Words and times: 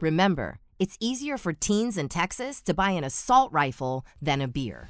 Remember, 0.00 0.60
it's 0.78 0.96
easier 1.00 1.36
for 1.36 1.52
teens 1.52 1.98
in 1.98 2.08
Texas 2.08 2.60
to 2.62 2.72
buy 2.74 2.92
an 2.92 3.02
assault 3.02 3.52
rifle 3.52 4.06
than 4.22 4.40
a 4.40 4.46
beer. 4.46 4.88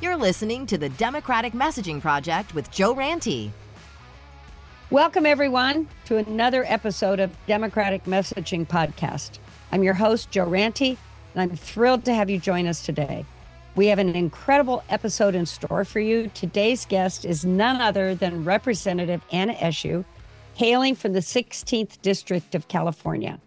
You're 0.00 0.16
listening 0.16 0.64
to 0.66 0.78
the 0.78 0.88
Democratic 0.88 1.52
Messaging 1.52 2.00
Project 2.00 2.54
with 2.54 2.70
Joe 2.70 2.94
Ranty. 2.94 3.50
Welcome, 4.90 5.26
everyone, 5.26 5.88
to 6.06 6.16
another 6.16 6.64
episode 6.66 7.20
of 7.20 7.30
Democratic 7.46 8.04
Messaging 8.04 8.66
Podcast. 8.66 9.38
I'm 9.72 9.82
your 9.82 9.94
host, 9.94 10.30
Joe 10.30 10.46
Ranty, 10.46 10.96
and 11.34 11.42
I'm 11.42 11.54
thrilled 11.54 12.06
to 12.06 12.14
have 12.14 12.30
you 12.30 12.38
join 12.38 12.66
us 12.66 12.82
today. 12.82 13.26
We 13.76 13.88
have 13.88 13.98
an 13.98 14.14
incredible 14.14 14.84
episode 14.88 15.34
in 15.34 15.44
store 15.44 15.84
for 15.84 16.00
you. 16.00 16.30
Today's 16.32 16.86
guest 16.86 17.26
is 17.26 17.44
none 17.44 17.80
other 17.82 18.14
than 18.14 18.44
Representative 18.44 19.20
Anna 19.32 19.54
Eshoo, 19.54 20.06
hailing 20.54 20.94
from 20.94 21.12
the 21.12 21.20
16th 21.20 22.00
District 22.02 22.54
of 22.54 22.68
California. 22.68 23.38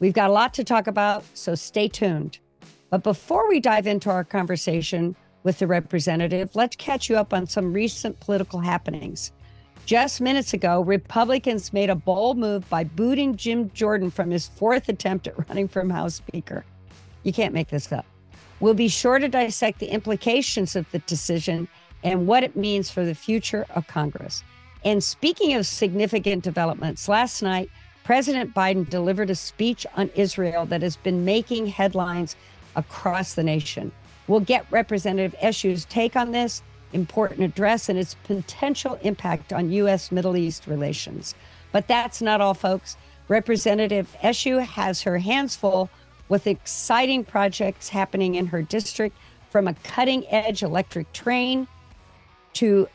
We've 0.00 0.12
got 0.12 0.30
a 0.30 0.32
lot 0.32 0.52
to 0.54 0.64
talk 0.64 0.86
about, 0.86 1.24
so 1.34 1.54
stay 1.54 1.88
tuned. 1.88 2.38
But 2.90 3.02
before 3.02 3.48
we 3.48 3.60
dive 3.60 3.86
into 3.86 4.10
our 4.10 4.24
conversation 4.24 5.16
with 5.44 5.58
the 5.58 5.66
representative, 5.66 6.54
let's 6.54 6.76
catch 6.76 7.08
you 7.08 7.16
up 7.16 7.32
on 7.32 7.46
some 7.46 7.72
recent 7.72 8.18
political 8.20 8.60
happenings. 8.60 9.32
Just 9.86 10.20
minutes 10.20 10.54
ago, 10.54 10.82
Republicans 10.82 11.72
made 11.72 11.90
a 11.90 11.94
bold 11.94 12.38
move 12.38 12.68
by 12.68 12.84
booting 12.84 13.34
Jim 13.34 13.70
Jordan 13.70 14.10
from 14.10 14.30
his 14.30 14.46
fourth 14.46 14.88
attempt 14.88 15.26
at 15.26 15.48
running 15.48 15.68
for 15.68 15.88
House 15.88 16.14
Speaker. 16.14 16.64
You 17.24 17.32
can't 17.32 17.54
make 17.54 17.68
this 17.68 17.90
up. 17.90 18.06
We'll 18.60 18.74
be 18.74 18.88
sure 18.88 19.18
to 19.18 19.28
dissect 19.28 19.80
the 19.80 19.92
implications 19.92 20.76
of 20.76 20.88
the 20.92 21.00
decision 21.00 21.66
and 22.04 22.26
what 22.26 22.44
it 22.44 22.56
means 22.56 22.90
for 22.90 23.04
the 23.04 23.14
future 23.14 23.66
of 23.70 23.86
Congress. 23.88 24.44
And 24.84 25.02
speaking 25.02 25.54
of 25.54 25.66
significant 25.66 26.42
developments, 26.42 27.08
last 27.08 27.42
night, 27.42 27.70
President 28.04 28.52
Biden 28.52 28.88
delivered 28.88 29.30
a 29.30 29.34
speech 29.34 29.86
on 29.96 30.10
Israel 30.14 30.66
that 30.66 30.82
has 30.82 30.96
been 30.96 31.24
making 31.24 31.68
headlines 31.68 32.34
across 32.74 33.34
the 33.34 33.44
nation. 33.44 33.92
We'll 34.26 34.40
get 34.40 34.66
Representative 34.70 35.38
Eshoo's 35.40 35.84
take 35.84 36.16
on 36.16 36.32
this 36.32 36.62
important 36.92 37.42
address 37.42 37.88
and 37.88 37.98
its 37.98 38.14
potential 38.24 38.98
impact 39.02 39.52
on 39.52 39.70
U.S. 39.72 40.12
Middle 40.12 40.36
East 40.36 40.66
relations. 40.66 41.34
But 41.70 41.88
that's 41.88 42.20
not 42.20 42.40
all, 42.40 42.54
folks. 42.54 42.96
Representative 43.28 44.14
Eshoo 44.22 44.64
has 44.64 45.02
her 45.02 45.18
hands 45.18 45.56
full 45.56 45.88
with 46.28 46.46
exciting 46.46 47.24
projects 47.24 47.88
happening 47.88 48.34
in 48.34 48.46
her 48.46 48.62
district 48.62 49.16
from 49.50 49.68
a 49.68 49.74
cutting 49.84 50.26
edge 50.28 50.62
electric 50.62 51.12
train 51.12 51.68
to 52.54 52.88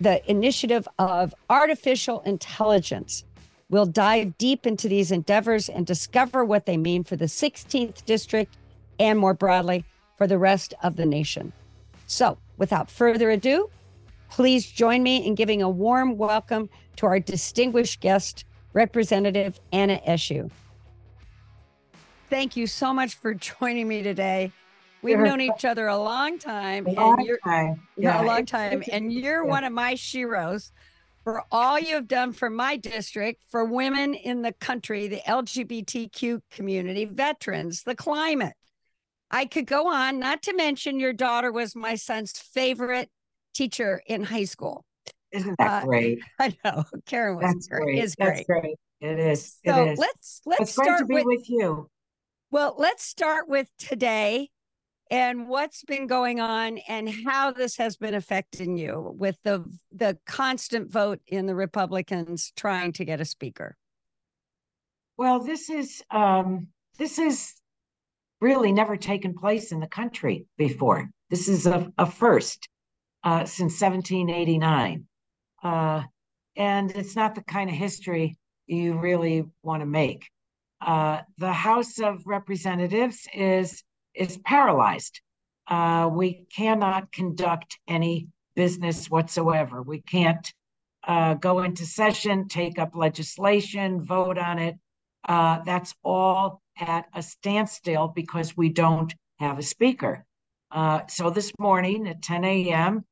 the 0.00 0.28
initiative 0.30 0.88
of 0.98 1.34
artificial 1.50 2.20
intelligence. 2.20 3.24
We'll 3.70 3.86
dive 3.86 4.38
deep 4.38 4.66
into 4.66 4.88
these 4.88 5.10
endeavors 5.10 5.68
and 5.68 5.86
discover 5.86 6.44
what 6.44 6.66
they 6.66 6.76
mean 6.76 7.04
for 7.04 7.16
the 7.16 7.26
16th 7.26 8.04
district 8.04 8.56
and 8.98 9.18
more 9.18 9.34
broadly 9.34 9.84
for 10.16 10.26
the 10.26 10.38
rest 10.38 10.74
of 10.82 10.96
the 10.96 11.06
nation. 11.06 11.52
So, 12.06 12.38
without 12.56 12.90
further 12.90 13.30
ado, 13.30 13.68
please 14.30 14.70
join 14.70 15.02
me 15.02 15.26
in 15.26 15.34
giving 15.34 15.62
a 15.62 15.68
warm 15.68 16.16
welcome 16.16 16.70
to 16.96 17.06
our 17.06 17.20
distinguished 17.20 18.00
guest, 18.00 18.44
Representative 18.72 19.60
Anna 19.72 20.00
Eshoo 20.06 20.50
thank 22.28 22.56
you 22.56 22.66
so 22.66 22.92
much 22.92 23.14
for 23.14 23.34
joining 23.34 23.88
me 23.88 24.02
today. 24.02 24.52
We've 25.02 25.18
known 25.18 25.40
each 25.40 25.64
other 25.64 25.86
a 25.86 25.96
long 25.96 26.38
time. 26.38 26.86
A 26.86 26.92
long 26.92 27.18
and 27.18 27.26
you're, 27.26 27.38
time. 27.38 27.86
Yeah, 27.96 28.22
a 28.22 28.24
long 28.24 28.46
time. 28.46 28.82
And 28.90 29.12
you're 29.12 29.44
yeah. 29.44 29.50
one 29.50 29.64
of 29.64 29.72
my 29.72 29.94
sheroes 29.94 30.72
for 31.22 31.42
all 31.52 31.78
you've 31.78 32.08
done 32.08 32.32
for 32.32 32.50
my 32.50 32.76
district, 32.76 33.44
for 33.50 33.64
women 33.64 34.14
in 34.14 34.42
the 34.42 34.52
country, 34.52 35.08
the 35.08 35.20
LGBTQ 35.26 36.40
community, 36.50 37.04
veterans, 37.04 37.82
the 37.82 37.94
climate. 37.94 38.54
I 39.30 39.44
could 39.44 39.66
go 39.66 39.88
on, 39.88 40.18
not 40.18 40.42
to 40.42 40.54
mention 40.54 40.98
your 40.98 41.12
daughter 41.12 41.52
was 41.52 41.76
my 41.76 41.96
son's 41.96 42.32
favorite 42.32 43.10
teacher 43.52 44.00
in 44.06 44.24
high 44.24 44.44
school. 44.44 44.84
Isn't 45.30 45.56
that 45.58 45.82
uh, 45.82 45.86
great? 45.86 46.20
I 46.40 46.56
know. 46.64 46.84
Karen 47.06 47.36
was 47.36 47.44
That's 47.44 47.68
great. 47.68 47.82
great. 47.82 47.98
Is 47.98 48.14
great. 48.14 48.28
That's 48.28 48.46
great. 48.46 48.76
It 49.00 49.18
is. 49.18 49.58
So 49.64 49.84
it 49.84 49.92
is. 49.92 49.98
let's 49.98 50.40
let's 50.46 50.62
it's 50.62 50.72
start 50.72 51.08
with, 51.08 51.26
with 51.26 51.48
you. 51.48 51.88
Well, 52.50 52.74
let's 52.78 53.04
start 53.04 53.48
with 53.48 53.68
today 53.78 54.50
and 55.10 55.48
what's 55.48 55.84
been 55.84 56.06
going 56.06 56.40
on 56.40 56.78
and 56.88 57.08
how 57.26 57.50
this 57.50 57.76
has 57.76 57.96
been 57.96 58.14
affecting 58.14 58.76
you 58.76 59.14
with 59.18 59.38
the 59.42 59.64
the 59.92 60.18
constant 60.26 60.90
vote 60.90 61.20
in 61.26 61.46
the 61.46 61.54
Republicans 61.54 62.52
trying 62.56 62.92
to 62.92 63.04
get 63.04 63.20
a 63.20 63.24
speaker. 63.24 63.76
Well, 65.16 65.40
this 65.40 65.70
is 65.70 66.02
um, 66.10 66.68
this 66.98 67.18
is 67.18 67.54
really 68.40 68.72
never 68.72 68.96
taken 68.96 69.34
place 69.34 69.72
in 69.72 69.80
the 69.80 69.88
country 69.88 70.46
before. 70.56 71.10
This 71.30 71.48
is 71.48 71.66
a, 71.66 71.90
a 71.98 72.06
first 72.06 72.68
uh, 73.24 73.44
since 73.44 73.80
1789, 73.80 75.06
uh, 75.62 76.02
and 76.56 76.90
it's 76.92 77.16
not 77.16 77.34
the 77.34 77.42
kind 77.42 77.68
of 77.68 77.76
history 77.76 78.36
you 78.66 78.98
really 78.98 79.44
want 79.62 79.80
to 79.80 79.86
make. 79.86 80.28
Uh, 80.80 81.20
the 81.38 81.52
House 81.52 81.98
of 81.98 82.22
Representatives 82.24 83.26
is 83.34 83.82
is 84.18 84.36
paralyzed. 84.38 85.20
Uh, 85.68 86.10
we 86.12 86.46
cannot 86.54 87.12
conduct 87.12 87.78
any 87.86 88.26
business 88.56 89.08
whatsoever. 89.08 89.82
We 89.82 90.00
can't 90.00 90.52
uh, 91.06 91.34
go 91.34 91.60
into 91.60 91.86
session, 91.86 92.48
take 92.48 92.78
up 92.78 92.96
legislation, 92.96 94.02
vote 94.02 94.38
on 94.38 94.58
it. 94.58 94.76
Uh, 95.26 95.60
that's 95.64 95.94
all 96.02 96.60
at 96.78 97.06
a 97.14 97.22
standstill 97.22 98.08
because 98.08 98.56
we 98.56 98.68
don't 98.68 99.14
have 99.38 99.58
a 99.58 99.62
speaker. 99.62 100.24
Uh, 100.70 101.00
so 101.06 101.30
this 101.30 101.52
morning 101.58 102.08
at 102.08 102.22
10 102.22 102.44
a.m., 102.44 103.04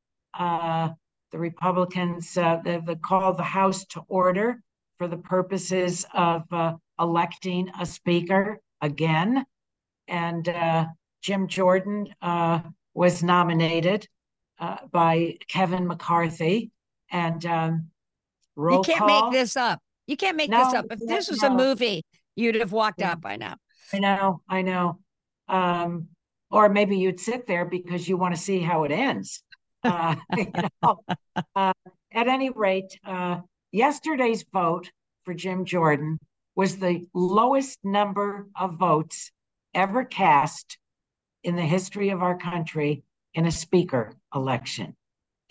the 1.31 1.37
Republicans 1.39 2.33
they, 2.33 2.81
they 2.85 2.95
called 2.95 3.37
the 3.37 3.43
House 3.43 3.85
to 3.85 4.01
order 4.07 4.61
for 4.97 5.07
the 5.07 5.17
purposes 5.17 6.05
of 6.13 6.43
electing 6.99 7.69
a 7.79 7.85
speaker 7.85 8.59
again. 8.81 9.45
And 10.07 10.47
uh, 10.47 10.85
Jim 11.21 11.47
Jordan 11.47 12.07
uh, 12.21 12.61
was 12.93 13.23
nominated 13.23 14.07
uh, 14.59 14.77
by 14.91 15.37
Kevin 15.47 15.87
McCarthy. 15.87 16.71
And 17.11 17.45
um, 17.45 17.87
roll 18.55 18.77
You 18.77 18.83
can't 18.83 18.99
call. 18.99 19.29
make 19.29 19.39
this 19.39 19.55
up. 19.55 19.79
You 20.07 20.17
can't 20.17 20.37
make 20.37 20.49
no, 20.49 20.63
this 20.63 20.73
up. 20.73 20.85
If 20.89 20.99
this 20.99 21.29
was 21.29 21.41
no. 21.41 21.49
a 21.49 21.55
movie, 21.55 22.03
you'd 22.35 22.55
have 22.55 22.71
walked 22.71 23.01
out 23.01 23.21
by 23.21 23.35
now. 23.35 23.57
I 23.93 23.99
know, 23.99 24.41
I 24.49 24.61
know. 24.61 24.99
Um, 25.47 26.07
or 26.49 26.69
maybe 26.69 26.97
you'd 26.97 27.19
sit 27.19 27.45
there 27.45 27.65
because 27.65 28.07
you 28.07 28.17
want 28.17 28.35
to 28.35 28.41
see 28.41 28.59
how 28.59 28.83
it 28.83 28.91
ends. 28.91 29.43
Uh, 29.83 30.15
you 30.37 30.51
know? 30.83 30.99
uh, 31.55 31.73
at 32.11 32.27
any 32.27 32.49
rate, 32.49 32.99
uh, 33.05 33.41
yesterday's 33.71 34.45
vote 34.51 34.89
for 35.23 35.33
Jim 35.33 35.65
Jordan 35.65 36.19
was 36.55 36.77
the 36.77 37.05
lowest 37.13 37.77
number 37.83 38.47
of 38.55 38.79
votes 38.79 39.31
ever 39.77 40.03
cast 40.03 40.77
in 41.43 41.55
the 41.55 41.61
history 41.61 42.09
of 42.09 42.23
our 42.23 42.37
country 42.37 43.03
in 43.35 43.45
a 43.45 43.51
speaker 43.51 44.11
election. 44.33 44.95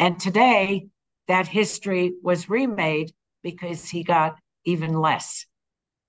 And 0.00 0.18
today, 0.18 0.88
that 1.28 1.46
history 1.46 2.12
was 2.22 2.50
remade 2.50 3.12
because 3.42 3.88
he 3.88 4.02
got 4.02 4.38
even 4.64 4.92
less. 4.92 5.46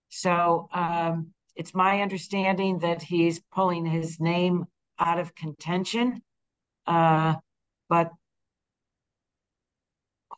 So 0.09 0.67
um, 0.73 1.27
it's 1.55 1.75
my 1.75 2.01
understanding 2.01 2.79
that 2.79 3.03
he's 3.03 3.39
pulling 3.53 3.85
his 3.85 4.19
name 4.19 4.65
out 4.99 5.19
of 5.19 5.35
contention. 5.35 6.21
Uh, 6.87 7.35
but 7.87 8.11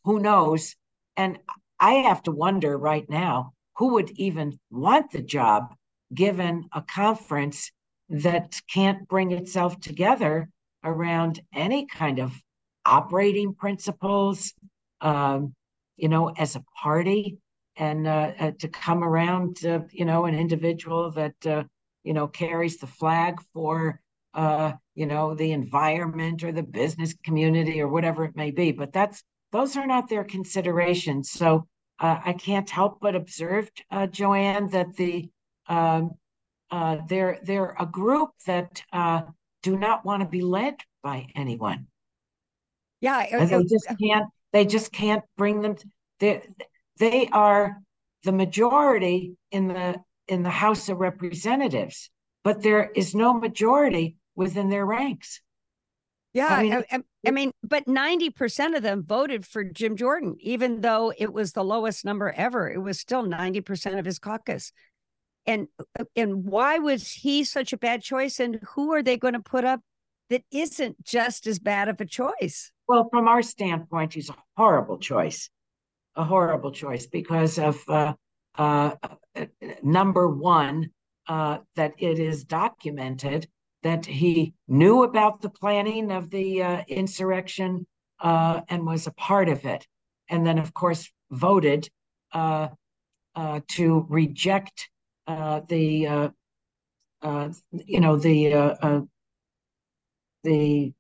who 0.03 0.19
knows? 0.19 0.75
And 1.15 1.39
I 1.80 1.94
have 1.94 2.24
to 2.24 2.31
wonder 2.31 2.77
right 2.77 3.09
now 3.09 3.53
who 3.77 3.94
would 3.94 4.12
even 4.12 4.59
want 4.69 5.12
the 5.12 5.21
job 5.21 5.74
given 6.13 6.68
a 6.74 6.81
conference 6.81 7.71
that 8.09 8.59
can't 8.71 9.07
bring 9.07 9.31
itself 9.31 9.79
together 9.79 10.50
around 10.83 11.41
any 11.53 11.85
kind 11.85 12.19
of 12.19 12.33
operating 12.85 13.53
principles, 13.53 14.53
um, 15.01 15.53
you 15.97 16.09
know, 16.09 16.29
as 16.29 16.56
a 16.56 16.63
party, 16.81 17.38
and 17.75 18.07
uh, 18.07 18.31
uh, 18.39 18.51
to 18.59 18.67
come 18.67 19.03
around, 19.03 19.59
you 19.91 20.06
know, 20.06 20.25
an 20.25 20.35
individual 20.35 21.11
that, 21.11 21.47
uh, 21.47 21.63
you 22.03 22.13
know, 22.13 22.27
carries 22.27 22.77
the 22.77 22.88
flag 22.88 23.39
for, 23.53 24.01
uh, 24.33 24.73
you 24.95 25.05
know, 25.05 25.33
the 25.33 25.51
environment 25.51 26.44
or 26.44 26.51
the 26.51 26.63
business 26.63 27.13
community 27.23 27.79
or 27.79 27.88
whatever 27.88 28.25
it 28.25 28.35
may 28.35 28.51
be. 28.51 28.71
But 28.71 28.91
that's 28.91 29.23
those 29.51 29.77
are 29.77 29.88
not 29.88 30.09
their 30.09 30.23
considerations. 30.23 31.31
So 31.31 31.67
uh, 32.00 32.19
I 32.23 32.33
can't 32.33 32.69
help 32.69 33.00
but 33.01 33.15
observe, 33.15 33.69
Joanne, 34.12 34.67
that 34.69 34.95
the 34.95 35.29
um, 35.67 36.12
uh, 36.71 36.98
they're 37.07 37.39
they're 37.44 37.75
a 37.80 37.86
group 37.86 38.31
that 38.45 38.81
uh, 38.94 39.21
do 39.63 39.77
not 39.77 40.06
want 40.06 40.21
to 40.21 40.27
be 40.27 40.42
led 40.42 40.75
by 41.04 41.27
anyone. 41.36 41.88
Yeah, 43.01 43.25
they 43.45 43.63
just 43.63 43.88
can't. 44.00 44.27
They 44.51 44.66
just 44.66 44.92
can't 44.92 45.24
bring 45.38 45.62
them. 45.62 45.75
They 46.19 46.42
they 46.98 47.27
are 47.31 47.77
the 48.24 48.31
majority 48.31 49.36
in 49.51 49.68
the 49.68 50.01
in 50.27 50.44
the 50.44 50.50
House 50.50 50.89
of 50.89 51.00
Representatives, 51.00 52.10
but 52.44 52.62
there 52.62 52.92
is 52.95 53.15
no 53.15 53.33
majority 53.33 54.18
within 54.36 54.69
their 54.69 54.86
ranks. 54.86 55.42
Yeah, 56.33 56.48
I 56.48 56.62
mean, 56.62 56.74
I, 56.92 57.00
I 57.25 57.31
mean, 57.31 57.51
but 57.63 57.86
90% 57.88 58.75
of 58.77 58.83
them 58.83 59.04
voted 59.04 59.48
for 59.48 59.63
Jim 59.63 59.95
Jordan, 59.95 60.36
even 60.39 60.81
though 60.81 61.12
it 61.18 61.33
was 61.33 61.54
the 61.54 61.63
lowest 61.63 62.06
number 62.06 62.31
ever. 62.31 62.69
It 62.69 62.77
was 62.77 63.00
still 63.00 63.25
90% 63.25 63.98
of 63.98 64.06
his 64.06 64.19
caucus. 64.19 64.72
And 65.50 65.68
and 66.16 66.46
why 66.46 66.78
was 66.78 67.10
he 67.10 67.44
such 67.44 67.74
a 67.74 67.78
bad 67.78 68.04
choice? 68.04 68.40
And 68.40 68.60
who 68.75 68.94
are 68.94 69.01
they 69.01 69.18
going 69.18 69.34
to 69.34 69.40
put 69.40 69.66
up 69.66 69.81
that 70.30 70.44
isn't 70.51 71.04
just 71.04 71.48
as 71.48 71.57
bad 71.57 71.90
of 71.90 72.00
a 72.00 72.06
choice? 72.06 72.72
Well, 72.88 73.10
from 73.10 73.28
our 73.28 73.42
standpoint, 73.42 74.13
he's 74.13 74.30
a 74.30 74.36
horrible 74.56 75.00
choice, 75.00 75.50
a 76.16 76.24
horrible 76.24 76.72
choice 76.72 77.07
because 77.07 77.57
of 77.57 77.81
uh, 77.88 78.13
uh, 78.60 78.92
number 79.81 80.28
one, 80.30 80.92
uh, 81.28 81.57
that 81.75 81.94
it 81.98 82.19
is 82.19 82.44
documented 82.44 83.48
that 83.81 84.06
he 84.06 84.54
knew 84.68 85.01
about 85.01 85.42
the 85.42 85.50
planning 85.50 86.12
of 86.12 86.30
the 86.30 86.62
uh, 86.62 86.84
insurrection 86.88 87.88
uh, 88.19 88.62
and 88.69 88.86
was 88.86 89.07
a 89.07 89.13
part 89.13 89.50
of 89.50 89.66
it. 89.66 89.88
And 90.30 90.46
then, 90.46 90.60
of 90.60 90.75
course, 90.75 91.10
voted 91.31 91.90
uh, 92.34 92.68
to 93.69 94.06
reject 94.10 94.90
Uh, 95.29 95.61
the, 95.67 96.07
uh, 96.07 96.29
uh, 97.21 97.49
you 97.71 97.99
know, 97.99 98.17
the 98.17 98.51
uh, 98.51 99.01
the 100.43 100.91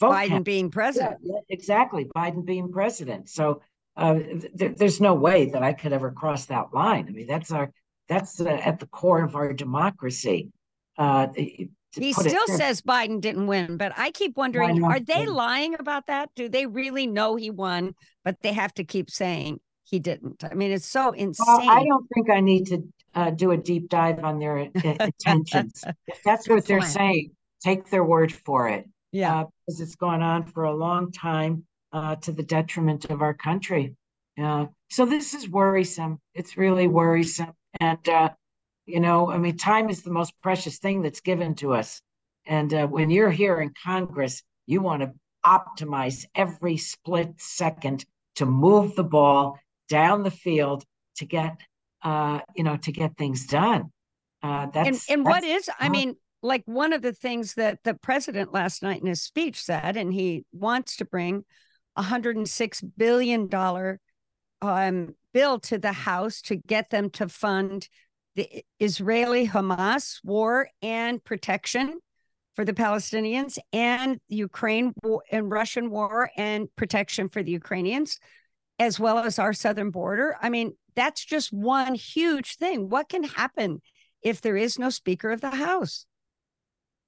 vote 0.00 0.10
Biden 0.10 0.28
count. 0.28 0.44
being 0.44 0.70
president. 0.72 1.18
Yeah, 1.22 1.38
exactly, 1.48 2.06
Biden 2.16 2.44
being 2.44 2.72
president. 2.72 3.28
So 3.28 3.62
th- 3.96 4.76
there's 4.76 5.00
no 5.00 5.14
way 5.14 5.50
that 5.50 5.62
I 5.62 5.72
could 5.72 5.92
ever 5.92 6.10
cross 6.10 6.46
that 6.46 6.74
line. 6.74 7.06
I 7.08 7.12
mean, 7.12 7.28
that's 7.28 7.52
our 7.52 7.70
that's 8.08 8.40
at 8.40 8.80
the 8.80 8.86
core 8.86 9.22
of 9.22 9.36
our 9.36 9.52
democracy. 9.52 10.50
Uh, 10.98 11.28
he 11.36 12.12
still 12.12 12.48
says 12.48 12.82
Biden 12.82 13.20
didn't 13.20 13.46
win, 13.46 13.76
but 13.76 13.92
I 13.96 14.10
keep 14.10 14.36
wondering 14.36 14.82
are 14.82 14.98
they 14.98 15.26
lying 15.26 15.76
about 15.78 16.08
that? 16.08 16.30
Do 16.34 16.48
they 16.48 16.66
really 16.66 17.06
know 17.06 17.36
he 17.36 17.50
won, 17.50 17.94
but 18.24 18.40
they 18.42 18.52
have 18.52 18.74
to 18.74 18.84
keep 18.84 19.10
saying 19.10 19.60
he 19.84 20.00
didn't? 20.00 20.42
I 20.42 20.54
mean, 20.54 20.72
it's 20.72 20.86
so 20.86 21.12
insane. 21.12 21.46
Well, 21.46 21.70
I 21.70 21.84
don't 21.84 22.06
think 22.12 22.30
I 22.30 22.40
need 22.40 22.66
to 22.66 22.82
uh, 23.14 23.30
do 23.30 23.50
a 23.50 23.56
deep 23.56 23.88
dive 23.88 24.22
on 24.24 24.38
their 24.38 24.58
intentions. 24.84 25.84
if 26.06 26.22
that's 26.24 26.48
what 26.48 26.66
they're 26.66 26.80
saying, 26.82 27.30
take 27.62 27.90
their 27.90 28.04
word 28.04 28.32
for 28.32 28.68
it. 28.68 28.88
Yeah. 29.12 29.40
Uh, 29.40 29.44
because 29.66 29.80
it's 29.80 29.96
gone 29.96 30.22
on 30.22 30.44
for 30.44 30.64
a 30.64 30.74
long 30.74 31.10
time 31.10 31.64
uh, 31.92 32.16
to 32.16 32.32
the 32.32 32.42
detriment 32.42 33.06
of 33.06 33.22
our 33.22 33.34
country. 33.34 33.96
Uh, 34.40 34.66
so 34.88 35.04
this 35.04 35.34
is 35.34 35.48
worrisome. 35.48 36.20
It's 36.34 36.56
really 36.56 36.86
worrisome. 36.86 37.52
And 37.80 38.08
uh, 38.08 38.30
you 38.86 39.00
know, 39.00 39.30
I 39.30 39.38
mean, 39.38 39.56
time 39.56 39.88
is 39.88 40.02
the 40.02 40.10
most 40.10 40.32
precious 40.42 40.78
thing 40.78 41.02
that's 41.02 41.20
given 41.20 41.54
to 41.56 41.74
us. 41.74 42.02
And 42.46 42.72
uh, 42.74 42.86
when 42.86 43.10
you're 43.10 43.30
here 43.30 43.60
in 43.60 43.72
Congress, 43.84 44.42
you 44.66 44.80
want 44.80 45.02
to 45.02 45.12
optimize 45.44 46.24
every 46.34 46.76
split 46.76 47.34
second 47.38 48.04
to 48.36 48.46
move 48.46 48.96
the 48.96 49.04
ball 49.04 49.58
down 49.88 50.22
the 50.22 50.30
field 50.30 50.84
to 51.16 51.26
get, 51.26 51.56
uh, 52.02 52.40
you 52.54 52.64
know, 52.64 52.76
to 52.78 52.92
get 52.92 53.16
things 53.16 53.46
done. 53.46 53.84
Uh, 54.42 54.66
that's, 54.72 55.08
and, 55.08 55.18
and 55.18 55.26
that's, 55.26 55.34
what 55.34 55.44
is, 55.44 55.70
I 55.78 55.88
mean, 55.88 56.16
like 56.42 56.62
one 56.64 56.92
of 56.92 57.02
the 57.02 57.12
things 57.12 57.54
that 57.54 57.80
the 57.84 57.94
president 57.94 58.52
last 58.52 58.82
night 58.82 59.00
in 59.00 59.06
his 59.06 59.22
speech 59.22 59.62
said, 59.62 59.96
and 59.96 60.12
he 60.12 60.44
wants 60.52 60.96
to 60.96 61.04
bring 61.04 61.44
a 61.96 62.02
$106 62.02 62.90
billion 62.96 63.48
um, 64.62 65.14
bill 65.32 65.60
to 65.60 65.78
the 65.78 65.92
House 65.92 66.40
to 66.42 66.56
get 66.56 66.90
them 66.90 67.10
to 67.10 67.28
fund 67.28 67.88
the 68.36 68.64
Israeli 68.78 69.48
Hamas 69.48 70.20
war 70.24 70.68
and 70.82 71.22
protection 71.22 72.00
for 72.54 72.64
the 72.64 72.72
Palestinians 72.72 73.58
and 73.72 74.18
Ukraine 74.28 74.92
war 75.02 75.22
and 75.30 75.50
Russian 75.50 75.90
war 75.90 76.30
and 76.36 76.68
protection 76.76 77.28
for 77.28 77.42
the 77.42 77.52
Ukrainians, 77.52 78.18
as 78.80 78.98
well 78.98 79.18
as 79.18 79.38
our 79.38 79.52
southern 79.52 79.90
border. 79.90 80.36
I 80.40 80.48
mean, 80.48 80.72
that's 80.96 81.24
just 81.24 81.52
one 81.52 81.94
huge 81.94 82.56
thing. 82.56 82.88
What 82.88 83.10
can 83.10 83.22
happen 83.22 83.82
if 84.22 84.40
there 84.40 84.56
is 84.56 84.78
no 84.78 84.88
Speaker 84.88 85.30
of 85.30 85.42
the 85.42 85.50
House? 85.50 86.06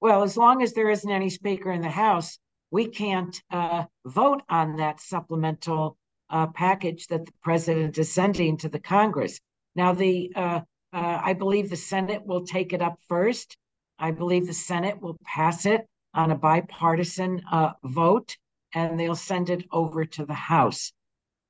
Well, 0.00 0.22
as 0.22 0.36
long 0.36 0.62
as 0.62 0.74
there 0.74 0.90
isn't 0.90 1.10
any 1.10 1.30
Speaker 1.30 1.72
in 1.72 1.80
the 1.80 1.88
House, 1.88 2.38
we 2.70 2.86
can't 2.88 3.40
uh, 3.50 3.84
vote 4.04 4.42
on 4.50 4.76
that 4.76 5.00
supplemental 5.00 5.96
uh, 6.28 6.48
package 6.48 7.06
that 7.06 7.24
the 7.24 7.32
president 7.42 7.96
is 7.96 8.12
sending 8.12 8.58
to 8.58 8.68
the 8.68 8.78
Congress. 8.78 9.40
Now, 9.74 9.94
the 9.94 10.30
uh, 10.36 10.60
uh, 10.92 11.20
I 11.22 11.32
believe 11.32 11.70
the 11.70 11.76
Senate 11.76 12.26
will 12.26 12.44
take 12.44 12.74
it 12.74 12.82
up 12.82 12.98
first. 13.08 13.56
I 13.98 14.10
believe 14.10 14.46
the 14.46 14.52
Senate 14.52 15.00
will 15.00 15.16
pass 15.24 15.64
it 15.64 15.86
on 16.12 16.30
a 16.30 16.36
bipartisan 16.36 17.40
uh, 17.50 17.72
vote, 17.82 18.36
and 18.74 19.00
they'll 19.00 19.14
send 19.14 19.48
it 19.48 19.64
over 19.72 20.04
to 20.04 20.26
the 20.26 20.34
House. 20.34 20.92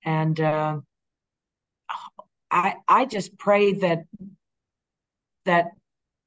And 0.05 0.39
uh, 0.41 0.81
I 2.51 2.77
I 2.89 3.05
just 3.05 3.37
pray 3.39 3.75
that 3.75 4.05
that 5.45 5.71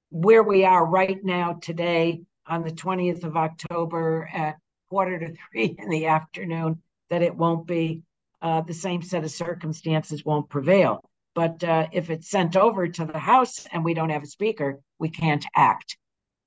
where 0.10 0.44
we 0.44 0.66
are 0.66 0.86
right 0.86 1.24
now 1.24 1.54
today 1.62 2.22
on 2.48 2.64
the 2.64 2.72
20th 2.72 3.24
of 3.24 3.36
October 3.36 4.30
at 4.34 4.58
quarter 4.90 5.20
to 5.20 5.34
three 5.52 5.76
in 5.78 5.90
the 5.90 6.06
afternoon, 6.08 6.82
that 7.10 7.22
it 7.22 7.36
won't 7.36 7.68
be 7.68 8.02
uh, 8.42 8.62
the 8.62 8.74
same 8.74 9.02
set 9.02 9.24
of 9.24 9.32
circumstances 9.32 10.24
won't 10.24 10.50
prevail. 10.50 11.04
But 11.34 11.64
uh, 11.64 11.88
if 11.92 12.10
it's 12.10 12.30
sent 12.30 12.56
over 12.56 12.88
to 12.88 13.06
the 13.06 13.20
House 13.20 13.68
and 13.72 13.84
we 13.84 13.94
don't 13.94 14.10
have 14.10 14.24
a 14.24 14.28
speaker, 14.28 14.80
we 15.00 15.10
can't 15.10 15.46
act. 15.56 15.98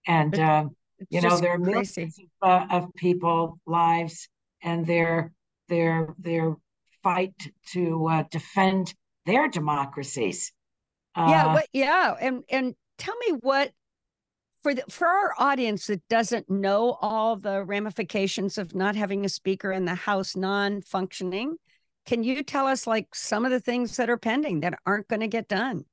And 0.07 0.39
uh, 0.39 0.69
you 1.11 1.21
know 1.21 1.37
there 1.39 1.53
are 1.53 1.59
millions 1.59 1.99
of, 1.99 2.11
uh, 2.43 2.67
of, 2.71 2.95
people 2.95 3.61
lives 3.67 4.29
and 4.63 4.87
their 4.87 5.33
their 5.69 6.15
their 6.19 6.57
fight 7.03 7.35
to 7.73 8.07
uh, 8.09 8.25
defend 8.31 8.95
their 9.27 9.49
democracies. 9.49 10.53
yeah, 11.17 11.53
what, 11.55 11.67
yeah, 11.73 12.15
and 12.21 12.45
and 12.51 12.75
tell 12.99 13.17
me 13.27 13.39
what 13.41 13.73
for 14.63 14.75
the 14.75 14.83
for 14.89 15.07
our 15.07 15.35
audience 15.39 15.87
that 15.87 16.07
doesn't 16.09 16.49
know 16.49 16.97
all 17.01 17.37
the 17.37 17.65
ramifications 17.65 18.59
of 18.59 18.75
not 18.75 18.97
having 18.97 19.25
a 19.25 19.29
speaker 19.29 19.73
in 19.73 19.85
the 19.85 19.95
House 19.95 20.37
non-functioning 20.37 21.57
can 22.09 22.25
you 22.25 22.43
tell 22.43 22.67
us 22.67 22.87
like 22.87 23.15
some 23.15 23.45
of 23.45 23.51
the 23.51 23.61
things 23.61 23.99
that 23.99 24.09
are 24.09 24.17
pending 24.17 24.61
that 24.61 24.79
aren't 24.87 25.09
going 25.09 25.21
to 25.21 25.29
get 25.29 25.47
done? 25.47 25.85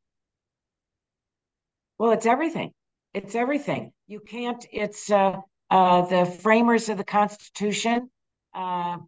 Well, 2.00 2.12
it's 2.12 2.26
everything. 2.26 2.72
It's 3.14 3.36
everything. 3.36 3.92
You 4.08 4.22
can't, 4.22 4.66
it's 4.72 5.12
uh, 5.12 5.42
uh, 5.70 6.06
the 6.06 6.26
framers 6.26 6.88
of 6.88 6.98
the 6.98 7.04
Constitution 7.04 8.10
uh, 8.54 9.00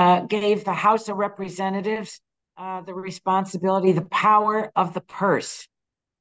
uh, 0.00 0.20
gave 0.20 0.64
the 0.64 0.72
House 0.72 1.10
of 1.10 1.18
Representatives 1.18 2.22
uh, 2.56 2.80
the 2.80 2.94
responsibility, 2.94 3.92
the 3.92 4.00
power 4.06 4.72
of 4.74 4.94
the 4.94 5.02
purse, 5.02 5.68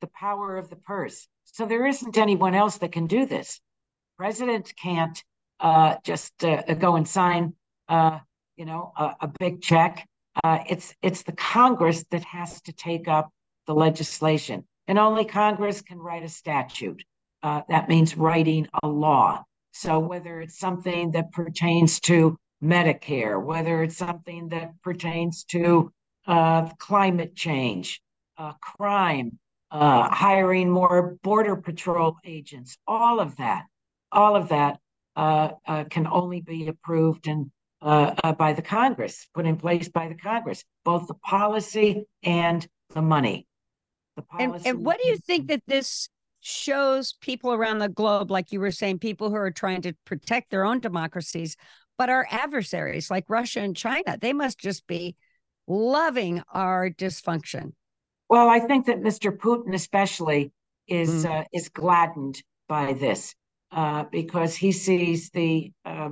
the 0.01 0.07
power 0.07 0.57
of 0.57 0.69
the 0.69 0.75
purse. 0.75 1.29
So 1.45 1.65
there 1.65 1.85
isn't 1.85 2.17
anyone 2.17 2.55
else 2.55 2.79
that 2.79 2.91
can 2.91 3.07
do 3.07 3.25
this. 3.25 3.61
President 4.17 4.73
can't 4.75 5.23
uh, 5.61 5.95
just 6.03 6.43
uh, 6.43 6.61
go 6.73 6.97
and 6.97 7.07
sign, 7.07 7.53
uh, 7.87 8.19
you 8.57 8.65
know, 8.65 8.91
a, 8.97 9.15
a, 9.21 9.31
big 9.39 9.61
check 9.61 10.05
uh, 10.43 10.59
it's 10.69 10.93
it's 11.01 11.23
the 11.23 11.31
Congress 11.31 12.03
that 12.11 12.25
has 12.25 12.61
to 12.63 12.73
take 12.73 13.07
up 13.07 13.29
the 13.65 13.73
legislation, 13.73 14.65
and 14.89 14.99
only 14.99 15.23
Congress 15.23 15.81
can 15.81 15.99
write 15.99 16.23
a 16.23 16.29
statute. 16.29 17.01
That 17.43 17.87
means 17.87 18.17
writing 18.17 18.67
a 18.83 18.87
law. 18.87 19.43
So 19.71 19.99
whether 19.99 20.41
it's 20.41 20.59
something 20.59 21.11
that 21.11 21.31
pertains 21.31 22.01
to 22.01 22.37
Medicare, 22.63 23.41
whether 23.41 23.83
it's 23.83 23.97
something 23.97 24.49
that 24.49 24.71
pertains 24.83 25.43
to 25.45 25.91
uh, 26.27 26.69
climate 26.77 27.35
change, 27.35 28.01
uh, 28.37 28.53
crime, 28.61 29.39
uh, 29.71 30.09
hiring 30.09 30.69
more 30.69 31.17
border 31.23 31.55
patrol 31.55 32.17
agents, 32.25 32.77
all 32.87 33.19
of 33.19 33.35
that, 33.37 33.65
all 34.11 34.35
of 34.35 34.49
that 34.49 34.79
uh, 35.15 35.49
can 35.89 36.07
only 36.07 36.41
be 36.41 36.67
approved 36.67 37.27
and 37.27 37.51
uh, 37.81 38.13
uh, 38.23 38.33
by 38.33 38.51
the 38.53 38.61
Congress, 38.61 39.27
put 39.33 39.45
in 39.45 39.55
place 39.55 39.87
by 39.87 40.09
the 40.09 40.15
Congress, 40.15 40.63
both 40.83 41.07
the 41.07 41.13
policy 41.13 42.03
and 42.23 42.67
the 42.93 43.01
money. 43.01 43.47
The 44.17 44.23
policy 44.23 44.67
and, 44.67 44.77
and 44.77 44.85
what 44.85 44.99
do 45.01 45.07
you 45.07 45.17
think 45.17 45.47
that 45.47 45.63
this 45.65 46.09
shows 46.41 47.15
people 47.21 47.53
around 47.53 47.79
the 47.79 47.89
globe, 47.89 48.31
like 48.31 48.51
you 48.51 48.59
were 48.59 48.71
saying, 48.71 48.99
people 48.99 49.29
who 49.29 49.35
are 49.35 49.51
trying 49.51 49.81
to 49.83 49.93
protect 50.05 50.51
their 50.51 50.65
own 50.65 50.79
democracies, 50.79 51.55
but 51.99 52.09
our 52.09 52.25
adversaries 52.31 53.11
like 53.11 53.25
Russia 53.29 53.59
and 53.59 53.75
China, 53.75 54.17
they 54.19 54.33
must 54.33 54.57
just 54.57 54.87
be 54.87 55.15
loving 55.67 56.41
our 56.51 56.89
dysfunction. 56.89 57.73
Well, 58.27 58.49
I 58.49 58.59
think 58.59 58.87
that 58.87 59.01
Mr. 59.01 59.35
Putin, 59.37 59.75
especially, 59.75 60.51
is 60.87 61.25
mm. 61.25 61.29
uh, 61.29 61.43
is 61.53 61.69
gladdened 61.69 62.41
by 62.67 62.93
this 62.93 63.35
uh, 63.71 64.05
because 64.11 64.55
he 64.55 64.71
sees 64.71 65.29
the 65.29 65.71
uh, 65.85 66.09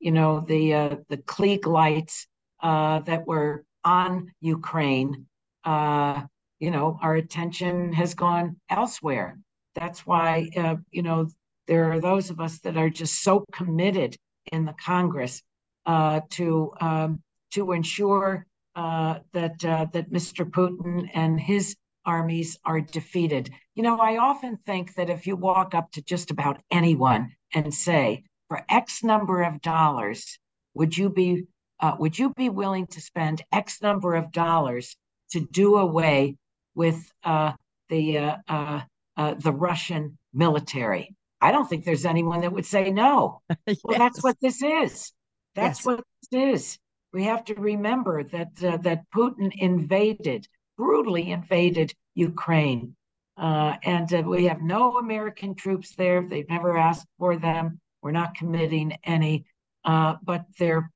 you 0.00 0.10
know, 0.10 0.40
the 0.40 0.74
uh, 0.74 0.96
the 1.08 1.16
Klieg 1.16 1.64
lights 1.64 2.26
uh, 2.62 2.98
that 3.00 3.26
were 3.26 3.64
on 3.84 4.30
Ukraine 4.42 5.26
uh, 5.64 6.22
you 6.58 6.70
know, 6.70 6.98
our 7.02 7.16
attention 7.16 7.92
has 7.94 8.14
gone 8.14 8.56
elsewhere. 8.68 9.38
That's 9.74 10.06
why, 10.06 10.50
uh, 10.56 10.76
you 10.90 11.02
know, 11.02 11.28
there 11.66 11.90
are 11.92 12.00
those 12.00 12.30
of 12.30 12.38
us 12.40 12.58
that 12.60 12.76
are 12.76 12.90
just 12.90 13.22
so 13.22 13.44
committed 13.52 14.16
in 14.52 14.64
the 14.64 14.74
Congress 14.74 15.42
uh, 15.86 16.20
to 16.30 16.72
um, 16.80 17.22
to 17.52 17.72
ensure 17.72 18.46
uh, 18.76 19.18
that 19.32 19.64
uh, 19.64 19.86
that 19.92 20.12
Mr. 20.12 20.48
Putin 20.48 21.08
and 21.14 21.40
his 21.40 21.76
armies 22.04 22.58
are 22.64 22.80
defeated. 22.80 23.50
You 23.74 23.82
know, 23.82 23.98
I 23.98 24.18
often 24.18 24.58
think 24.66 24.94
that 24.94 25.10
if 25.10 25.26
you 25.26 25.36
walk 25.36 25.74
up 25.74 25.90
to 25.92 26.02
just 26.02 26.30
about 26.30 26.60
anyone 26.70 27.32
and 27.54 27.72
say, 27.74 28.24
for 28.48 28.62
X 28.68 29.02
number 29.02 29.42
of 29.42 29.60
dollars, 29.60 30.38
would 30.74 30.96
you 30.96 31.10
be 31.10 31.44
uh, 31.80 31.96
would 31.98 32.18
you 32.18 32.32
be 32.34 32.48
willing 32.48 32.86
to 32.88 33.00
spend 33.00 33.42
X 33.52 33.80
number 33.82 34.14
of 34.14 34.32
dollars 34.32 34.96
to 35.32 35.40
do 35.40 35.76
away 35.76 36.36
with 36.74 37.10
uh, 37.24 37.52
the 37.88 38.36
uh, 38.48 38.80
the 39.16 39.52
Russian 39.52 40.18
military? 40.32 41.14
I 41.40 41.52
don't 41.52 41.68
think 41.68 41.84
there's 41.84 42.04
anyone 42.04 42.42
that 42.42 42.52
would 42.52 42.66
say 42.66 42.90
no. 42.90 43.42
yes. 43.66 43.78
Well, 43.84 43.98
that's 43.98 44.22
what 44.22 44.36
this 44.40 44.62
is. 44.62 45.12
That's 45.54 45.80
yes. 45.80 45.86
what 45.86 46.04
this 46.30 46.54
is. 46.54 46.78
We 47.12 47.24
have 47.24 47.44
to 47.46 47.54
remember 47.54 48.22
that 48.24 48.62
uh, 48.62 48.76
that 48.78 49.04
Putin 49.14 49.50
invaded, 49.56 50.46
brutally 50.76 51.30
invaded 51.32 51.92
Ukraine, 52.14 52.94
and 53.36 54.26
we 54.26 54.44
have 54.44 54.62
no 54.62 54.98
American 54.98 55.54
troops 55.54 55.94
there. 55.96 56.22
They've 56.22 56.48
never 56.48 56.78
asked 56.78 57.08
for 57.18 57.36
them. 57.36 57.80
We're 58.02 58.12
not 58.12 58.36
committing 58.36 58.96
any, 59.04 59.44
but 59.84 60.44
they're 60.58 60.90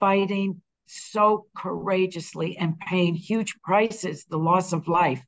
fighting 0.00 0.60
so 0.92 1.46
courageously 1.56 2.56
and 2.58 2.78
paying 2.80 3.14
huge 3.14 3.54
prices, 3.62 4.24
the 4.28 4.36
loss 4.36 4.72
of 4.72 4.88
life, 4.88 5.22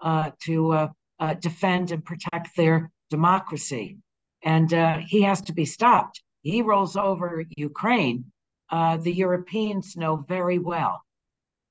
uh, 0.00 0.30
to 0.44 0.72
uh, 0.72 0.88
uh, 1.20 1.34
defend 1.34 1.92
and 1.92 2.04
protect 2.04 2.56
their 2.56 2.90
democracy. 3.10 3.98
And 4.44 4.72
uh, 4.72 4.98
he 4.98 5.22
has 5.22 5.40
to 5.42 5.52
be 5.52 5.64
stopped. 5.64 6.22
He 6.42 6.62
rolls 6.62 6.96
over 6.96 7.44
Ukraine. 7.56 8.26
Uh, 8.70 8.98
the 8.98 9.12
Europeans 9.12 9.96
know 9.96 10.16
very 10.16 10.58
well. 10.58 11.02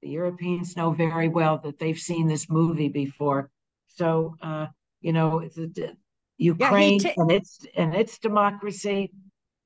The 0.01 0.09
Europeans 0.09 0.75
know 0.75 0.91
very 0.91 1.29
well 1.29 1.59
that 1.59 1.79
they've 1.79 1.97
seen 1.97 2.27
this 2.27 2.49
movie 2.49 2.89
before. 2.89 3.49
So, 3.87 4.35
uh, 4.41 4.67
you 5.01 5.13
know, 5.13 5.47
the, 5.55 5.95
Ukraine 6.37 6.99
yeah, 6.99 7.13
and 7.17 7.31
its 7.31 7.59
and 7.75 7.93
its 7.95 8.17
democracy 8.17 9.11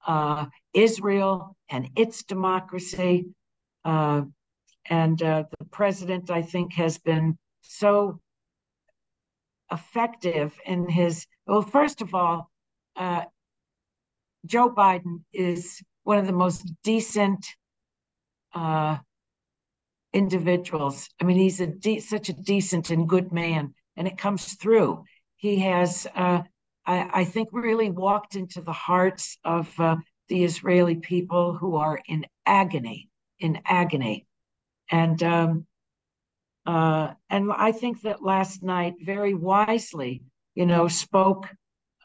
uh, 0.08 0.46
Israel 0.74 1.56
and 1.70 1.90
its 1.96 2.24
democracy. 2.24 3.28
Uh, 3.84 4.24
and 4.90 5.22
uh, 5.22 5.44
the 5.60 5.66
president, 5.66 6.32
I 6.32 6.42
think, 6.42 6.74
has 6.74 6.98
been 6.98 7.38
so 7.62 8.20
effective 9.72 10.58
in 10.66 10.90
his. 10.90 11.28
Well, 11.46 11.62
first 11.62 12.02
of 12.02 12.16
all, 12.16 12.50
uh, 12.98 13.24
Joe 14.46 14.70
Biden 14.70 15.24
is 15.34 15.82
one 16.04 16.18
of 16.18 16.28
the 16.28 16.34
most 16.34 16.72
decent 16.84 17.46
uh, 18.54 18.98
individuals. 20.14 21.10
I 21.20 21.26
mean, 21.26 21.38
he's 21.38 21.60
a 21.60 21.68
de- 21.68 22.00
such 22.00 22.30
a 22.30 22.34
decent 22.34 22.90
and 22.90 23.08
good 23.08 23.32
man, 23.32 23.74
and 23.96 24.08
it 24.08 24.18
comes 24.18 24.54
through. 24.54 25.04
He 25.36 25.60
has 25.60 26.08
uh, 26.16 26.42
I, 26.88 27.10
I 27.14 27.24
think 27.26 27.50
really 27.52 27.92
walked 27.92 28.36
into 28.36 28.62
the 28.62 28.74
hearts 28.74 29.38
of 29.44 29.72
uh, 29.80 29.98
the 30.30 30.44
Israeli 30.44 30.96
people 30.96 31.54
who 31.54 31.76
are 31.76 32.00
in 32.08 32.26
agony, 32.46 33.10
in 33.40 33.60
agony. 33.66 34.26
And 34.90 35.22
um, 35.22 35.68
uh, 36.66 37.14
and 37.30 37.52
I 37.52 37.74
think 37.74 38.02
that 38.02 38.24
last 38.24 38.64
night 38.64 38.96
very 39.02 39.34
wisely, 39.34 40.24
you 40.56 40.66
know, 40.66 40.88
spoke, 40.88 41.48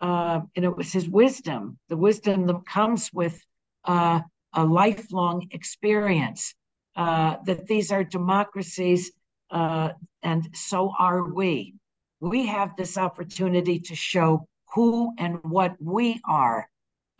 uh, 0.03 0.41
and 0.57 0.65
it 0.65 0.77
was 0.77 0.93
his 0.93 1.09
wisdom, 1.09 1.79
the 1.89 1.97
wisdom 1.97 2.47
that 2.49 2.67
comes 2.67 3.09
with 3.15 3.41
uh, 3.85 4.21
a 4.53 4.65
lifelong 4.65 5.47
experience, 5.53 6.55
uh, 6.97 7.37
that 7.47 7.67
these 7.67 7.93
are 7.93 8.03
democracies, 8.03 9.13
uh, 9.51 9.91
and 10.23 10.49
so 10.55 10.93
are 10.99 11.33
we. 11.33 11.75
We 12.21 12.47
have 12.47 12.77
this 12.77 12.99
opportunity 12.99 13.79
to 13.79 13.95
show 13.95 14.47
who 14.75 15.15
and 15.19 15.39
what 15.45 15.77
we 15.81 16.21
are 16.29 16.67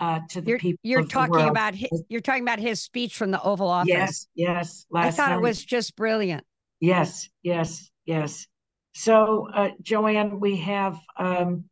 uh, 0.01 0.21
to 0.31 0.41
the 0.41 0.51
you're, 0.51 0.59
people. 0.59 0.81
You're 0.83 1.05
talking 1.05 1.49
about 1.49 1.77
his, 1.77 2.03
you're 2.09 2.21
talking 2.21 2.43
about 2.43 2.59
his 2.59 2.81
speech 2.81 3.17
from 3.17 3.31
the 3.31 3.41
Oval 3.43 3.69
Office. 3.69 3.89
Yes, 3.89 4.27
yes. 4.35 4.87
I 4.93 5.13
thought 5.13 5.31
night. 5.31 5.37
it 5.37 5.43
was 5.43 5.65
just 5.65 5.95
brilliant. 5.95 6.45
Yes, 6.81 7.29
yes, 7.45 7.91
yes. 8.07 8.49
So, 8.95 9.49
uh, 9.55 9.71
Joanne, 9.83 10.41
we 10.41 10.57
have. 10.57 10.99
Um, 11.17 11.67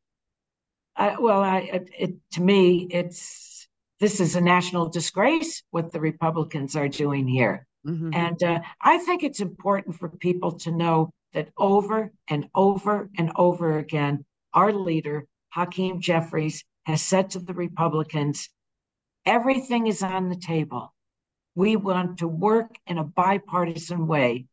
I, 1.01 1.17
well, 1.19 1.43
I, 1.43 1.81
it, 1.99 2.15
to 2.33 2.43
me, 2.43 2.87
it's 2.91 3.67
this 4.01 4.21
is 4.21 4.37
a 4.37 4.41
national 4.41 4.91
disgrace 4.91 5.63
what 5.71 5.93
the 5.93 6.01
Republicans 6.01 6.77
are 6.77 6.89
doing 6.89 7.27
here, 7.27 7.67
mm-hmm. 7.87 8.11
and 8.13 8.43
uh, 8.43 8.61
I 8.83 8.99
think 8.99 9.23
it's 9.23 9.41
important 9.41 9.99
for 9.99 10.11
people 10.11 10.53
to 10.61 10.71
know 10.71 11.13
that 11.33 11.49
over 11.57 12.13
and 12.29 12.49
over 12.55 13.09
and 13.17 13.33
over 13.37 13.79
again, 13.79 14.27
our 14.53 14.73
leader 14.73 15.27
Hakeem 15.51 16.01
Jeffries 16.01 16.65
has 16.85 17.01
said 17.01 17.31
to 17.31 17.39
the 17.39 17.55
Republicans 17.55 18.51
everything 19.25 19.87
is 19.87 20.03
on 20.03 20.29
the 20.29 20.37
table. 20.37 20.93
We 21.55 21.77
want 21.77 22.19
to 22.19 22.29
work 22.29 22.77
in 22.87 22.99
a 22.99 23.05
bipartisan 23.05 24.07
way 24.07 24.47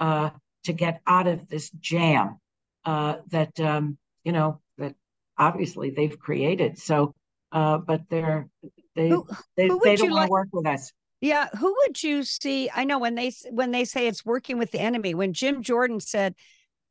uh, 0.00 0.30
to 0.64 0.72
get 0.72 1.00
out 1.06 1.26
of 1.26 1.48
this 1.48 1.70
jam 1.70 2.38
uh, 2.84 3.16
that, 3.28 3.58
um, 3.60 3.98
you 4.24 4.32
know, 4.32 4.60
obviously 5.38 5.90
they've 5.90 6.18
created. 6.18 6.78
So, 6.78 7.14
uh, 7.52 7.78
but 7.78 8.02
they're, 8.08 8.48
they, 8.94 9.08
who, 9.08 9.26
they, 9.56 9.68
who 9.68 9.80
they 9.82 9.96
don't 9.96 10.10
want 10.10 10.16
to 10.16 10.22
like- 10.22 10.30
work 10.30 10.48
with 10.52 10.66
us. 10.66 10.92
Yeah, 11.20 11.48
who 11.56 11.72
would 11.82 12.02
you 12.02 12.24
see? 12.24 12.68
I 12.74 12.82
know 12.82 12.98
when 12.98 13.14
they 13.14 13.30
when 13.50 13.70
they 13.70 13.84
say 13.84 14.08
it's 14.08 14.26
working 14.26 14.58
with 14.58 14.72
the 14.72 14.80
enemy. 14.80 15.14
When 15.14 15.32
Jim 15.32 15.62
Jordan 15.62 16.00
said 16.00 16.34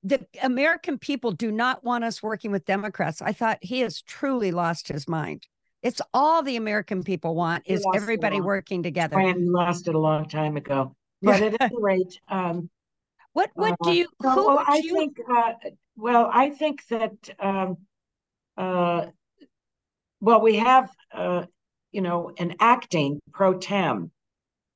the 0.03 0.25
American 0.41 0.97
people 0.97 1.31
do 1.31 1.51
not 1.51 1.83
want 1.83 2.03
us 2.03 2.23
working 2.23 2.51
with 2.51 2.65
Democrats. 2.65 3.21
I 3.21 3.33
thought 3.33 3.59
he 3.61 3.81
has 3.81 4.01
truly 4.01 4.51
lost 4.51 4.87
his 4.87 5.07
mind. 5.07 5.45
It's 5.83 6.01
all 6.13 6.43
the 6.43 6.55
American 6.55 7.03
people 7.03 7.35
want 7.35 7.63
is 7.65 7.85
everybody 7.95 8.39
working 8.39 8.83
together. 8.83 9.19
And 9.19 9.49
lost 9.49 9.87
it 9.87 9.95
a 9.95 9.99
long 9.99 10.27
time 10.27 10.55
ago. 10.55 10.95
But 11.21 11.41
at 11.41 11.61
any 11.61 11.75
rate, 11.79 12.19
um, 12.29 12.69
what 13.33 13.49
what 13.53 13.73
uh, 13.73 13.89
do 13.89 13.93
you? 13.93 14.07
Who 14.21 14.47
well, 14.47 14.63
I 14.65 14.81
you... 14.83 14.93
think. 14.93 15.17
Uh, 15.29 15.53
well, 15.95 16.29
I 16.31 16.49
think 16.51 16.87
that. 16.87 17.13
Um, 17.39 17.77
uh, 18.57 19.07
well, 20.19 20.41
we 20.41 20.55
have, 20.57 20.89
uh, 21.13 21.45
you 21.91 22.01
know, 22.01 22.31
an 22.37 22.55
acting 22.59 23.19
pro 23.33 23.53
tem, 23.55 24.11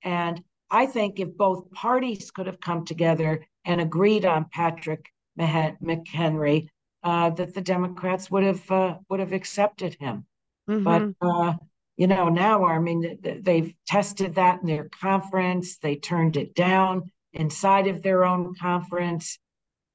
and 0.03 0.44
I 0.70 0.86
think 0.86 1.20
if 1.20 1.36
both 1.38 1.72
parties 1.72 2.32
could 2.32 2.48
have 2.48 2.60
come 2.60 2.86
together 2.86 3.46
and 3.63 3.79
agreed 3.79 4.25
on 4.25 4.50
Patrick 4.51 5.05
McHenry, 5.39 6.70
uh, 7.03 7.29
that 7.29 7.53
the 7.53 7.62
Democrats 7.62 8.32
would 8.32 8.44
have 8.44 8.72
uh, 8.72 8.98
would 9.10 9.20
have 9.20 9.34
accepted 9.34 9.96
him. 10.00 10.25
Mm-hmm. 10.67 10.84
But 10.84 11.27
uh, 11.27 11.53
you 11.98 12.08
know 12.08 12.29
now, 12.29 12.65
I 12.65 12.79
mean, 12.79 13.20
they've 13.22 13.74
tested 13.86 14.36
that 14.36 14.62
in 14.62 14.67
their 14.67 14.89
conference. 14.89 15.77
They 15.77 15.96
turned 15.96 16.36
it 16.36 16.55
down 16.55 17.12
inside 17.34 17.88
of 17.88 18.01
their 18.01 18.25
own 18.25 18.55
conference. 18.55 19.38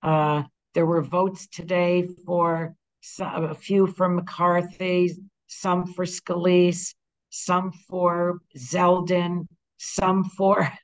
Uh, 0.03 0.45
there 0.75 0.87
were 0.87 1.03
votes 1.03 1.49
today 1.49 2.09
for 2.25 2.75
some, 3.01 3.45
a 3.45 3.55
few 3.55 3.87
for 3.87 4.09
McCarthy, 4.09 5.15
some 5.47 5.87
for 5.87 6.05
Scalise, 6.05 6.95
some 7.31 7.73
for 7.89 8.41
Zeldin, 8.57 9.47
some 9.79 10.25
for 10.25 10.71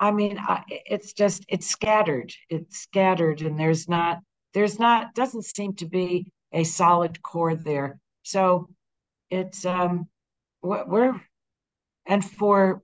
I 0.00 0.12
mean, 0.12 0.38
I, 0.38 0.64
it's 0.68 1.12
just 1.12 1.44
it's 1.48 1.66
scattered. 1.66 2.32
It's 2.48 2.78
scattered, 2.78 3.42
and 3.42 3.60
there's 3.60 3.86
not 3.86 4.20
there's 4.54 4.78
not 4.78 5.14
doesn't 5.14 5.44
seem 5.44 5.74
to 5.74 5.86
be 5.86 6.32
a 6.52 6.64
solid 6.64 7.22
core 7.22 7.54
there. 7.54 7.98
So 8.22 8.70
it's 9.28 9.66
um 9.66 10.08
we're 10.62 11.20
and 12.06 12.24
for 12.24 12.82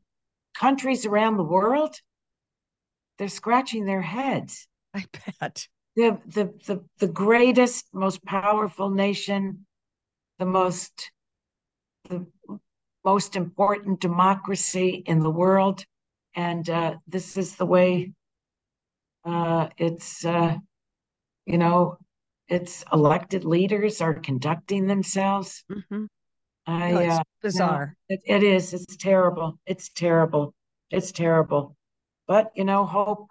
countries 0.54 1.06
around 1.06 1.38
the 1.38 1.42
world, 1.42 1.96
they're 3.18 3.28
scratching 3.28 3.86
their 3.86 4.02
heads. 4.02 4.68
I 4.94 5.06
bet 5.40 5.68
the 5.96 6.20
the 6.26 6.44
the, 6.66 6.84
the 6.98 7.08
greatest, 7.08 7.86
most 7.92 8.24
powerful 8.24 8.90
nation, 8.90 9.66
the 10.38 10.46
most 10.46 11.10
the 12.08 12.26
most 13.04 13.34
important 13.36 14.00
democracy 14.00 15.02
in 15.06 15.20
the 15.20 15.30
world. 15.30 15.84
And 16.34 16.68
uh, 16.68 16.96
this 17.06 17.36
is 17.38 17.56
the 17.56 17.64
way 17.64 18.12
uh, 19.24 19.68
it's 19.78 20.24
uh, 20.24 20.56
you 21.46 21.58
know 21.58 21.96
it's 22.48 22.84
elected 22.92 23.44
leaders 23.44 24.00
are 24.00 24.14
conducting 24.14 24.86
themselves. 24.86 25.64
Mm-hmm. 25.70 26.04
I, 26.66 26.92
no, 26.92 26.98
it's 27.00 27.14
uh, 27.14 27.22
bizarre. 27.42 27.96
no, 28.08 28.14
it, 28.14 28.20
it 28.26 28.42
is. 28.42 28.74
It's 28.74 28.96
terrible. 28.96 29.58
It's 29.66 29.88
terrible. 29.88 30.54
It's 30.90 31.10
terrible. 31.10 31.76
But 32.28 32.52
you 32.54 32.64
know 32.64 32.84
hope 32.84 33.28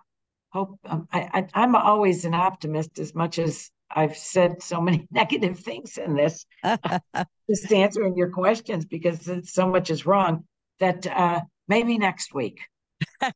hope 0.56 0.80
um, 0.86 1.08
I, 1.12 1.46
I 1.54 1.64
am 1.64 1.76
always 1.76 2.24
an 2.24 2.34
optimist 2.34 2.98
as 2.98 3.14
much 3.14 3.40
as 3.40 3.70
I've 3.92 4.16
said 4.16 4.64
so 4.64 4.80
many 4.80 5.06
negative 5.12 5.60
things 5.60 5.98
in 5.98 6.16
this. 6.16 6.46
just 7.50 7.72
answering 7.72 8.16
your 8.16 8.30
questions 8.30 8.86
because 8.86 9.30
so 9.44 9.68
much 9.68 9.90
is 9.90 10.06
wrong. 10.06 10.46
That 10.80 11.06
uh, 11.08 11.42
maybe 11.68 11.98
next 11.98 12.34
week. 12.34 12.60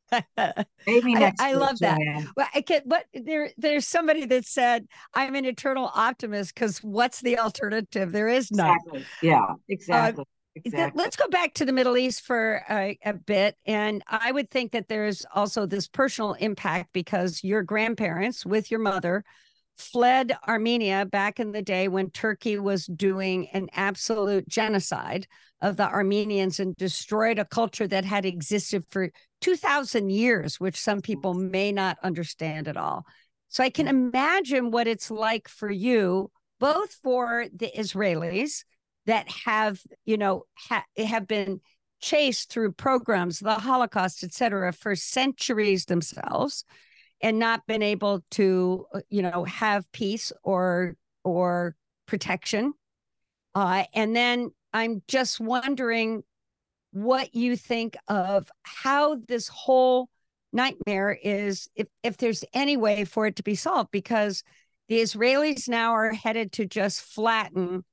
Maybe 0.88 1.14
next. 1.14 1.42
I, 1.42 1.50
I 1.50 1.54
love 1.54 1.78
that. 1.80 1.98
Well, 2.36 2.48
I 2.54 2.62
can, 2.62 2.82
but 2.86 3.06
there, 3.14 3.52
there's 3.58 3.88
somebody 3.88 4.26
that 4.26 4.46
said, 4.46 4.88
"I'm 5.14 5.36
an 5.36 5.46
eternal 5.46 5.92
optimist" 5.94 6.54
because 6.54 6.80
what's 6.80 7.22
the 7.22 7.40
alternative? 7.40 8.12
There 8.12 8.28
is 8.28 8.52
none. 8.52 8.76
Exactly. 8.76 9.06
Yeah. 9.22 9.54
Exactly. 9.68 10.22
Uh, 10.22 10.39
Exactly. 10.56 11.02
Let's 11.02 11.16
go 11.16 11.28
back 11.28 11.54
to 11.56 11.66
the 11.66 11.72
Middle 11.72 11.98
East 11.98 12.22
for 12.22 12.64
a, 12.70 12.98
a, 13.04 13.14
bit. 13.14 13.56
And 13.66 14.04
I 14.08 14.32
would 14.32 14.50
think 14.50 14.72
that 14.72 14.88
there's 14.88 15.26
also 15.34 15.66
this 15.66 15.88
personal 15.88 16.34
impact 16.34 16.90
because 16.92 17.44
your 17.44 17.62
grandparents, 17.62 18.46
with 18.46 18.72
your 18.72 18.80
mother, 18.80 19.24
fled 19.78 20.36
Armenia 20.48 21.06
back 21.06 21.40
in 21.40 21.52
the 21.52 21.62
day 21.62 21.88
when 21.88 22.10
Turkey 22.10 22.60
was 22.60 22.86
doing 22.86 23.48
an 23.50 23.70
absolute 23.74 24.48
genocide 24.50 25.28
of 25.62 25.78
the 25.78 25.88
Armenians 25.88 26.60
and 26.60 26.76
destroyed 26.76 27.40
a 27.40 27.46
culture 27.46 27.88
that 27.88 28.06
had 28.06 28.26
existed 28.26 28.84
for 28.90 29.12
2,000 29.42 30.10
years, 30.10 30.60
which 30.60 30.80
some 30.80 30.98
mm-hmm. 30.98 31.04
people 31.04 31.34
may 31.34 31.72
not 31.72 31.98
understand 32.04 32.68
at 32.68 32.78
all. 32.78 33.06
So 33.48 33.64
I 33.64 33.70
can 33.70 33.86
mm-hmm. 33.86 34.10
imagine 34.10 34.72
what 34.72 34.88
it's 34.88 35.10
like 35.10 35.48
for 35.48 35.72
you, 35.72 36.32
both 36.60 36.92
for 37.04 37.46
the 37.54 37.72
Israelis 37.76 38.64
that 39.06 39.30
have, 39.46 39.82
you 40.06 40.18
know, 40.18 40.44
ha- 40.56 40.86
have 40.98 41.28
been 41.28 41.62
chased 42.02 42.52
through 42.52 42.72
pogroms, 42.74 43.40
the 43.40 43.56
Holocaust, 43.56 44.24
et 44.24 44.34
cetera, 44.34 44.72
for 44.72 44.96
centuries 44.96 45.86
themselves 45.86 46.64
and 47.22 47.40
not 47.40 47.66
been 47.68 47.82
able 47.84 48.24
to, 48.32 48.86
uh, 48.94 49.00
you 49.10 49.22
know, 49.22 49.44
have 49.44 49.92
peace 49.92 50.32
or 50.44 50.96
or 51.24 51.76
protection. 52.06 52.74
Uh, 53.56 53.84
and 53.94 54.16
then 54.16 54.52
I'm 54.74 55.02
just 55.08 55.40
wondering 55.40 56.24
what 56.92 57.36
you 57.36 57.56
think 57.56 57.98
of 58.08 58.50
how 58.64 59.16
this 59.28 59.48
whole 59.48 60.10
nightmare 60.52 61.18
is 61.22 61.70
if 61.76 61.88
if 62.04 62.18
there's 62.18 62.44
any 62.54 62.78
way 62.78 63.06
for 63.06 63.28
it 63.28 63.36
to 63.36 63.44
be 63.44 63.56
solved 63.56 63.92
because 63.92 64.44
the 64.88 65.00
Israelis 65.00 65.70
now 65.70 65.92
are 65.92 66.12
headed 66.12 66.52
to 66.54 66.66
just 66.66 67.02
flatten 67.02 67.84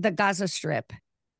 the 0.00 0.10
Gaza 0.10 0.48
Strip. 0.48 0.92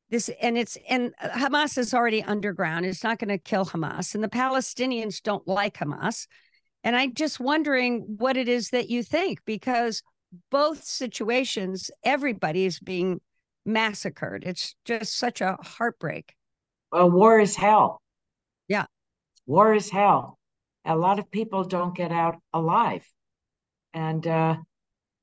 This 0.09 0.29
and 0.41 0.57
it's 0.57 0.77
and 0.89 1.13
Hamas 1.23 1.77
is 1.77 1.93
already 1.93 2.21
underground. 2.21 2.85
It's 2.85 3.03
not 3.03 3.17
going 3.17 3.29
to 3.29 3.37
kill 3.37 3.65
Hamas, 3.65 4.13
and 4.13 4.23
the 4.23 4.27
Palestinians 4.27 5.21
don't 5.21 5.47
like 5.47 5.77
Hamas. 5.77 6.27
And 6.83 6.95
I'm 6.95 7.13
just 7.13 7.39
wondering 7.39 8.17
what 8.17 8.35
it 8.35 8.49
is 8.49 8.71
that 8.71 8.89
you 8.89 9.03
think 9.03 9.39
because 9.45 10.03
both 10.49 10.83
situations, 10.83 11.91
everybody 12.03 12.65
is 12.65 12.79
being 12.79 13.21
massacred. 13.65 14.43
It's 14.45 14.75
just 14.83 15.17
such 15.17 15.39
a 15.39 15.57
heartbreak. 15.61 16.33
Well, 16.91 17.09
war 17.09 17.39
is 17.39 17.55
hell. 17.55 18.01
Yeah, 18.67 18.85
war 19.45 19.73
is 19.73 19.89
hell. 19.89 20.37
A 20.83 20.95
lot 20.95 21.19
of 21.19 21.31
people 21.31 21.63
don't 21.63 21.95
get 21.95 22.11
out 22.11 22.35
alive, 22.53 23.05
and 23.93 24.27
uh, 24.27 24.57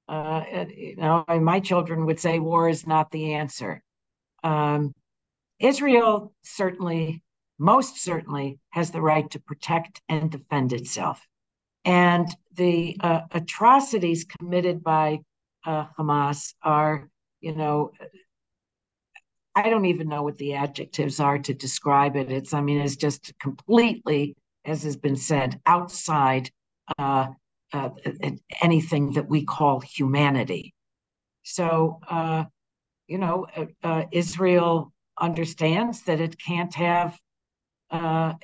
uh, 0.08 0.44
you 0.74 0.96
know, 0.96 1.24
my 1.28 1.60
children 1.60 2.06
would 2.06 2.18
say 2.18 2.38
war 2.38 2.68
is 2.68 2.86
not 2.86 3.10
the 3.10 3.34
answer. 3.34 3.82
Um, 4.42 4.94
Israel 5.58 6.32
certainly, 6.42 7.22
most 7.58 7.98
certainly, 7.98 8.58
has 8.70 8.90
the 8.90 9.00
right 9.00 9.28
to 9.30 9.40
protect 9.40 10.00
and 10.08 10.30
defend 10.30 10.72
itself. 10.72 11.26
And 11.84 12.28
the 12.54 12.96
uh, 13.00 13.22
atrocities 13.32 14.24
committed 14.24 14.82
by 14.82 15.20
uh, 15.64 15.86
Hamas 15.98 16.54
are, 16.62 17.08
you 17.40 17.54
know, 17.54 17.92
I 19.54 19.70
don't 19.70 19.86
even 19.86 20.08
know 20.08 20.22
what 20.22 20.38
the 20.38 20.54
adjectives 20.54 21.18
are 21.18 21.38
to 21.38 21.54
describe 21.54 22.14
it. 22.14 22.30
It's, 22.30 22.54
I 22.54 22.60
mean, 22.60 22.80
it's 22.80 22.96
just 22.96 23.32
completely, 23.40 24.36
as 24.64 24.84
has 24.84 24.96
been 24.96 25.16
said, 25.16 25.60
outside 25.66 26.50
uh, 26.98 27.28
uh, 27.72 27.90
anything 28.62 29.12
that 29.12 29.28
we 29.28 29.44
call 29.44 29.80
humanity. 29.80 30.74
So, 31.42 32.00
uh, 32.08 32.44
you 33.06 33.18
know, 33.18 33.46
uh, 33.54 33.66
uh 33.82 34.04
Israel 34.12 34.92
understands 35.20 36.02
that 36.02 36.20
it 36.20 36.38
can't 36.38 36.74
have, 36.74 37.18
uh, 37.90 38.34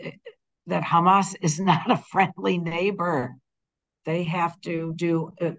that 0.67 0.83
Hamas 0.83 1.35
is 1.41 1.59
not 1.71 1.91
a 1.91 1.97
friendly 1.97 2.59
neighbor. 2.59 3.37
They 4.05 4.25
have 4.25 4.61
to 4.63 4.93
do 4.95 5.33
uh, 5.41 5.53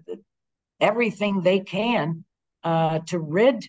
everything 0.80 1.40
they 1.40 1.60
can 1.60 2.24
to 2.62 3.18
rid 3.18 3.68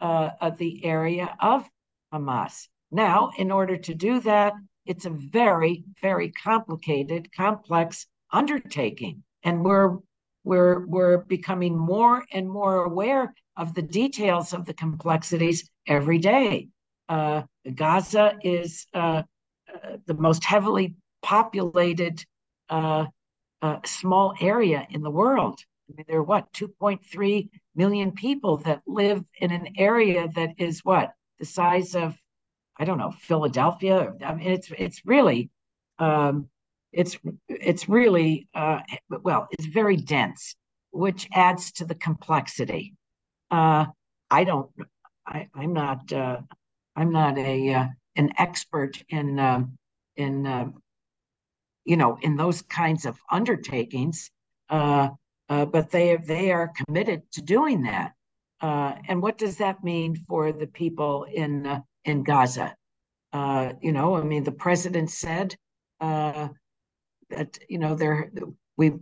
of 0.00 0.56
the 0.58 0.84
area 0.84 1.36
of 1.40 1.68
Hamas. 2.12 2.68
Now, 2.90 3.30
in 3.36 3.50
order 3.50 3.76
to 3.76 3.94
do 3.94 4.20
that, 4.20 4.54
it's 4.84 5.04
a 5.04 5.10
very, 5.10 5.84
very 6.00 6.30
complicated, 6.30 7.32
complex 7.32 8.06
undertaking 8.30 9.24
and 9.46 9.64
we're 9.64 9.96
we're 10.44 10.84
we're 10.86 11.18
becoming 11.18 11.76
more 11.76 12.24
and 12.32 12.50
more 12.50 12.84
aware 12.84 13.32
of 13.56 13.72
the 13.74 13.82
details 13.82 14.52
of 14.52 14.66
the 14.66 14.74
complexities 14.74 15.70
every 15.86 16.18
day. 16.18 16.68
Uh, 17.08 17.42
Gaza 17.74 18.36
is 18.42 18.86
uh, 18.92 19.22
uh, 19.72 19.96
the 20.06 20.14
most 20.14 20.44
heavily 20.44 20.94
populated 21.22 22.22
uh, 22.68 23.06
uh, 23.62 23.78
small 23.84 24.34
area 24.40 24.86
in 24.90 25.02
the 25.02 25.10
world. 25.10 25.60
I 25.88 25.94
mean, 25.96 26.06
there 26.08 26.18
are 26.18 26.22
what 26.22 26.52
2.3 26.52 27.48
million 27.76 28.10
people 28.12 28.56
that 28.58 28.82
live 28.86 29.22
in 29.40 29.52
an 29.52 29.68
area 29.78 30.28
that 30.34 30.50
is 30.58 30.80
what 30.84 31.12
the 31.38 31.46
size 31.46 31.94
of 31.94 32.18
I 32.78 32.84
don't 32.84 32.98
know 32.98 33.12
Philadelphia. 33.12 34.12
I 34.24 34.34
mean, 34.34 34.48
it's 34.48 34.70
it's 34.76 35.02
really 35.06 35.50
um, 36.00 36.48
it's 36.96 37.18
it's 37.48 37.88
really 37.88 38.48
uh, 38.54 38.80
well, 39.22 39.48
it's 39.50 39.66
very 39.66 39.96
dense, 39.96 40.56
which 40.90 41.28
adds 41.32 41.70
to 41.72 41.84
the 41.84 41.94
complexity. 41.94 42.94
Uh, 43.50 43.86
I 44.30 44.44
don't, 44.44 44.70
I, 45.26 45.46
am 45.54 45.74
not, 45.74 46.10
uh, 46.12 46.38
I'm 46.96 47.12
not 47.12 47.36
a 47.36 47.74
uh, 47.74 47.86
an 48.16 48.32
expert 48.38 49.02
in 49.10 49.38
um, 49.38 49.76
in 50.16 50.46
uh, 50.46 50.70
you 51.84 51.98
know 51.98 52.18
in 52.22 52.36
those 52.36 52.62
kinds 52.62 53.04
of 53.04 53.20
undertakings, 53.30 54.30
uh, 54.70 55.10
but 55.48 55.90
they 55.90 56.16
they 56.16 56.50
are 56.50 56.72
committed 56.86 57.30
to 57.32 57.42
doing 57.42 57.82
that. 57.82 58.14
and 58.62 59.20
what 59.20 59.36
does 59.36 59.58
that 59.58 59.84
mean 59.84 60.16
for 60.28 60.50
the 60.50 60.66
people 60.66 61.24
in 61.24 61.82
in 62.06 62.22
Gaza? 62.22 62.74
you 63.82 63.92
know, 63.92 64.16
I 64.16 64.22
mean, 64.22 64.44
the 64.44 64.60
president 64.66 65.10
said 65.10 65.54
that 67.30 67.58
you 67.68 67.78
know 67.78 67.94
there 67.94 68.30
we 68.76 68.92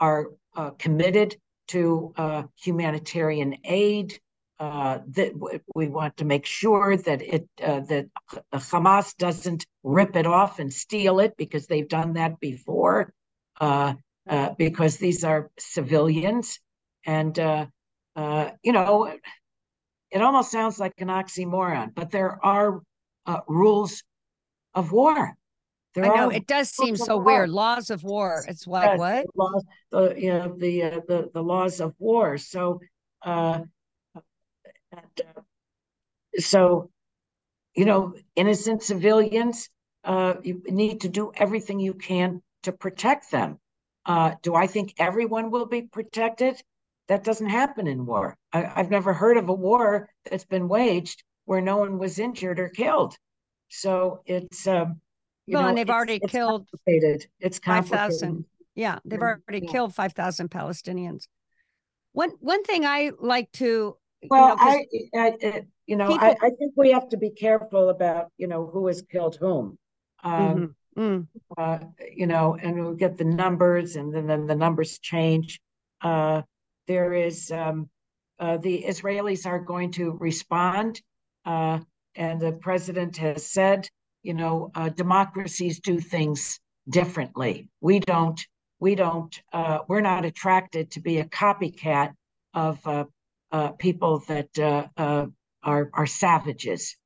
are 0.00 0.26
uh, 0.56 0.70
committed 0.70 1.36
to 1.68 2.12
uh, 2.16 2.42
humanitarian 2.56 3.56
aid. 3.64 4.18
Uh, 4.60 4.98
that 5.06 5.32
we 5.76 5.86
want 5.86 6.16
to 6.16 6.24
make 6.24 6.44
sure 6.44 6.96
that 6.96 7.22
it 7.22 7.48
uh, 7.62 7.78
that 7.78 8.06
Hamas 8.52 9.16
doesn't 9.16 9.64
rip 9.84 10.16
it 10.16 10.26
off 10.26 10.58
and 10.58 10.72
steal 10.72 11.20
it 11.20 11.36
because 11.36 11.68
they've 11.68 11.86
done 11.88 12.14
that 12.14 12.40
before. 12.40 13.12
Uh, 13.60 13.94
uh, 14.28 14.50
because 14.58 14.96
these 14.96 15.22
are 15.22 15.48
civilians, 15.60 16.58
and 17.06 17.38
you 17.38 18.72
know, 18.72 19.14
it 20.10 20.20
almost 20.20 20.50
sounds 20.50 20.80
like 20.80 20.94
an 20.98 21.08
oxymoron, 21.08 21.94
but 21.94 22.10
there 22.10 22.44
are 22.44 22.80
rules 23.46 24.02
of 24.74 24.90
war. 24.90 25.37
I 26.04 26.08
know 26.08 26.30
it 26.30 26.46
does 26.46 26.70
seem 26.70 26.96
so 26.96 27.16
weird. 27.18 27.50
Laws 27.50 27.90
of 27.90 28.02
war. 28.02 28.44
It's 28.48 28.66
like 28.66 28.98
what? 28.98 29.26
The 29.26 29.32
laws, 29.34 29.64
the 29.90 30.14
you 30.20 30.30
know 30.30 30.54
the 30.56 30.82
uh, 30.82 31.00
the 31.06 31.30
the 31.32 31.42
laws 31.42 31.80
of 31.80 31.94
war. 31.98 32.38
So, 32.38 32.80
uh, 33.24 33.60
and, 34.14 35.20
uh, 35.20 35.40
so, 36.38 36.90
you 37.74 37.84
know, 37.84 38.14
innocent 38.36 38.82
civilians. 38.82 39.68
Uh, 40.04 40.34
you 40.42 40.62
need 40.68 41.00
to 41.02 41.08
do 41.08 41.32
everything 41.36 41.80
you 41.80 41.92
can 41.92 42.40
to 42.62 42.72
protect 42.72 43.30
them. 43.30 43.58
Uh, 44.06 44.34
do 44.42 44.54
I 44.54 44.66
think 44.66 44.94
everyone 44.98 45.50
will 45.50 45.66
be 45.66 45.82
protected? 45.82 46.62
That 47.08 47.24
doesn't 47.24 47.48
happen 47.48 47.86
in 47.86 48.06
war. 48.06 48.36
I, 48.52 48.70
I've 48.76 48.90
never 48.90 49.12
heard 49.12 49.36
of 49.36 49.48
a 49.48 49.52
war 49.54 50.08
that's 50.30 50.44
been 50.44 50.68
waged 50.68 51.24
where 51.44 51.60
no 51.60 51.78
one 51.78 51.98
was 51.98 52.18
injured 52.18 52.58
or 52.58 52.68
killed. 52.68 53.16
So 53.68 54.22
it's 54.24 54.66
um, 54.66 55.00
you 55.48 55.54
well, 55.54 55.62
know, 55.62 55.68
and 55.70 55.78
they've 55.78 55.88
already 55.88 56.20
it's 56.22 56.30
killed 56.30 56.68
complicated. 56.70 57.26
It's 57.40 57.58
five 57.58 57.88
thousand. 57.88 58.44
Yeah, 58.74 58.98
they've 59.06 59.20
already 59.20 59.64
yeah. 59.64 59.70
killed 59.70 59.94
five 59.94 60.12
thousand 60.12 60.50
Palestinians. 60.50 61.26
One 62.12 62.32
one 62.40 62.62
thing 62.64 62.84
I 62.84 63.12
like 63.18 63.50
to 63.52 63.96
well, 64.28 64.56
you 64.92 65.08
know, 65.14 65.20
I, 65.22 65.28
I, 65.42 65.62
you 65.86 65.96
know, 65.96 66.08
people, 66.08 66.26
I, 66.26 66.36
I, 66.42 66.50
think 66.50 66.74
we 66.76 66.90
have 66.90 67.08
to 67.08 67.16
be 67.16 67.30
careful 67.30 67.88
about 67.88 68.28
you 68.36 68.46
know 68.46 68.66
who 68.66 68.88
has 68.88 69.00
killed 69.00 69.36
whom. 69.40 69.78
Um, 70.22 70.74
mm-hmm. 70.96 71.00
mm. 71.00 71.26
uh, 71.56 71.78
you 72.14 72.26
know, 72.26 72.58
and 72.60 72.78
we'll 72.78 72.94
get 72.94 73.16
the 73.16 73.24
numbers, 73.24 73.96
and 73.96 74.14
then, 74.14 74.26
then 74.26 74.46
the 74.46 74.54
numbers 74.54 74.98
change. 74.98 75.60
Uh, 76.02 76.42
there 76.86 77.14
is 77.14 77.50
um, 77.50 77.88
uh, 78.38 78.58
the 78.58 78.84
Israelis 78.86 79.46
are 79.46 79.58
going 79.58 79.92
to 79.92 80.12
respond, 80.20 81.00
uh, 81.46 81.78
and 82.14 82.38
the 82.38 82.52
president 82.52 83.16
has 83.16 83.46
said, 83.46 83.88
you 84.28 84.34
know, 84.34 84.70
uh, 84.74 84.90
democracies 84.90 85.80
do 85.80 85.98
things 85.98 86.60
differently. 86.88 87.68
We 87.80 87.98
don't. 88.00 88.40
We 88.78 88.94
don't. 88.94 89.34
Uh, 89.52 89.78
we're 89.88 90.02
not 90.02 90.24
attracted 90.24 90.92
to 90.92 91.00
be 91.00 91.18
a 91.18 91.24
copycat 91.24 92.12
of 92.54 92.78
people 93.78 94.22
that 94.28 94.50
are 95.66 95.90
are 95.92 96.06
savages, 96.06 96.96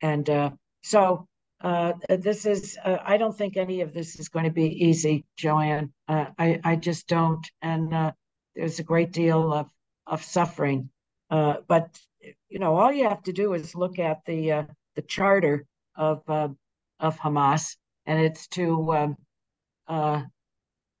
and 0.00 0.54
so 0.82 1.28
uh, 1.60 1.92
this 2.08 2.46
is 2.46 2.78
uh, 2.84 2.98
i 3.04 3.16
don't 3.16 3.36
think 3.36 3.56
any 3.56 3.80
of 3.80 3.92
this 3.92 4.18
is 4.20 4.28
going 4.28 4.44
to 4.44 4.50
be 4.50 4.86
easy 4.86 5.24
joanne 5.36 5.92
uh, 6.08 6.26
i 6.38 6.60
i 6.64 6.76
just 6.76 7.08
don't 7.08 7.50
and 7.62 7.92
uh, 7.92 8.12
there's 8.54 8.78
a 8.78 8.84
great 8.84 9.12
deal 9.12 9.52
of 9.52 9.68
of 10.06 10.22
suffering 10.22 10.88
uh, 11.30 11.56
but 11.66 11.98
you 12.48 12.58
know 12.58 12.76
all 12.76 12.92
you 12.92 13.08
have 13.08 13.22
to 13.22 13.32
do 13.32 13.54
is 13.54 13.74
look 13.74 13.98
at 13.98 14.24
the 14.24 14.52
uh, 14.52 14.64
the 14.94 15.02
charter 15.02 15.66
of 15.96 16.22
of 17.00 17.18
hamas 17.18 17.76
and 18.06 18.20
it's 18.20 18.46
to 18.48 19.14
um, 19.88 20.30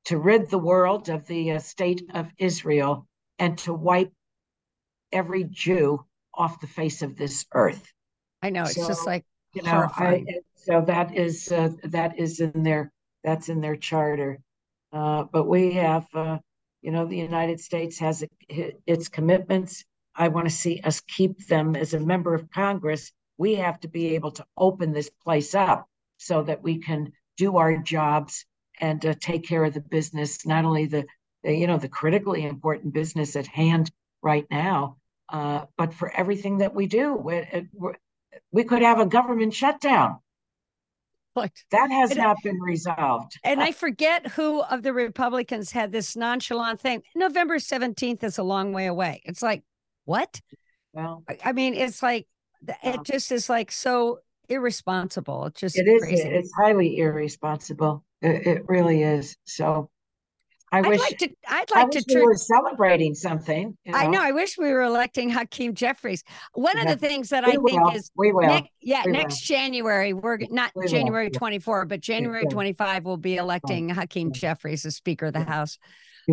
to 0.04 0.18
rid 0.18 0.48
the 0.48 0.58
world 0.58 1.08
of 1.08 1.26
the 1.26 1.58
state 1.58 2.02
of 2.14 2.30
israel 2.38 3.06
and 3.38 3.58
to 3.58 3.72
wipe 3.72 4.12
every 5.12 5.44
jew 5.44 6.04
off 6.34 6.60
the 6.60 6.66
face 6.66 7.02
of 7.02 7.16
this 7.16 7.46
earth 7.54 7.92
i 8.42 8.50
know 8.50 8.62
it's 8.62 8.74
so, 8.74 8.86
just 8.86 9.06
like 9.06 9.24
you 9.54 9.62
know 9.62 9.88
I, 9.96 10.24
so 10.54 10.82
that 10.82 11.16
is 11.16 11.50
uh, 11.50 11.70
that 11.84 12.18
is 12.18 12.40
in 12.40 12.62
their 12.62 12.92
that's 13.24 13.48
in 13.48 13.60
their 13.60 13.76
charter. 13.76 14.38
Uh, 14.92 15.24
but 15.24 15.44
we 15.44 15.72
have, 15.72 16.06
uh, 16.14 16.38
you 16.82 16.90
know, 16.90 17.06
the 17.06 17.16
United 17.16 17.60
States 17.60 17.98
has 17.98 18.22
a, 18.22 18.74
its 18.86 19.08
commitments. 19.08 19.84
I 20.14 20.28
want 20.28 20.46
to 20.46 20.54
see 20.54 20.80
us 20.82 21.00
keep 21.00 21.46
them 21.46 21.76
as 21.76 21.94
a 21.94 22.00
member 22.00 22.34
of 22.34 22.50
Congress. 22.50 23.12
We 23.36 23.54
have 23.56 23.80
to 23.80 23.88
be 23.88 24.14
able 24.14 24.32
to 24.32 24.44
open 24.56 24.92
this 24.92 25.10
place 25.24 25.54
up 25.54 25.87
so 26.18 26.42
that 26.42 26.62
we 26.62 26.78
can 26.78 27.12
do 27.36 27.56
our 27.56 27.76
jobs 27.78 28.44
and 28.80 29.04
uh, 29.04 29.14
take 29.20 29.46
care 29.46 29.64
of 29.64 29.74
the 29.74 29.80
business, 29.80 30.44
not 30.46 30.64
only 30.64 30.86
the, 30.86 31.04
the, 31.42 31.54
you 31.54 31.66
know 31.66 31.78
the 31.78 31.88
critically 31.88 32.44
important 32.44 32.92
business 32.92 33.34
at 33.36 33.46
hand 33.46 33.90
right 34.22 34.46
now, 34.50 34.96
uh, 35.30 35.64
but 35.76 35.94
for 35.94 36.12
everything 36.14 36.58
that 36.58 36.74
we 36.74 36.86
do. 36.86 37.14
We, 37.14 37.46
we 38.52 38.64
could 38.64 38.82
have 38.82 39.00
a 39.00 39.06
government 39.06 39.54
shutdown 39.54 40.18
that 41.70 41.90
has 41.90 42.10
and, 42.10 42.18
not 42.18 42.36
been 42.42 42.60
resolved. 42.60 43.38
And 43.44 43.62
I 43.62 43.72
forget 43.72 44.26
who 44.28 44.62
of 44.62 44.82
the 44.82 44.92
Republicans 44.92 45.70
had 45.70 45.92
this 45.92 46.16
nonchalant 46.16 46.80
thing. 46.80 47.02
November 47.14 47.56
17th 47.56 48.24
is 48.24 48.38
a 48.38 48.42
long 48.42 48.72
way 48.72 48.86
away. 48.86 49.22
It's 49.24 49.42
like, 49.42 49.62
what? 50.04 50.40
Well, 50.92 51.22
I 51.44 51.52
mean, 51.52 51.74
it's 51.74 52.02
like, 52.02 52.26
it 52.82 53.04
just 53.04 53.30
is 53.30 53.48
like 53.48 53.70
so 53.70 54.18
irresponsible. 54.48 55.46
It's 55.46 55.60
just 55.60 55.78
it 55.78 55.88
is. 55.88 56.02
Crazy. 56.02 56.22
It's 56.22 56.52
highly 56.56 56.98
irresponsible. 56.98 58.04
It, 58.22 58.46
it 58.46 58.62
really 58.68 59.02
is. 59.02 59.36
So 59.44 59.90
I 60.70 60.80
would 60.80 60.90
wish 60.90 61.00
like 61.00 61.18
to. 61.18 61.30
I'd 61.48 61.70
like 61.70 61.90
to. 61.90 62.04
We 62.08 62.22
were 62.22 62.34
celebrating 62.34 63.14
something. 63.14 63.76
You 63.84 63.92
know? 63.92 63.98
I 63.98 64.06
know. 64.06 64.22
I 64.22 64.32
wish 64.32 64.58
we 64.58 64.70
were 64.70 64.82
electing 64.82 65.30
Hakeem 65.30 65.74
Jeffries. 65.74 66.22
One 66.52 66.76
yeah. 66.76 66.82
of 66.82 66.88
the 66.88 67.08
things 67.08 67.30
that 67.30 67.46
we 67.46 67.54
I 67.54 67.56
will. 67.56 67.68
think 67.68 67.94
is 67.94 68.10
we 68.16 68.32
will. 68.32 68.48
Ne- 68.48 68.70
yeah, 68.80 69.02
we 69.06 69.12
next 69.12 69.48
will. 69.48 69.56
January 69.56 70.12
we're 70.12 70.38
not 70.50 70.72
we 70.74 70.86
January 70.88 71.30
twenty 71.30 71.58
four, 71.58 71.86
but 71.86 72.00
January 72.00 72.44
twenty 72.46 72.74
five 72.74 73.04
we'll 73.04 73.16
be 73.16 73.36
electing 73.36 73.88
Hakeem 73.88 74.32
Jeffries 74.32 74.84
as 74.84 74.96
Speaker 74.96 75.26
of 75.26 75.32
the 75.32 75.44
House. 75.44 75.78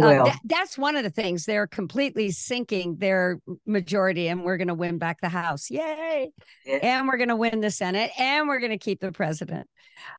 Uh, 0.02 0.26
th- 0.26 0.36
that's 0.44 0.78
one 0.78 0.96
of 0.96 1.04
the 1.04 1.10
things 1.10 1.46
they're 1.46 1.68
completely 1.68 2.32
sinking 2.32 2.98
their 2.98 3.40
majority, 3.66 4.28
and 4.28 4.44
we're 4.44 4.58
going 4.58 4.68
to 4.68 4.74
win 4.74 4.98
back 4.98 5.22
the 5.22 5.30
House. 5.30 5.70
Yay! 5.70 6.32
Yeah. 6.66 6.80
And 6.82 7.08
we're 7.08 7.18
going 7.18 7.30
to 7.30 7.36
win 7.36 7.62
the 7.62 7.72
Senate, 7.72 8.12
and 8.20 8.48
we're 8.48 8.60
going 8.60 8.72
to 8.72 8.78
keep 8.78 9.00
the 9.00 9.12
president. 9.12 9.68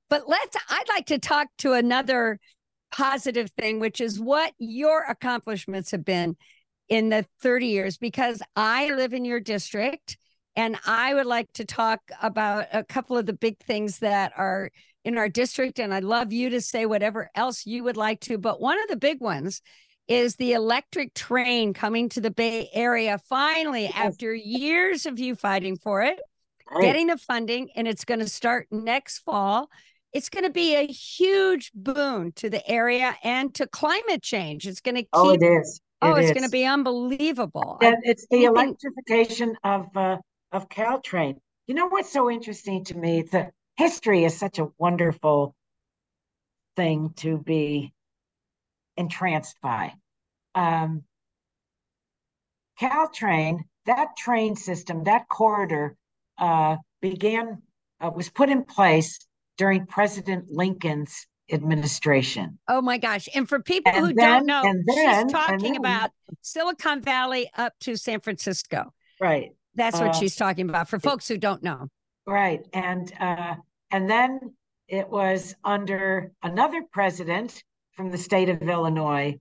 But 0.09 0.29
let's. 0.29 0.57
I'd 0.69 0.89
like 0.89 1.07
to 1.07 1.19
talk 1.19 1.49
to 1.59 1.73
another 1.73 2.39
positive 2.93 3.51
thing, 3.59 3.81
which 3.81 4.01
is 4.01 4.19
what 4.19 4.53
your 4.59 5.05
accomplishments 5.05 5.91
have 5.91 6.05
been 6.05 6.37
in 6.89 7.09
the 7.09 7.27
30 7.43 7.67
years, 7.67 7.99
because 7.99 8.43
I 8.55 8.95
live 8.95 9.13
in 9.13 9.25
your 9.25 9.41
district 9.41 10.17
and 10.57 10.79
I 10.87 11.13
would 11.13 11.27
like 11.27 11.53
to 11.55 11.65
talk 11.65 12.01
about 12.23 12.67
a 12.73 12.83
couple 12.83 13.19
of 13.19 13.27
the 13.27 13.35
big 13.35 13.59
things 13.59 13.99
that 13.99 14.33
are 14.37 14.71
in 15.07 15.17
our 15.17 15.29
district. 15.29 15.79
And 15.79 15.95
I'd 15.95 16.05
love 16.05 16.33
you 16.33 16.51
to 16.51 16.61
say 16.61 16.85
whatever 16.85 17.31
else 17.35 17.65
you 17.65 17.85
would 17.85 17.97
like 17.97 18.21
to. 18.23 18.37
But 18.37 18.61
one 18.61 18.79
of 18.83 18.89
the 18.89 18.97
big 18.97 19.21
ones 19.21 19.63
is 20.09 20.37
the 20.37 20.53
electric 20.53 21.15
train 21.15 21.73
coming 21.73 22.09
to 22.11 22.21
the 22.21 22.31
Bay 22.31 22.69
Area 22.73 23.19
finally 23.29 23.85
yes. 23.85 23.93
after 23.95 24.35
years 24.35 25.07
of 25.07 25.19
you 25.19 25.35
fighting 25.35 25.77
for 25.77 26.03
it, 26.03 26.21
right. 26.71 26.83
getting 26.83 27.07
the 27.07 27.17
funding, 27.17 27.71
and 27.75 27.89
it's 27.89 28.05
going 28.05 28.21
to 28.21 28.29
start 28.29 28.69
next 28.71 29.21
fall 29.21 29.69
it's 30.17 30.31
going 30.31 30.45
to 30.45 30.51
be 30.51 30.75
a 30.75 30.87
huge 30.87 31.71
boon 31.75 32.33
to 32.37 32.49
the 32.49 32.67
area 32.67 33.15
and 33.23 33.55
to 33.55 33.67
climate 33.67 34.23
change. 34.23 34.67
It's 34.67 34.81
going 34.81 34.95
to 34.95 35.03
keep. 35.03 35.09
Oh, 35.13 35.31
it 35.31 35.43
is. 35.43 35.81
Oh, 36.01 36.09
it 36.09 36.13
oh, 36.13 36.15
it's 36.17 36.33
going 36.33 36.45
to 36.45 36.51
be 36.51 36.65
unbelievable. 36.65 37.77
And 37.83 37.97
it's 38.03 38.27
the 38.31 38.45
electrification 38.45 39.57
of 39.63 39.95
uh, 39.95 40.17
of 40.53 40.71
Caltrain. 40.71 41.37
You 41.67 41.75
know 41.75 41.89
what's 41.89 42.11
so 42.11 42.31
interesting 42.31 42.85
to 42.85 42.97
me? 42.97 43.23
The 43.23 43.51
history 43.77 44.25
is 44.25 44.39
such 44.39 44.59
a 44.59 44.69
wonderful 44.79 45.55
thing 46.77 47.13
to 47.17 47.39
be 47.39 47.93
entranced 48.97 49.57
by. 49.63 49.93
Um, 50.55 51.05
Caltrain, 52.81 53.61
that 53.87 54.17
train 54.17 54.57
system, 54.57 55.05
that 55.05 55.29
corridor, 55.29 55.97
uh, 56.39 56.77
began 57.01 57.63
uh, 58.01 58.11
was 58.15 58.29
put 58.29 58.51
in 58.51 58.65
place 58.65 59.19
during 59.57 59.87
President 59.87 60.47
Lincoln's 60.51 61.27
administration. 61.51 62.59
Oh 62.69 62.83
my 62.83 62.99
gosh. 62.99 63.29
And 63.35 63.49
for 63.49 63.61
people 63.61 63.93
and 63.95 64.07
who 64.07 64.13
then, 64.13 64.45
don't 64.45 64.47
know, 64.47 64.63
then, 64.63 64.85
she's 65.25 65.33
talking 65.33 65.73
then, 65.73 65.77
about 65.77 66.11
Silicon 66.43 67.01
Valley 67.01 67.49
up 67.57 67.73
to 67.81 67.97
San 67.97 68.21
Francisco. 68.21 68.93
Right. 69.21 69.51
That's 69.75 69.99
what 69.99 70.11
uh, 70.11 70.13
she's 70.13 70.37
talking 70.37 70.69
about 70.69 70.89
for 70.89 70.99
folks 70.99 71.29
who 71.29 71.39
don't 71.39 71.63
know. 71.63 71.89
Right. 72.27 72.67
And 72.73 73.13
uh, 73.19 73.55
and 73.91 74.11
then 74.11 74.55
it 74.89 75.09
was 75.09 75.55
under 75.65 76.33
another 76.43 76.83
president 76.91 77.63
from 77.93 78.11
the 78.11 78.19
state 78.19 78.49
of 78.49 78.63
Illinois 78.63 79.39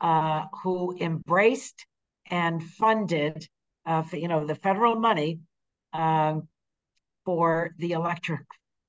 uh, 0.00 0.46
who 0.62 0.96
embraced 1.00 1.86
and 2.30 2.62
funded 2.62 3.46
uh, 3.86 4.04
you 4.12 4.28
know 4.28 4.46
the 4.46 4.54
federal 4.54 4.96
money 4.96 5.40
um, 5.92 6.48
for 7.24 7.74
the 7.78 7.92
electric 7.92 8.40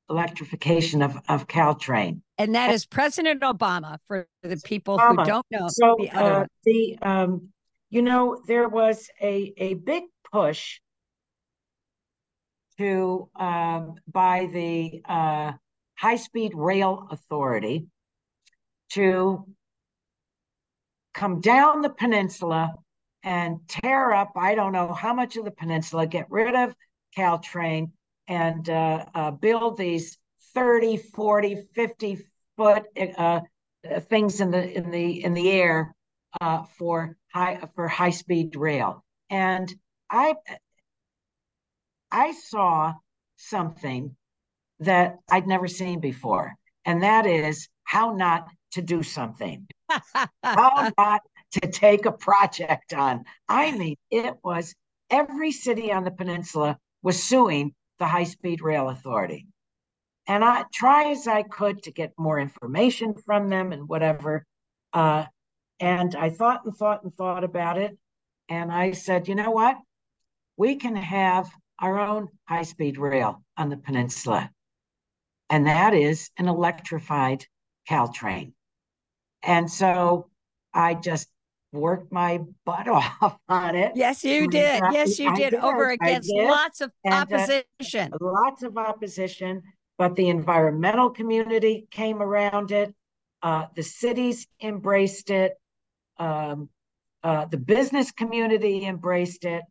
electrification 0.10 1.02
of, 1.02 1.18
of 1.30 1.48
Caltrain. 1.48 2.22
And 2.38 2.54
that 2.54 2.72
is 2.72 2.86
President 2.86 3.42
Obama 3.42 3.98
for 4.08 4.28
the 4.44 4.58
people 4.64 4.98
Obama. 4.98 5.22
who 5.22 5.26
don't 5.26 5.46
know. 5.52 5.68
So 5.70 5.96
the, 5.98 6.10
uh, 6.12 6.46
the 6.66 6.98
um, 7.02 7.50
you 7.90 8.02
know, 8.02 8.42
there 8.48 8.68
was 8.68 9.10
a, 9.22 9.54
a 9.58 9.76
big 9.76 10.04
push 10.32 10.80
to 12.82 13.30
um, 13.36 13.96
by 14.12 14.50
the 14.52 15.04
uh, 15.08 15.52
High 15.96 16.16
Speed 16.16 16.54
Rail 16.56 17.08
Authority 17.12 17.86
to 18.94 19.46
come 21.14 21.42
down 21.42 21.82
the 21.82 21.90
peninsula 21.90 22.74
and 23.24 23.60
tear 23.68 24.14
up, 24.14 24.32
I 24.36 24.56
don't 24.56 24.74
know 24.74 24.94
how 24.94 25.14
much 25.14 25.38
of 25.38 25.46
the 25.46 25.52
peninsula, 25.52 26.08
get 26.08 26.26
rid 26.32 26.56
of 26.56 26.74
Caltrain, 27.16 27.92
and 28.28 28.68
uh, 28.68 29.06
uh, 29.14 29.32
build 29.32 29.78
these 29.78 30.18
30, 30.56 30.98
40, 30.98 31.68
50 31.76 32.26
foot 32.58 32.84
uh, 33.18 33.42
things 34.10 34.42
in 34.42 34.50
the 34.50 34.78
in 34.78 34.90
the 34.90 35.24
in 35.24 35.34
the 35.36 35.52
air 35.52 35.96
uh, 36.40 36.64
for 36.64 37.16
high 37.32 37.60
for 37.76 37.88
high 37.88 38.10
speed 38.10 38.56
rail. 38.56 39.04
And 39.30 39.72
I 40.10 40.36
I 42.12 42.34
saw 42.34 42.94
something 43.38 44.16
that 44.80 45.18
I'd 45.30 45.48
never 45.48 45.68
seen 45.68 46.00
before, 46.00 46.54
and 46.86 47.04
that 47.04 47.26
is 47.26 47.70
how 47.84 48.14
not 48.14 48.48
to 48.72 48.82
do 48.82 49.04
something. 49.04 49.68
how 50.44 50.92
not 50.98 51.22
to 51.52 51.68
take 51.68 52.06
a 52.06 52.12
project 52.12 52.94
on. 52.94 53.26
I 53.48 53.72
mean, 53.78 53.96
it 54.10 54.36
was 54.44 54.74
every 55.10 55.52
city 55.52 55.92
on 55.92 56.04
the 56.04 56.12
peninsula 56.12 56.78
was 57.04 57.22
suing 57.22 57.74
the 58.00 58.08
High 58.08 58.24
Speed 58.24 58.62
Rail 58.62 58.90
Authority. 58.90 59.48
And 60.28 60.44
I 60.46 60.66
try 60.74 61.12
as 61.12 61.28
I 61.28 61.44
could 61.44 61.84
to 61.84 61.92
get 61.92 62.14
more 62.18 62.40
information 62.40 63.16
from 63.16 63.50
them 63.50 63.74
and 63.74 63.88
whatever. 63.88 64.46
Uh, 64.94 65.26
and 65.80 66.16
I 66.16 66.30
thought 66.30 66.64
and 66.66 66.76
thought 66.76 67.04
and 67.04 67.14
thought 67.14 67.44
about 67.44 67.78
it. 67.78 67.98
And 68.48 68.72
I 68.72 68.92
said, 68.92 69.28
you 69.28 69.36
know 69.36 69.52
what? 69.52 69.78
We 70.58 70.76
can 70.76 70.96
have 70.96 71.50
our 71.82 72.00
own 72.00 72.30
high 72.48 72.64
speed 72.64 72.98
rail 72.98 73.44
on 73.58 73.70
the 73.70 73.78
peninsula. 73.78 74.50
and 75.50 75.68
that 75.68 75.94
is 75.94 76.30
an 76.38 76.48
electrified 76.48 77.46
Caltrain. 77.90 78.54
And 79.44 79.70
so 79.70 80.30
I 80.74 80.94
just 80.94 81.28
worked 81.74 82.12
my 82.12 82.42
butt 82.66 82.88
off 83.22 83.38
on 83.50 83.76
it. 83.76 83.94
Yes, 83.96 84.24
you 84.24 84.48
did. 84.48 84.82
Yes, 84.92 85.20
you 85.20 85.34
did. 85.36 85.52
did. 85.52 85.60
Over 85.60 85.90
against 85.90 86.30
did. 86.30 86.48
lots 86.48 86.82
of 86.82 86.92
and, 87.04 87.14
uh, 87.14 87.18
opposition. 87.18 88.14
Uh, 88.14 88.18
lots 88.22 88.64
of 88.64 88.78
opposition, 88.78 89.62
but 89.98 90.16
the 90.16 90.30
environmental 90.30 91.10
community 91.10 91.88
came 91.92 92.22
around 92.22 92.72
it. 92.72 92.94
Uh, 93.42 93.66
the 93.76 93.84
cities 93.84 94.48
embraced 94.62 95.30
it. 95.30 95.54
Um, 96.18 96.70
uh, 97.24 97.46
the 97.46 97.58
business 97.58 98.12
community 98.12 98.86
embraced 98.86 99.46
it, 99.46 99.64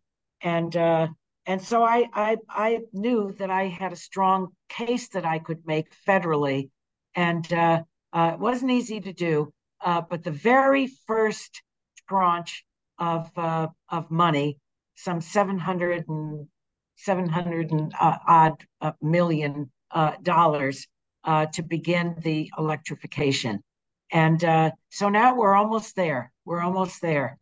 and 0.42 0.74
uh, 0.76 1.08
and 1.46 1.60
so 1.62 1.82
I, 1.82 2.08
I 2.14 2.36
I 2.48 2.80
knew 2.92 3.32
that 3.38 3.50
I 3.50 3.64
had 3.68 3.92
a 3.92 3.96
strong 3.96 4.48
case 4.68 5.08
that 5.08 5.24
I 5.24 5.38
could 5.38 5.66
make 5.66 5.88
federally, 6.06 6.70
and 7.14 7.50
uh, 7.52 7.82
it 8.14 8.38
wasn't 8.38 8.70
easy 8.70 9.00
to 9.00 9.12
do. 9.12 9.52
but 9.84 10.22
the 10.22 10.30
very 10.30 10.86
first 11.06 11.62
tranche 12.08 12.64
of 12.98 13.30
uh, 13.36 13.68
of 13.88 14.10
money, 14.10 14.58
some 14.94 15.20
700 15.20 16.08
and 16.08 16.46
700 16.96 17.70
and 17.70 17.94
uh, 17.98 18.18
odd 18.26 18.62
uh, 18.80 18.92
million 19.00 19.70
uh, 19.90 20.12
dollars 20.22 20.86
uh, 21.24 21.46
to 21.46 21.62
begin 21.62 22.14
the 22.22 22.50
electrification. 22.58 23.62
And 24.12 24.42
uh, 24.44 24.70
so 24.90 25.08
now 25.08 25.34
we're 25.34 25.54
almost 25.54 25.96
there. 25.96 26.30
We're 26.44 26.60
almost 26.60 27.00
there. 27.00 27.38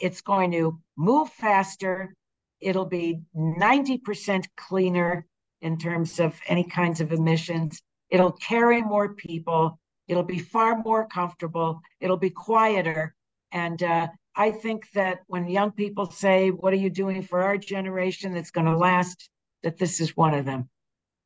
it's 0.00 0.20
going 0.20 0.50
to 0.52 0.78
move 0.96 1.30
faster. 1.30 2.14
It'll 2.62 2.86
be 2.86 3.20
90% 3.36 4.44
cleaner 4.56 5.26
in 5.60 5.78
terms 5.78 6.18
of 6.20 6.38
any 6.46 6.64
kinds 6.64 7.00
of 7.00 7.12
emissions. 7.12 7.82
It'll 8.10 8.32
carry 8.32 8.80
more 8.82 9.14
people. 9.14 9.78
It'll 10.08 10.22
be 10.22 10.38
far 10.38 10.78
more 10.78 11.06
comfortable. 11.06 11.80
It'll 12.00 12.16
be 12.16 12.30
quieter. 12.30 13.14
And 13.52 13.82
uh, 13.82 14.08
I 14.34 14.50
think 14.50 14.90
that 14.92 15.20
when 15.26 15.48
young 15.48 15.72
people 15.72 16.10
say, 16.10 16.50
What 16.50 16.72
are 16.72 16.76
you 16.76 16.90
doing 16.90 17.22
for 17.22 17.42
our 17.42 17.58
generation 17.58 18.32
that's 18.34 18.50
going 18.50 18.66
to 18.66 18.76
last? 18.76 19.28
that 19.62 19.78
this 19.78 20.00
is 20.00 20.16
one 20.16 20.34
of 20.34 20.44
them. 20.44 20.68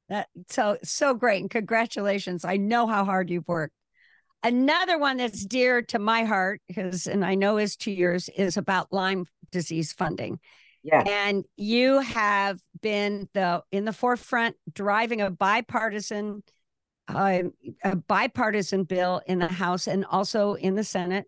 That 0.09 0.29
so 0.49 0.79
so 0.85 1.15
great 1.15 1.41
and 1.41 1.51
congratulations. 1.51 2.45
I 2.45 2.57
know 2.57 2.87
how 2.87 3.05
hard 3.05 3.29
you've 3.29 3.49
worked. 3.49 3.75
Another 4.43 4.99
one 4.99 5.17
that's 5.17 5.45
dear 5.45 5.83
to 5.83 5.99
my 5.99 6.25
heart 6.25 6.61
because 6.69 7.07
and 7.07 7.25
I 7.25 7.35
know 7.35 7.59
is 7.59 7.77
to 7.79 7.91
yours 7.91 8.29
is 8.37 8.57
about 8.57 8.93
Lyme 8.93 9.27
disease 9.51 9.93
funding. 9.93 10.39
Yeah. 10.87 11.03
And 11.05 11.45
you 11.57 11.99
have 11.99 12.61
been 12.81 13.29
the 13.35 13.65
in 13.73 13.85
the 13.85 13.93
forefront 13.93 14.55
driving 14.73 15.21
a 15.21 15.31
bipartisan 15.31 16.45
uh, 17.09 17.43
a 17.83 17.97
bipartisan 17.97 18.85
bill 18.85 19.21
in 19.27 19.41
the 19.41 19.49
House 19.49 19.89
and 19.89 20.05
also 20.05 20.55
in 20.55 20.77
the 20.77 20.85
Senate 20.85 21.27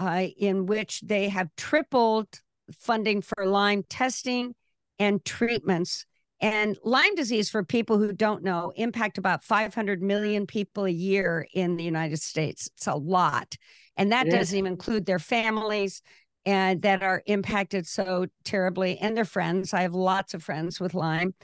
uh, 0.00 0.26
in 0.36 0.66
which 0.66 1.00
they 1.02 1.28
have 1.28 1.48
tripled 1.56 2.26
funding 2.72 3.22
for 3.22 3.46
Lyme 3.46 3.84
testing 3.88 4.56
and 4.98 5.24
treatments. 5.24 6.04
And 6.40 6.76
Lyme 6.82 7.14
disease, 7.14 7.50
for 7.50 7.62
people 7.62 7.98
who 7.98 8.12
don't 8.12 8.42
know, 8.42 8.72
impact 8.74 9.16
about 9.16 9.44
500 9.44 10.02
million 10.02 10.44
people 10.44 10.86
a 10.86 10.90
year 10.90 11.46
in 11.52 11.76
the 11.76 11.84
United 11.84 12.20
States. 12.20 12.68
It's 12.76 12.88
a 12.88 12.94
lot. 12.94 13.56
And 13.96 14.10
that 14.10 14.28
doesn't 14.28 14.56
even 14.56 14.72
include 14.72 15.06
their 15.06 15.18
families 15.20 16.02
and 16.48 16.80
that 16.80 17.02
are 17.02 17.22
impacted 17.26 17.86
so 17.86 18.24
terribly 18.42 18.96
and 19.00 19.14
their 19.14 19.26
friends. 19.26 19.74
I 19.74 19.82
have 19.82 19.92
lots 19.92 20.32
of 20.32 20.42
friends 20.42 20.80
with 20.80 20.94
Lyme. 20.94 21.34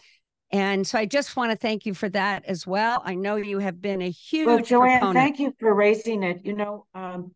And 0.50 0.86
so 0.86 0.98
I 0.98 1.04
just 1.04 1.36
want 1.36 1.50
to 1.52 1.58
thank 1.58 1.84
you 1.84 1.92
for 1.92 2.08
that 2.08 2.46
as 2.46 2.66
well. 2.66 3.02
I 3.04 3.14
know 3.14 3.36
you 3.36 3.58
have 3.58 3.82
been 3.82 4.00
a 4.00 4.08
huge 4.08 4.46
well, 4.46 4.60
Joanne, 4.60 5.00
proponent. 5.00 5.14
thank 5.14 5.38
you 5.40 5.52
for 5.60 5.74
raising 5.74 6.22
it. 6.22 6.40
You 6.42 6.56
know, 6.56 6.86
um, 6.94 7.32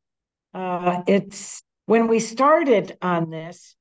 uh, 0.55 1.03
it's 1.07 1.63
when 1.85 2.09
we 2.09 2.21
started 2.21 2.97
on 3.03 3.29
this 3.29 3.77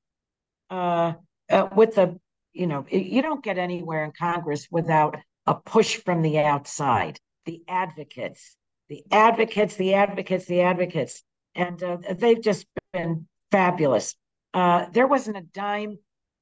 uh, 0.68 1.14
uh, 1.48 1.68
with 1.74 1.94
the, 1.94 2.20
you 2.52 2.66
know, 2.66 2.84
you 2.90 3.22
don't 3.22 3.42
get 3.42 3.56
anywhere 3.56 4.04
in 4.04 4.12
Congress 4.12 4.68
without 4.70 5.16
a 5.46 5.54
push 5.54 5.96
from 5.96 6.20
the 6.20 6.40
outside, 6.40 7.16
the 7.46 7.62
advocates, 7.66 8.54
the 8.90 9.02
advocates, 9.10 9.76
the 9.76 9.94
advocates, 9.94 10.44
the 10.44 10.60
advocates. 10.60 11.22
And 11.54 11.82
uh, 11.82 11.96
they've 12.18 12.42
just 12.42 12.66
been 12.92 13.26
fabulous. 13.50 14.14
Uh, 14.54 14.86
there 14.92 15.06
wasn't 15.06 15.36
a 15.36 15.42
dime 15.42 15.98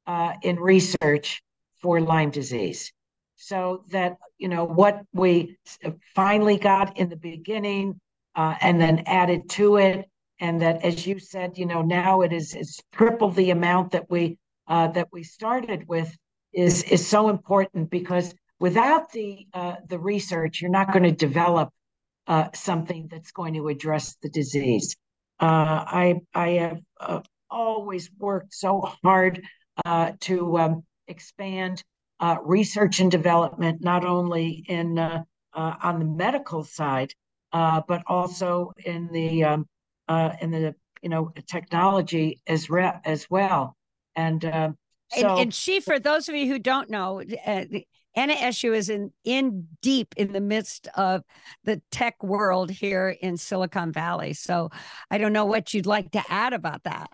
uh, 0.07 0.35
in 0.43 0.57
research 0.57 1.43
for 1.81 2.01
Lyme 2.01 2.31
disease. 2.31 2.93
So 3.37 3.85
that, 3.91 4.17
you 4.39 4.49
know, 4.49 4.65
what 4.65 5.03
we 5.13 5.59
finally 6.15 6.59
got 6.59 6.97
in 6.97 7.09
the 7.09 7.17
beginning 7.17 8.01
and 8.35 8.81
then 8.81 9.03
added 9.07 9.49
to 9.51 9.77
it 9.77 10.09
and 10.41 10.61
that 10.61 10.85
as 10.85 11.07
you 11.07 11.19
said 11.19 11.57
you 11.57 11.67
know 11.67 11.83
now 11.83 12.23
it 12.23 12.33
is 12.33 12.55
it's 12.55 12.81
triple 12.93 13.31
the 13.31 13.51
amount 13.51 13.93
that 13.93 14.09
we 14.11 14.39
uh, 14.69 14.89
that 14.89 15.09
we 15.13 15.23
started 15.23 15.87
with 15.89 16.15
is 16.53 16.83
is 16.85 17.07
so 17.07 17.29
important 17.29 17.91
because 17.91 18.35
without 18.59 19.11
the 19.13 19.47
uh, 19.55 19.77
the 19.89 19.99
research 19.99 20.61
you're 20.61 20.71
not 20.71 20.93
going 20.93 21.03
to 21.03 21.13
develop 21.13 21.71
uh, 22.27 22.49
something 22.55 23.09
that's 23.11 23.33
going 23.33 23.55
to 23.55 23.69
address 23.69 24.17
the 24.23 24.29
disease 24.29 24.97
uh, 25.41 25.85
i 25.87 26.15
i 26.35 26.49
have 26.51 26.81
uh, 27.01 27.21
always 27.51 28.11
worked 28.19 28.55
so 28.55 28.81
hard 29.03 29.43
uh, 29.85 30.13
to 30.21 30.59
um, 30.59 30.85
expand 31.09 31.83
research 32.43 33.01
and 33.01 33.11
development 33.11 33.83
not 33.83 34.05
only 34.05 34.65
in 34.69 34.99
on 35.55 35.99
the 35.99 36.05
medical 36.05 36.65
side 36.65 37.13
but 37.53 38.03
also 38.07 38.73
in 38.85 39.09
the 39.13 39.45
um, 39.45 39.67
uh, 40.09 40.33
in 40.41 40.51
the 40.51 40.75
you 41.03 41.09
know 41.09 41.33
technology 41.47 42.41
as 42.47 42.71
re- 42.71 43.01
as 43.05 43.29
well. 43.31 43.77
And 44.15 44.45
um, 44.45 44.79
so, 45.13 45.29
and, 45.29 45.41
and, 45.41 45.55
she, 45.55 45.81
for 45.81 45.99
those 45.99 46.29
of 46.29 46.35
you 46.35 46.49
who 46.49 46.59
don't 46.59 46.91
know, 46.91 47.23
Eshoo 48.17 48.75
is 48.75 48.89
in 48.89 49.13
in 49.25 49.67
deep 49.83 50.15
in 50.17 50.33
the 50.33 50.41
midst 50.41 50.89
of 50.97 51.23
the 51.65 51.81
tech 51.91 52.23
world 52.23 52.71
here 52.71 53.17
in 53.21 53.37
Silicon 53.37 53.93
Valley. 53.93 54.33
So 54.33 54.71
I 55.11 55.19
don't 55.19 55.33
know 55.33 55.45
what 55.45 55.75
you'd 55.75 55.87
like 55.87 56.11
to 56.13 56.23
add 56.29 56.53
about 56.53 56.85
that. 56.85 57.11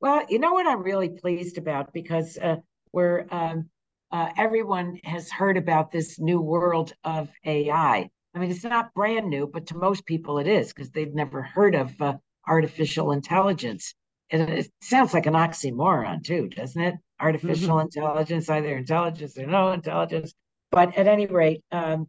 Well, 0.00 0.24
you 0.28 0.38
know 0.38 0.52
what 0.54 0.66
I'm 0.66 0.82
really 0.82 1.10
pleased 1.10 1.58
about 1.58 1.92
because 1.92 2.38
uh, 2.38 2.56
we're 2.92 3.26
um, 3.30 3.68
uh, 4.10 4.30
everyone 4.36 4.98
has 5.04 5.30
heard 5.30 5.56
about 5.56 5.90
this 5.90 6.18
new 6.18 6.40
world 6.40 6.92
of 7.04 7.30
AI, 7.44 8.10
I 8.34 8.38
mean, 8.38 8.50
it's 8.50 8.64
not 8.64 8.94
brand 8.94 9.28
new, 9.28 9.46
but 9.46 9.66
to 9.66 9.76
most 9.76 10.06
people 10.06 10.38
it 10.38 10.46
is 10.46 10.72
because 10.72 10.90
they've 10.90 11.14
never 11.14 11.42
heard 11.42 11.74
of 11.74 12.00
uh, 12.00 12.14
artificial 12.46 13.12
intelligence. 13.12 13.94
And 14.30 14.48
it 14.48 14.70
sounds 14.80 15.12
like 15.12 15.26
an 15.26 15.34
oxymoron, 15.34 16.24
too, 16.24 16.48
doesn't 16.48 16.80
it? 16.80 16.94
Artificial 17.22 17.76
mm-hmm. 17.76 17.86
intelligence, 17.86 18.50
either 18.50 18.76
intelligence 18.76 19.38
or 19.38 19.46
no 19.46 19.70
intelligence. 19.70 20.34
But 20.72 20.98
at 20.98 21.06
any 21.06 21.26
rate, 21.26 21.62
um, 21.70 22.08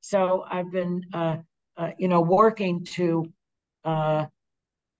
so 0.00 0.44
I've 0.50 0.72
been, 0.72 1.04
uh, 1.12 1.36
uh, 1.76 1.90
you 1.98 2.08
know, 2.08 2.22
working 2.22 2.84
to 2.96 3.30
uh, 3.84 4.26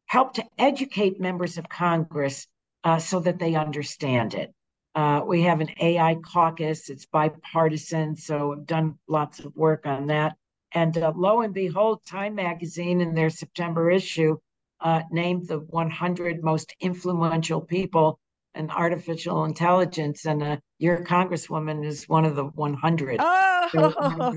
help 0.07 0.35
to 0.35 0.44
educate 0.59 1.18
members 1.18 1.57
of 1.57 1.68
Congress 1.68 2.46
uh, 2.85 2.98
so 2.98 3.20
that 3.20 3.38
they 3.38 3.55
understand 3.55 4.35
it. 4.35 4.53
Uh, 4.94 5.22
we 5.27 5.42
have 5.42 5.61
an 5.61 5.70
AI 5.81 6.16
caucus. 6.16 6.90
It's 6.90 7.07
bipartisan, 7.07 8.16
so 8.16 8.53
I've 8.53 8.66
done 8.66 8.98
lots 9.09 9.40
of 9.40 9.57
work 9.57 9.87
on 9.87 10.07
that. 10.09 10.37
And 10.72 10.96
uh, 10.98 11.12
lo 11.16 11.40
and 11.40 11.55
behold, 11.55 12.00
Time 12.07 12.35
Magazine 12.35 13.00
in 13.00 13.14
their 13.14 13.31
September 13.31 13.90
issue 13.90 14.37
uh, 14.81 15.03
named 15.11 15.48
the 15.48 15.59
100 15.59 16.44
most 16.44 16.74
influential 16.81 17.61
people 17.61 18.20
in 18.55 18.71
artificial 18.71 19.45
intelligence, 19.45 20.27
and 20.27 20.43
uh, 20.43 20.57
your 20.79 21.05
congresswoman 21.05 21.85
is 21.85 22.09
one 22.09 22.25
of 22.25 22.37
the 22.37 22.45
100. 22.45 23.21
Oh, 23.21 23.69
so 23.73 23.95
I'm 23.99 24.21
uh, 24.21 24.33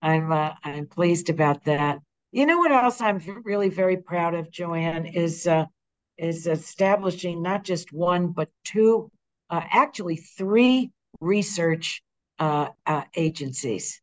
I'm, 0.00 0.32
uh, 0.32 0.50
I'm, 0.62 0.86
pleased 0.86 1.28
about 1.28 1.64
that. 1.64 1.98
You 2.30 2.46
know 2.46 2.58
what 2.58 2.70
else 2.70 3.00
I'm 3.00 3.20
really 3.44 3.68
very 3.68 3.96
proud 3.96 4.34
of, 4.34 4.50
Joanne, 4.50 5.06
is 5.06 5.46
uh, 5.46 5.64
is 6.16 6.46
establishing 6.46 7.42
not 7.42 7.64
just 7.64 7.92
one 7.92 8.28
but 8.28 8.48
two, 8.64 9.10
actually 9.50 10.16
three 10.16 10.90
research 11.20 12.02
agencies 13.16 14.00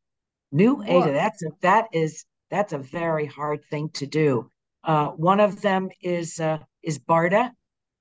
New 0.56 0.82
Ada, 0.84 1.12
that's 1.12 1.44
a 1.44 1.50
that 1.62 1.88
is 1.92 2.24
that's 2.50 2.72
a 2.72 2.78
very 2.78 3.26
hard 3.26 3.66
thing 3.70 3.90
to 3.90 4.06
do. 4.06 4.50
Uh, 4.86 5.08
one 5.08 5.42
of 5.42 5.62
them 5.62 5.90
is 6.02 6.40
uh, 6.40 6.60
is 6.82 6.98
BARDA, 6.98 7.52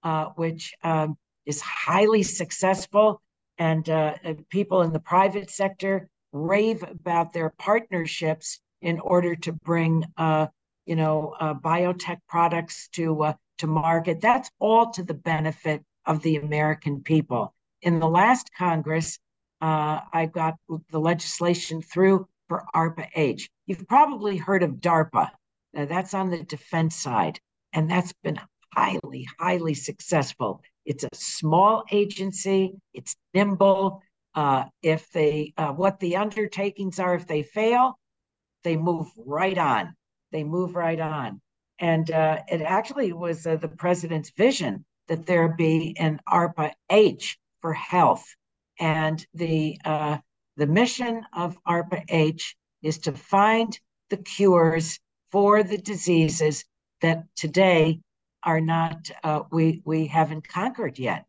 uh, 0.04 0.26
which 0.36 0.72
um, 0.84 1.16
is 1.46 1.60
highly 1.60 2.22
successful, 2.22 3.20
and 3.58 3.88
uh, 3.88 4.14
people 4.50 4.82
in 4.82 4.92
the 4.92 5.00
private 5.00 5.50
sector 5.50 6.08
rave 6.32 6.82
about 6.82 7.32
their 7.32 7.50
partnerships 7.58 8.60
in 8.82 8.98
order 9.00 9.34
to 9.36 9.52
bring, 9.52 10.04
uh, 10.16 10.46
you 10.86 10.96
know, 10.96 11.34
uh, 11.40 11.54
biotech 11.54 12.18
products 12.28 12.88
to 12.88 13.34
to 13.58 13.66
market. 13.66 14.20
That's 14.20 14.50
all 14.58 14.90
to 14.92 15.04
the 15.04 15.14
benefit 15.14 15.82
of 16.06 16.22
the 16.22 16.36
American 16.36 17.02
people. 17.02 17.54
In 17.82 18.00
the 18.00 18.08
last 18.08 18.50
Congress, 18.58 19.18
I 19.60 20.28
got 20.32 20.54
the 20.90 20.98
legislation 20.98 21.80
through 21.80 22.26
for 22.48 22.64
ARPA 22.74 23.08
H. 23.14 23.48
You've 23.66 23.88
probably 23.88 24.36
heard 24.36 24.62
of 24.62 24.72
DARPA. 24.72 25.30
Now, 25.72 25.86
that's 25.86 26.14
on 26.14 26.30
the 26.30 26.42
defense 26.42 26.96
side, 26.96 27.40
and 27.72 27.90
that's 27.90 28.12
been 28.22 28.38
highly, 28.74 29.26
highly 29.38 29.74
successful. 29.74 30.62
It's 30.84 31.04
a 31.04 31.08
small 31.14 31.84
agency, 31.90 32.74
it's 32.92 33.16
nimble. 33.32 34.02
Uh, 34.34 34.64
if 34.82 35.10
they, 35.12 35.54
uh, 35.56 35.72
what 35.72 36.00
the 36.00 36.16
undertakings 36.16 36.98
are, 36.98 37.14
if 37.14 37.26
they 37.26 37.42
fail, 37.42 37.98
they 38.64 38.76
move 38.76 39.06
right 39.16 39.56
on. 39.56 39.94
They 40.32 40.42
move 40.42 40.74
right 40.74 40.98
on. 40.98 41.40
And 41.78 42.10
uh, 42.10 42.42
it 42.48 42.60
actually 42.62 43.12
was 43.12 43.46
uh, 43.46 43.56
the 43.56 43.68
president's 43.68 44.30
vision 44.30 44.84
that 45.08 45.26
there 45.26 45.48
be 45.48 45.94
an 45.98 46.20
ARPA 46.28 46.72
H 46.90 47.38
for 47.60 47.72
health. 47.72 48.24
And 48.80 49.24
the 49.34 49.78
uh, 49.84 50.18
the 50.56 50.66
mission 50.66 51.22
of 51.32 51.58
ARPA 51.66 52.04
H 52.08 52.56
is 52.82 52.98
to 52.98 53.12
find 53.12 53.78
the 54.10 54.16
cures 54.16 54.98
for 55.30 55.62
the 55.62 55.78
diseases 55.78 56.64
that 57.00 57.24
today 57.36 58.00
are 58.44 58.60
not 58.60 59.10
uh, 59.22 59.42
we 59.50 59.82
we 59.84 60.06
haven't 60.06 60.46
conquered 60.46 60.98
yet. 60.98 61.24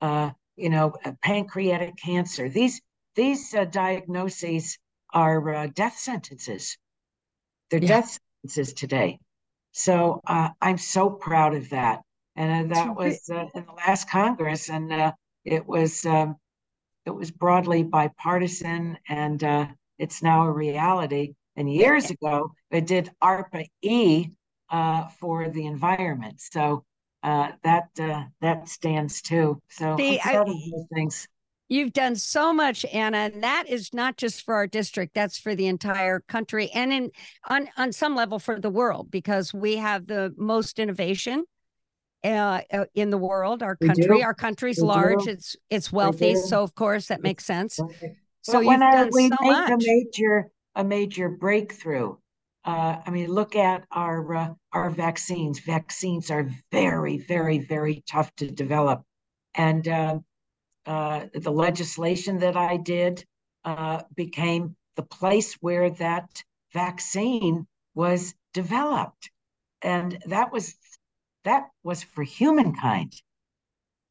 Uh, 0.00 0.30
you 0.56 0.68
know, 0.68 0.94
uh, 1.04 1.12
pancreatic 1.22 1.96
cancer. 1.96 2.48
These 2.48 2.80
these 3.14 3.54
uh, 3.54 3.64
diagnoses 3.64 4.78
are 5.12 5.54
uh, 5.54 5.66
death 5.74 5.96
sentences. 5.98 6.76
They're 7.70 7.80
yeah. 7.80 7.88
death 7.88 8.18
sentences 8.42 8.74
today. 8.74 9.18
So 9.72 10.20
uh, 10.26 10.50
I'm 10.60 10.78
so 10.78 11.10
proud 11.10 11.54
of 11.54 11.70
that. 11.70 12.02
And 12.36 12.70
that 12.70 12.94
was 12.94 13.28
in 13.28 13.48
the 13.52 13.72
last 13.76 14.08
Congress, 14.08 14.70
and 14.70 15.12
it 15.44 15.66
was 15.66 16.06
um, 16.06 16.36
it 17.04 17.10
was 17.10 17.32
broadly 17.32 17.82
bipartisan, 17.82 18.96
and 19.08 19.42
it's 19.98 20.22
now 20.22 20.46
a 20.46 20.52
reality. 20.52 21.34
And 21.56 21.72
years 21.72 22.10
ago, 22.10 22.52
I 22.72 22.78
did 22.78 23.10
ARPA 23.20 23.66
E, 23.82 24.28
uh, 24.70 25.08
for 25.08 25.48
the 25.48 25.66
environment. 25.66 26.40
So 26.40 26.84
uh, 27.22 27.52
that 27.64 27.88
uh, 28.00 28.24
that 28.40 28.68
stands 28.68 29.22
too. 29.22 29.60
So 29.70 29.96
See, 29.96 30.20
I, 30.22 30.44
things. 30.92 31.26
You've 31.70 31.92
done 31.92 32.16
so 32.16 32.54
much, 32.54 32.86
Anna, 32.86 33.18
and 33.18 33.42
that 33.42 33.64
is 33.68 33.92
not 33.92 34.16
just 34.16 34.44
for 34.44 34.54
our 34.54 34.66
district; 34.66 35.14
that's 35.14 35.38
for 35.38 35.54
the 35.54 35.66
entire 35.66 36.20
country, 36.20 36.70
and 36.72 36.92
in 36.92 37.10
on 37.48 37.68
on 37.76 37.92
some 37.92 38.14
level 38.14 38.38
for 38.38 38.58
the 38.58 38.70
world, 38.70 39.10
because 39.10 39.52
we 39.52 39.76
have 39.76 40.06
the 40.06 40.32
most 40.38 40.78
innovation 40.78 41.44
uh, 42.24 42.60
uh 42.72 42.84
in 42.94 43.10
the 43.10 43.18
world. 43.18 43.62
Our 43.62 43.76
country, 43.76 44.22
our 44.22 44.34
country's 44.34 44.80
we 44.80 44.86
large; 44.86 45.24
do. 45.24 45.30
it's 45.30 45.56
it's 45.68 45.92
wealthy, 45.92 46.36
so 46.36 46.62
of 46.62 46.74
course 46.74 47.08
that 47.08 47.22
makes 47.22 47.44
sense. 47.44 47.78
So 48.42 48.60
you've 48.60 48.80
done 48.80 49.10
we 49.12 49.28
so 49.28 49.36
make 49.42 49.52
much. 49.52 49.70
a 49.70 49.76
major 49.76 50.50
a 50.74 50.84
major 50.84 51.28
breakthrough 51.28 52.16
uh, 52.64 53.00
I 53.06 53.10
mean, 53.10 53.30
look 53.30 53.56
at 53.56 53.84
our 53.90 54.34
uh, 54.34 54.54
our 54.72 54.90
vaccines. 54.90 55.60
Vaccines 55.60 56.30
are 56.30 56.50
very, 56.70 57.18
very, 57.18 57.58
very 57.58 58.02
tough 58.06 58.34
to 58.36 58.50
develop, 58.50 59.02
and 59.54 59.86
uh, 59.86 60.18
uh 60.86 61.26
the 61.34 61.52
legislation 61.52 62.38
that 62.40 62.56
I 62.56 62.76
did 62.76 63.24
uh, 63.64 64.02
became 64.14 64.76
the 64.96 65.02
place 65.02 65.54
where 65.54 65.90
that 65.90 66.42
vaccine 66.72 67.66
was 67.94 68.34
developed, 68.52 69.30
and 69.82 70.18
that 70.26 70.52
was 70.52 70.74
that 71.44 71.68
was 71.82 72.02
for 72.02 72.22
humankind. 72.22 73.14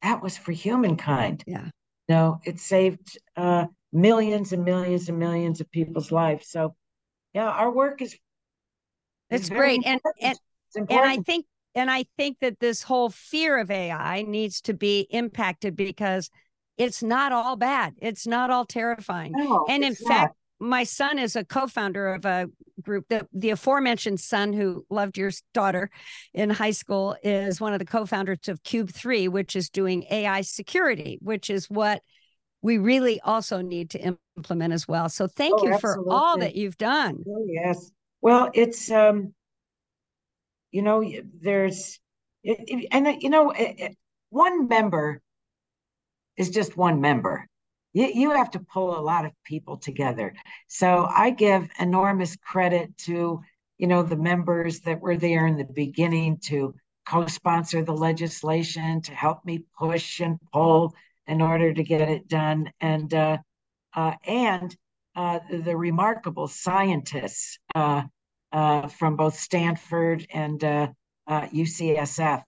That 0.02 0.22
was 0.22 0.36
for 0.36 0.52
humankind. 0.52 1.44
Yeah. 1.46 1.68
No, 2.08 2.40
it 2.44 2.58
saved 2.58 3.18
uh, 3.36 3.66
millions 3.92 4.52
and 4.52 4.64
millions 4.64 5.08
and 5.08 5.18
millions 5.18 5.60
of 5.60 5.70
people's 5.70 6.10
lives. 6.10 6.48
So, 6.48 6.74
yeah, 7.34 7.48
our 7.48 7.70
work 7.70 8.00
is 8.00 8.16
it's 9.30 9.48
great. 9.48 9.82
And 9.84 10.00
and, 10.20 10.38
and 10.76 10.86
I 10.90 11.16
think 11.18 11.46
and 11.74 11.90
I 11.90 12.04
think 12.16 12.38
that 12.40 12.60
this 12.60 12.82
whole 12.82 13.10
fear 13.10 13.58
of 13.58 13.70
AI 13.70 14.22
needs 14.22 14.60
to 14.62 14.74
be 14.74 15.06
impacted 15.10 15.76
because 15.76 16.30
it's 16.76 17.02
not 17.02 17.32
all 17.32 17.56
bad. 17.56 17.94
It's 17.98 18.26
not 18.26 18.50
all 18.50 18.64
terrifying. 18.64 19.32
No, 19.34 19.66
and 19.68 19.84
in 19.84 19.94
fact, 19.94 20.34
not. 20.60 20.68
my 20.68 20.84
son 20.84 21.18
is 21.18 21.36
a 21.36 21.44
co-founder 21.44 22.14
of 22.14 22.24
a 22.24 22.48
group 22.82 23.06
that 23.08 23.26
the 23.32 23.50
aforementioned 23.50 24.20
son 24.20 24.52
who 24.52 24.84
loved 24.88 25.18
your 25.18 25.32
daughter 25.52 25.90
in 26.32 26.50
high 26.50 26.70
school 26.70 27.16
is 27.22 27.60
one 27.60 27.72
of 27.72 27.80
the 27.80 27.84
co-founders 27.84 28.48
of 28.48 28.62
Cube 28.62 28.90
3, 28.90 29.28
which 29.28 29.56
is 29.56 29.68
doing 29.68 30.04
AI 30.10 30.40
security, 30.42 31.18
which 31.20 31.50
is 31.50 31.66
what 31.66 32.02
we 32.62 32.78
really 32.78 33.20
also 33.20 33.60
need 33.60 33.90
to 33.90 34.16
implement 34.36 34.72
as 34.72 34.86
well. 34.88 35.08
So 35.08 35.26
thank 35.26 35.54
oh, 35.58 35.66
you 35.66 35.74
absolutely. 35.74 36.04
for 36.04 36.12
all 36.12 36.38
that 36.38 36.54
you've 36.54 36.78
done. 36.78 37.24
Oh, 37.28 37.44
yes. 37.46 37.90
Well, 38.20 38.50
it's 38.54 38.90
um, 38.90 39.34
you 40.70 40.82
know, 40.82 41.02
there's, 41.40 41.98
it, 42.42 42.58
it, 42.66 42.88
and 42.90 43.06
uh, 43.06 43.14
you 43.18 43.30
know, 43.30 43.50
it, 43.50 43.96
one 44.30 44.68
member 44.68 45.20
is 46.36 46.50
just 46.50 46.76
one 46.76 47.00
member. 47.00 47.46
You, 47.92 48.06
you 48.06 48.30
have 48.32 48.50
to 48.52 48.60
pull 48.60 48.98
a 48.98 49.00
lot 49.00 49.24
of 49.24 49.32
people 49.44 49.76
together. 49.78 50.34
So 50.68 51.06
I 51.10 51.30
give 51.30 51.68
enormous 51.80 52.36
credit 52.36 52.96
to, 52.98 53.40
you 53.78 53.86
know, 53.86 54.02
the 54.02 54.16
members 54.16 54.80
that 54.80 55.00
were 55.00 55.16
there 55.16 55.46
in 55.46 55.56
the 55.56 55.64
beginning 55.64 56.38
to 56.44 56.74
co-sponsor 57.06 57.82
the 57.82 57.92
legislation, 57.94 59.00
to 59.02 59.14
help 59.14 59.44
me 59.44 59.64
push 59.78 60.20
and 60.20 60.38
pull 60.52 60.94
in 61.26 61.40
order 61.40 61.72
to 61.72 61.82
get 61.82 62.08
it 62.08 62.28
done, 62.28 62.70
and 62.80 63.12
uh, 63.14 63.38
uh, 63.94 64.14
and 64.26 64.76
uh, 65.18 65.40
the 65.50 65.76
remarkable 65.76 66.46
scientists 66.46 67.58
uh, 67.74 68.02
uh, 68.52 68.86
from 68.86 69.16
both 69.16 69.36
Stanford 69.36 70.24
and 70.32 70.60
UCSF 71.28 72.42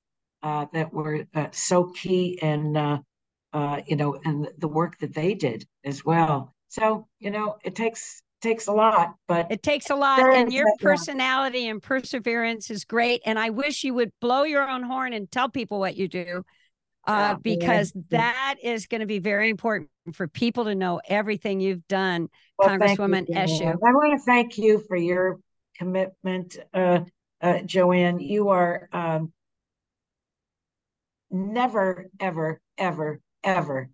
uh, 0.45 0.67
that 0.73 0.93
were 0.93 1.27
so 1.51 1.87
key 1.87 2.39
in 2.41 2.75
you 3.87 3.97
know 3.97 4.15
in 4.25 4.47
the 4.59 4.69
work 4.69 4.99
that 5.01 5.13
they 5.13 5.35
did 5.35 5.67
as 5.85 6.05
well. 6.05 6.55
So 6.69 7.09
you 7.19 7.33
know 7.33 7.57
it 7.65 7.75
takes 7.75 8.23
takes 8.41 8.69
a 8.69 8.73
lot, 8.73 9.17
but 9.27 9.51
it 9.51 9.65
takes 9.65 9.91
a 9.91 9.97
lot. 9.97 10.21
And 10.21 10.53
your 10.53 10.73
personality 10.79 11.67
and 11.67 11.83
perseverance 11.83 12.71
is 12.71 12.85
great. 12.85 13.21
And 13.27 13.37
I 13.37 13.51
wish 13.51 13.83
you 13.83 13.95
would 13.95 14.13
blow 14.21 14.45
your 14.45 14.67
own 14.67 14.85
horn 14.85 15.13
and 15.13 15.29
tell 15.31 15.49
people 15.49 15.81
what 15.81 15.97
you 15.97 16.07
do 16.07 16.45
uh, 17.11 17.35
because 17.37 17.93
that 18.11 18.57
is 18.63 18.87
going 18.87 19.01
to 19.01 19.07
be 19.07 19.19
very 19.19 19.51
important 19.51 19.91
for 20.13 20.29
people 20.29 20.65
to 20.65 20.75
know 20.75 21.01
everything 21.09 21.61
you've 21.61 21.87
done, 21.89 22.29
well, 22.59 22.69
Congresswoman 22.69 23.27
you. 23.29 23.67
I 23.67 23.93
want 23.93 24.19
to 24.19 24.25
thank 24.25 24.59
you 24.59 24.83
for 24.87 24.97
your 24.97 25.39
commitment, 25.77 26.57
uh, 26.75 27.01
uh, 27.41 27.61
Joanne. 27.61 28.21
You 28.21 28.51
are 28.51 28.89
um, 28.93 29.33
never, 31.31 32.07
ever, 32.19 32.61
ever, 32.79 33.21
ever 33.43 33.91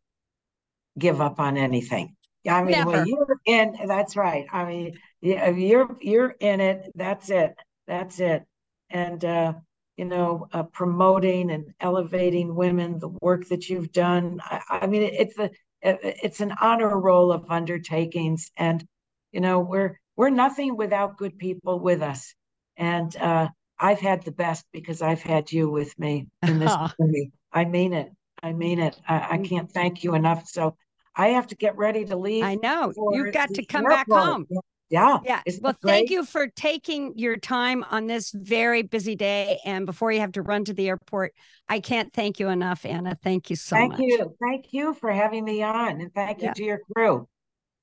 give 0.98 1.20
up 1.20 1.40
on 1.40 1.56
anything. 1.56 2.16
I 2.48 2.62
mean, 2.62 2.72
Never. 2.72 2.90
when 2.90 3.06
you're 3.06 3.40
in, 3.44 3.76
that's 3.86 4.16
right. 4.16 4.46
I 4.52 4.64
mean, 4.64 4.98
you're 5.20 5.96
you're 6.00 6.34
in 6.38 6.60
it. 6.60 6.92
That's 6.94 7.28
it. 7.30 7.54
That's 7.86 8.20
it. 8.20 8.44
And 8.88 9.24
uh, 9.24 9.54
you 9.96 10.04
know, 10.04 10.48
uh, 10.52 10.62
promoting 10.64 11.50
and 11.50 11.72
elevating 11.80 12.54
women, 12.54 12.98
the 12.98 13.08
work 13.20 13.48
that 13.48 13.68
you've 13.68 13.92
done. 13.92 14.40
I, 14.44 14.60
I 14.82 14.86
mean, 14.86 15.02
it's 15.02 15.38
a 15.38 15.50
it's 15.82 16.40
an 16.40 16.52
honor 16.60 16.98
roll 16.98 17.32
of 17.32 17.46
undertakings, 17.48 18.50
and 18.56 18.86
you 19.32 19.40
know, 19.40 19.60
we're 19.60 19.98
we're 20.16 20.30
nothing 20.30 20.76
without 20.76 21.16
good 21.16 21.38
people 21.38 21.80
with 21.80 22.02
us. 22.02 22.34
And 22.76 23.14
uh, 23.16 23.48
I've 23.78 24.00
had 24.00 24.22
the 24.22 24.32
best 24.32 24.64
because 24.72 25.02
I've 25.02 25.22
had 25.22 25.52
you 25.52 25.70
with 25.70 25.98
me 25.98 26.28
in 26.42 26.58
this 26.58 26.74
journey. 27.00 27.32
I 27.52 27.64
mean 27.64 27.92
it. 27.92 28.10
I 28.42 28.52
mean 28.52 28.80
it. 28.80 28.98
I, 29.08 29.28
I, 29.32 29.38
can't 29.38 29.70
thank 29.70 30.04
you 30.04 30.14
enough. 30.14 30.46
So 30.46 30.76
I 31.14 31.28
have 31.28 31.46
to 31.48 31.54
get 31.56 31.76
ready 31.76 32.04
to 32.04 32.16
leave. 32.16 32.44
I 32.44 32.56
know 32.56 32.92
you've 33.12 33.32
got 33.32 33.54
to 33.54 33.64
come 33.64 33.84
airport. 33.84 34.08
back 34.08 34.18
home. 34.18 34.46
Yeah. 34.88 35.18
Yeah. 35.24 35.42
Well, 35.60 35.74
thank 35.82 36.10
you 36.10 36.24
for 36.24 36.46
taking 36.46 37.18
your 37.18 37.36
time 37.36 37.84
on 37.90 38.06
this 38.06 38.30
very 38.30 38.82
busy 38.82 39.16
day. 39.16 39.58
And 39.64 39.84
before 39.84 40.12
you 40.12 40.20
have 40.20 40.32
to 40.32 40.42
run 40.42 40.64
to 40.66 40.74
the 40.74 40.88
airport, 40.88 41.34
I 41.68 41.80
can't 41.80 42.12
thank 42.12 42.38
you 42.38 42.48
enough, 42.48 42.86
Anna. 42.86 43.16
Thank 43.22 43.50
you 43.50 43.56
so 43.56 43.74
thank 43.74 43.92
much. 43.92 43.98
Thank 43.98 44.12
you. 44.12 44.36
Thank 44.40 44.66
you 44.72 44.94
for 44.94 45.10
having 45.10 45.44
me 45.44 45.62
on. 45.62 46.00
And 46.00 46.14
thank 46.14 46.38
you 46.38 46.46
yeah. 46.46 46.52
to 46.52 46.64
your 46.64 46.80
crew. 46.94 47.28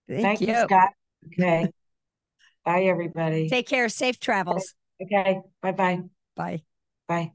Thank, 0.07 0.21
thank 0.21 0.41
you. 0.41 0.47
you, 0.47 0.63
Scott. 0.63 0.89
Okay. 1.27 1.67
Bye, 2.63 2.83
everybody. 2.83 3.49
Take 3.49 3.67
care. 3.67 3.89
Safe 3.89 4.19
travels. 4.19 4.73
Okay. 5.01 5.41
Bye-bye. 5.61 6.01
Bye. 6.35 6.63
Bye. 7.07 7.31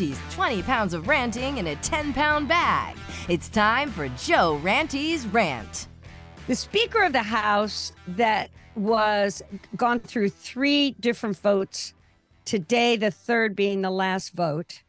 She's 0.00 0.18
20 0.30 0.62
pounds 0.62 0.94
of 0.94 1.08
ranting 1.08 1.58
in 1.58 1.66
a 1.66 1.76
10 1.76 2.14
pound 2.14 2.48
bag. 2.48 2.96
It's 3.28 3.50
time 3.50 3.90
for 3.90 4.08
Joe 4.08 4.58
Ranty's 4.62 5.26
Rant. 5.26 5.88
The 6.46 6.56
Speaker 6.56 7.02
of 7.02 7.12
the 7.12 7.22
House 7.22 7.92
that 8.08 8.48
was 8.76 9.42
gone 9.76 10.00
through 10.00 10.30
three 10.30 10.92
different 11.00 11.36
votes 11.36 11.92
Today, 12.46 12.96
the 12.96 13.10
third 13.10 13.54
being 13.54 13.82
the 13.82 13.90
last 13.90 14.32
vote. 14.32 14.82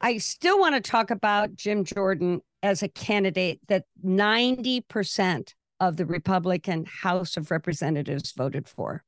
I 0.00 0.18
still 0.18 0.58
want 0.58 0.74
to 0.74 0.80
talk 0.80 1.12
about 1.12 1.54
Jim 1.54 1.84
Jordan 1.84 2.40
as 2.60 2.82
a 2.82 2.88
candidate 2.88 3.60
that 3.68 3.84
90% 4.04 5.54
of 5.78 5.96
the 5.96 6.04
Republican 6.04 6.84
House 6.84 7.36
of 7.36 7.52
Representatives 7.52 8.32
voted 8.32 8.68
for. 8.68 9.04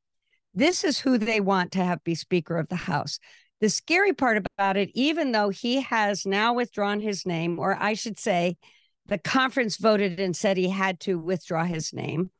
This 0.54 0.84
is 0.84 1.00
who 1.00 1.18
they 1.18 1.40
want 1.40 1.72
to 1.72 1.84
have 1.84 2.04
be 2.04 2.14
Speaker 2.14 2.56
of 2.56 2.68
the 2.68 2.76
House. 2.76 3.18
The 3.60 3.68
scary 3.68 4.12
part 4.12 4.38
about 4.38 4.76
it, 4.76 4.90
even 4.94 5.32
though 5.32 5.50
he 5.50 5.82
has 5.82 6.24
now 6.24 6.54
withdrawn 6.54 7.00
his 7.00 7.26
name, 7.26 7.58
or 7.58 7.76
I 7.78 7.94
should 7.94 8.18
say, 8.18 8.56
the 9.06 9.18
conference 9.18 9.76
voted 9.76 10.18
and 10.20 10.34
said 10.34 10.56
he 10.56 10.70
had 10.70 11.00
to 11.00 11.18
withdraw 11.18 11.64
his 11.64 11.92
name. 11.92 12.30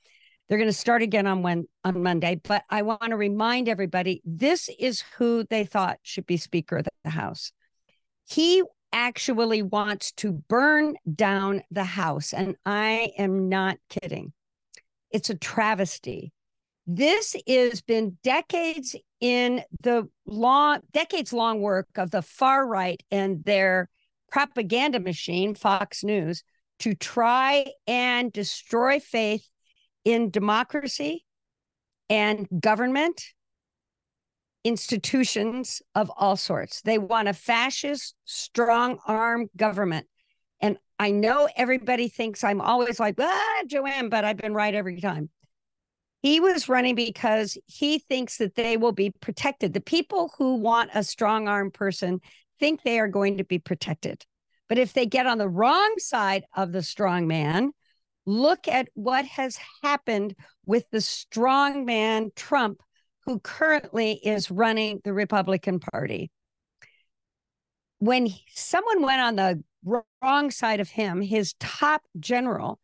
They're 0.48 0.58
going 0.58 0.68
to 0.68 0.72
start 0.72 1.02
again 1.02 1.26
on 1.26 1.42
when, 1.42 1.66
on 1.84 2.02
Monday, 2.02 2.40
but 2.42 2.64
I 2.70 2.82
want 2.82 3.10
to 3.10 3.16
remind 3.16 3.68
everybody 3.68 4.22
this 4.24 4.68
is 4.78 5.04
who 5.18 5.44
they 5.44 5.64
thought 5.64 5.98
should 6.02 6.26
be 6.26 6.36
Speaker 6.36 6.78
of 6.78 6.88
the 7.04 7.10
House. 7.10 7.52
He 8.28 8.62
actually 8.92 9.62
wants 9.62 10.12
to 10.12 10.32
burn 10.32 10.96
down 11.12 11.62
the 11.70 11.84
house. 11.84 12.32
And 12.32 12.56
I 12.64 13.12
am 13.18 13.48
not 13.48 13.78
kidding. 13.88 14.32
It's 15.10 15.30
a 15.30 15.36
travesty. 15.36 16.32
This 16.92 17.36
has 17.46 17.82
been 17.82 18.18
decades 18.24 18.96
in 19.20 19.62
the 19.82 20.08
long, 20.26 20.80
decades 20.92 21.32
long 21.32 21.60
work 21.60 21.86
of 21.94 22.10
the 22.10 22.20
far 22.20 22.66
right 22.66 23.00
and 23.12 23.44
their 23.44 23.88
propaganda 24.32 24.98
machine, 24.98 25.54
Fox 25.54 26.02
News, 26.02 26.42
to 26.80 26.96
try 26.96 27.66
and 27.86 28.32
destroy 28.32 28.98
faith 28.98 29.48
in 30.04 30.30
democracy 30.30 31.24
and 32.08 32.48
government 32.60 33.22
institutions 34.64 35.82
of 35.94 36.10
all 36.16 36.36
sorts. 36.36 36.82
They 36.82 36.98
want 36.98 37.28
a 37.28 37.34
fascist, 37.34 38.16
strong 38.24 38.98
arm 39.06 39.48
government. 39.56 40.08
And 40.60 40.76
I 40.98 41.12
know 41.12 41.48
everybody 41.54 42.08
thinks 42.08 42.42
I'm 42.42 42.60
always 42.60 42.98
like, 42.98 43.14
ah, 43.20 43.62
Joanne, 43.68 44.08
but 44.08 44.24
I've 44.24 44.38
been 44.38 44.54
right 44.54 44.74
every 44.74 45.00
time. 45.00 45.30
He 46.22 46.38
was 46.38 46.68
running 46.68 46.94
because 46.94 47.56
he 47.66 47.98
thinks 47.98 48.36
that 48.38 48.54
they 48.54 48.76
will 48.76 48.92
be 48.92 49.10
protected. 49.20 49.72
The 49.72 49.80
people 49.80 50.32
who 50.36 50.56
want 50.56 50.90
a 50.94 51.02
strong 51.02 51.48
arm 51.48 51.70
person 51.70 52.20
think 52.58 52.82
they 52.82 53.00
are 53.00 53.08
going 53.08 53.38
to 53.38 53.44
be 53.44 53.58
protected. 53.58 54.24
But 54.68 54.78
if 54.78 54.92
they 54.92 55.06
get 55.06 55.26
on 55.26 55.38
the 55.38 55.48
wrong 55.48 55.94
side 55.98 56.44
of 56.54 56.72
the 56.72 56.82
strong 56.82 57.26
man, 57.26 57.72
look 58.26 58.68
at 58.68 58.88
what 58.94 59.24
has 59.24 59.58
happened 59.82 60.36
with 60.66 60.88
the 60.90 61.00
strong 61.00 61.84
man 61.84 62.30
Trump 62.36 62.82
who 63.24 63.40
currently 63.40 64.12
is 64.12 64.50
running 64.50 65.00
the 65.04 65.12
Republican 65.12 65.80
Party. 65.80 66.30
When 67.98 68.28
someone 68.54 69.02
went 69.02 69.20
on 69.20 69.36
the 69.36 69.64
wrong 70.22 70.50
side 70.50 70.80
of 70.80 70.90
him, 70.90 71.20
his 71.20 71.54
top 71.58 72.02
general, 72.18 72.78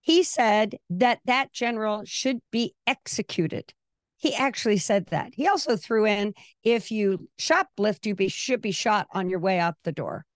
he 0.00 0.22
said 0.22 0.76
that 0.88 1.20
that 1.24 1.52
general 1.52 2.02
should 2.04 2.40
be 2.50 2.74
executed. 2.86 3.72
He 4.16 4.34
actually 4.34 4.78
said 4.78 5.06
that. 5.06 5.32
He 5.34 5.48
also 5.48 5.76
threw 5.76 6.06
in 6.06 6.34
if 6.62 6.90
you 6.90 7.28
shoplift, 7.38 8.04
you 8.06 8.14
be, 8.14 8.28
should 8.28 8.60
be 8.60 8.72
shot 8.72 9.06
on 9.12 9.30
your 9.30 9.38
way 9.38 9.58
out 9.58 9.76
the 9.84 9.92
door. 9.92 10.26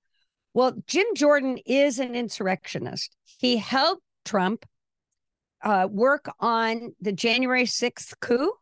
Well, 0.54 0.74
Jim 0.86 1.06
Jordan 1.14 1.58
is 1.66 1.98
an 1.98 2.14
insurrectionist. 2.14 3.14
He 3.24 3.56
helped 3.56 4.02
Trump 4.24 4.64
uh, 5.62 5.88
work 5.90 6.32
on 6.40 6.94
the 7.00 7.12
January 7.12 7.64
6th 7.64 8.14
coup. 8.20 8.52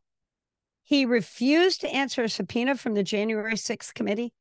He 0.82 1.04
refused 1.04 1.82
to 1.82 1.88
answer 1.88 2.24
a 2.24 2.28
subpoena 2.28 2.76
from 2.76 2.94
the 2.94 3.02
January 3.02 3.54
6th 3.54 3.94
committee. 3.94 4.32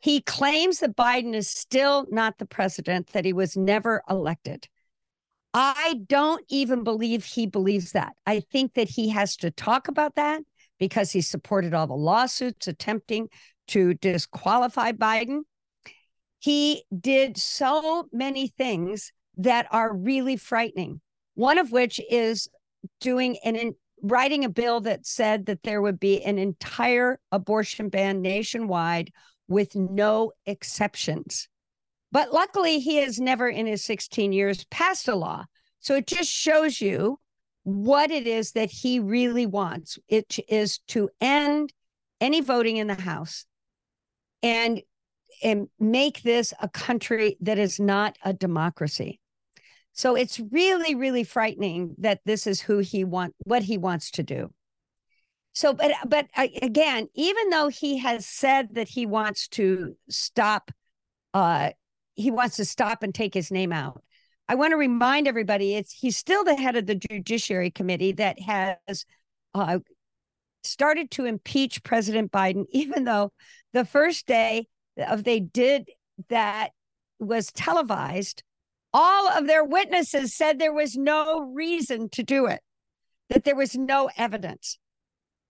He 0.00 0.20
claims 0.22 0.80
that 0.80 0.96
Biden 0.96 1.34
is 1.34 1.48
still 1.48 2.06
not 2.10 2.38
the 2.38 2.46
president, 2.46 3.08
that 3.08 3.24
he 3.24 3.32
was 3.32 3.56
never 3.56 4.02
elected. 4.08 4.66
I 5.52 6.00
don't 6.06 6.44
even 6.48 6.84
believe 6.84 7.24
he 7.24 7.46
believes 7.46 7.92
that. 7.92 8.14
I 8.26 8.40
think 8.40 8.74
that 8.74 8.88
he 8.88 9.08
has 9.10 9.36
to 9.38 9.50
talk 9.50 9.88
about 9.88 10.14
that 10.14 10.42
because 10.78 11.10
he 11.10 11.20
supported 11.20 11.74
all 11.74 11.86
the 11.86 11.94
lawsuits 11.94 12.68
attempting 12.68 13.28
to 13.68 13.94
disqualify 13.94 14.92
Biden. 14.92 15.40
He 16.38 16.84
did 16.98 17.36
so 17.36 18.08
many 18.12 18.48
things 18.48 19.12
that 19.36 19.66
are 19.70 19.94
really 19.94 20.36
frightening. 20.36 21.00
One 21.34 21.58
of 21.58 21.72
which 21.72 22.00
is 22.10 22.48
doing 23.00 23.36
an 23.44 23.74
writing 24.02 24.46
a 24.46 24.48
bill 24.48 24.80
that 24.80 25.04
said 25.04 25.44
that 25.46 25.62
there 25.62 25.82
would 25.82 26.00
be 26.00 26.22
an 26.22 26.38
entire 26.38 27.18
abortion 27.30 27.90
ban 27.90 28.22
nationwide 28.22 29.12
with 29.46 29.76
no 29.76 30.32
exceptions. 30.46 31.49
But 32.12 32.32
luckily, 32.32 32.80
he 32.80 32.96
has 32.96 33.20
never 33.20 33.48
in 33.48 33.66
his 33.66 33.84
16 33.84 34.32
years 34.32 34.64
passed 34.64 35.08
a 35.08 35.14
law. 35.14 35.44
So 35.80 35.94
it 35.94 36.06
just 36.06 36.30
shows 36.30 36.80
you 36.80 37.18
what 37.62 38.10
it 38.10 38.26
is 38.26 38.52
that 38.52 38.70
he 38.70 39.00
really 39.00 39.46
wants. 39.46 39.98
It 40.08 40.38
is 40.48 40.78
to 40.88 41.08
end 41.20 41.72
any 42.20 42.40
voting 42.40 42.78
in 42.78 42.88
the 42.88 43.00
House 43.00 43.46
and, 44.42 44.82
and 45.42 45.68
make 45.78 46.22
this 46.22 46.52
a 46.60 46.68
country 46.68 47.36
that 47.40 47.58
is 47.58 47.78
not 47.78 48.16
a 48.24 48.32
democracy. 48.32 49.20
So 49.92 50.14
it's 50.14 50.40
really, 50.50 50.94
really 50.94 51.24
frightening 51.24 51.94
that 51.98 52.20
this 52.24 52.46
is 52.46 52.60
who 52.60 52.78
he 52.78 53.04
want, 53.04 53.34
what 53.44 53.62
he 53.62 53.78
wants 53.78 54.10
to 54.12 54.22
do. 54.22 54.52
So, 55.52 55.74
but 55.74 55.92
but 56.06 56.28
again, 56.36 57.08
even 57.14 57.50
though 57.50 57.68
he 57.68 57.98
has 57.98 58.24
said 58.24 58.74
that 58.76 58.88
he 58.88 59.04
wants 59.04 59.48
to 59.48 59.96
stop, 60.08 60.70
uh, 61.34 61.70
he 62.14 62.30
wants 62.30 62.56
to 62.56 62.64
stop 62.64 63.02
and 63.02 63.14
take 63.14 63.34
his 63.34 63.50
name 63.50 63.72
out. 63.72 64.02
I 64.48 64.56
want 64.56 64.72
to 64.72 64.76
remind 64.76 65.28
everybody, 65.28 65.74
it's 65.74 65.92
he's 65.92 66.16
still 66.16 66.44
the 66.44 66.56
head 66.56 66.76
of 66.76 66.86
the 66.86 66.96
Judiciary 66.96 67.70
Committee 67.70 68.12
that 68.12 68.40
has 68.40 69.04
uh, 69.54 69.78
started 70.64 71.10
to 71.12 71.24
impeach 71.24 71.82
President 71.82 72.32
Biden, 72.32 72.66
even 72.70 73.04
though 73.04 73.32
the 73.72 73.84
first 73.84 74.26
day 74.26 74.66
of 74.96 75.24
they 75.24 75.40
did 75.40 75.88
that 76.28 76.70
was 77.18 77.52
televised 77.52 78.42
all 78.92 79.28
of 79.28 79.46
their 79.46 79.64
witnesses 79.64 80.34
said 80.34 80.58
there 80.58 80.72
was 80.72 80.96
no 80.96 81.40
reason 81.40 82.08
to 82.10 82.22
do 82.22 82.46
it, 82.46 82.60
that 83.28 83.44
there 83.44 83.56
was 83.56 83.76
no 83.76 84.10
evidence. 84.16 84.78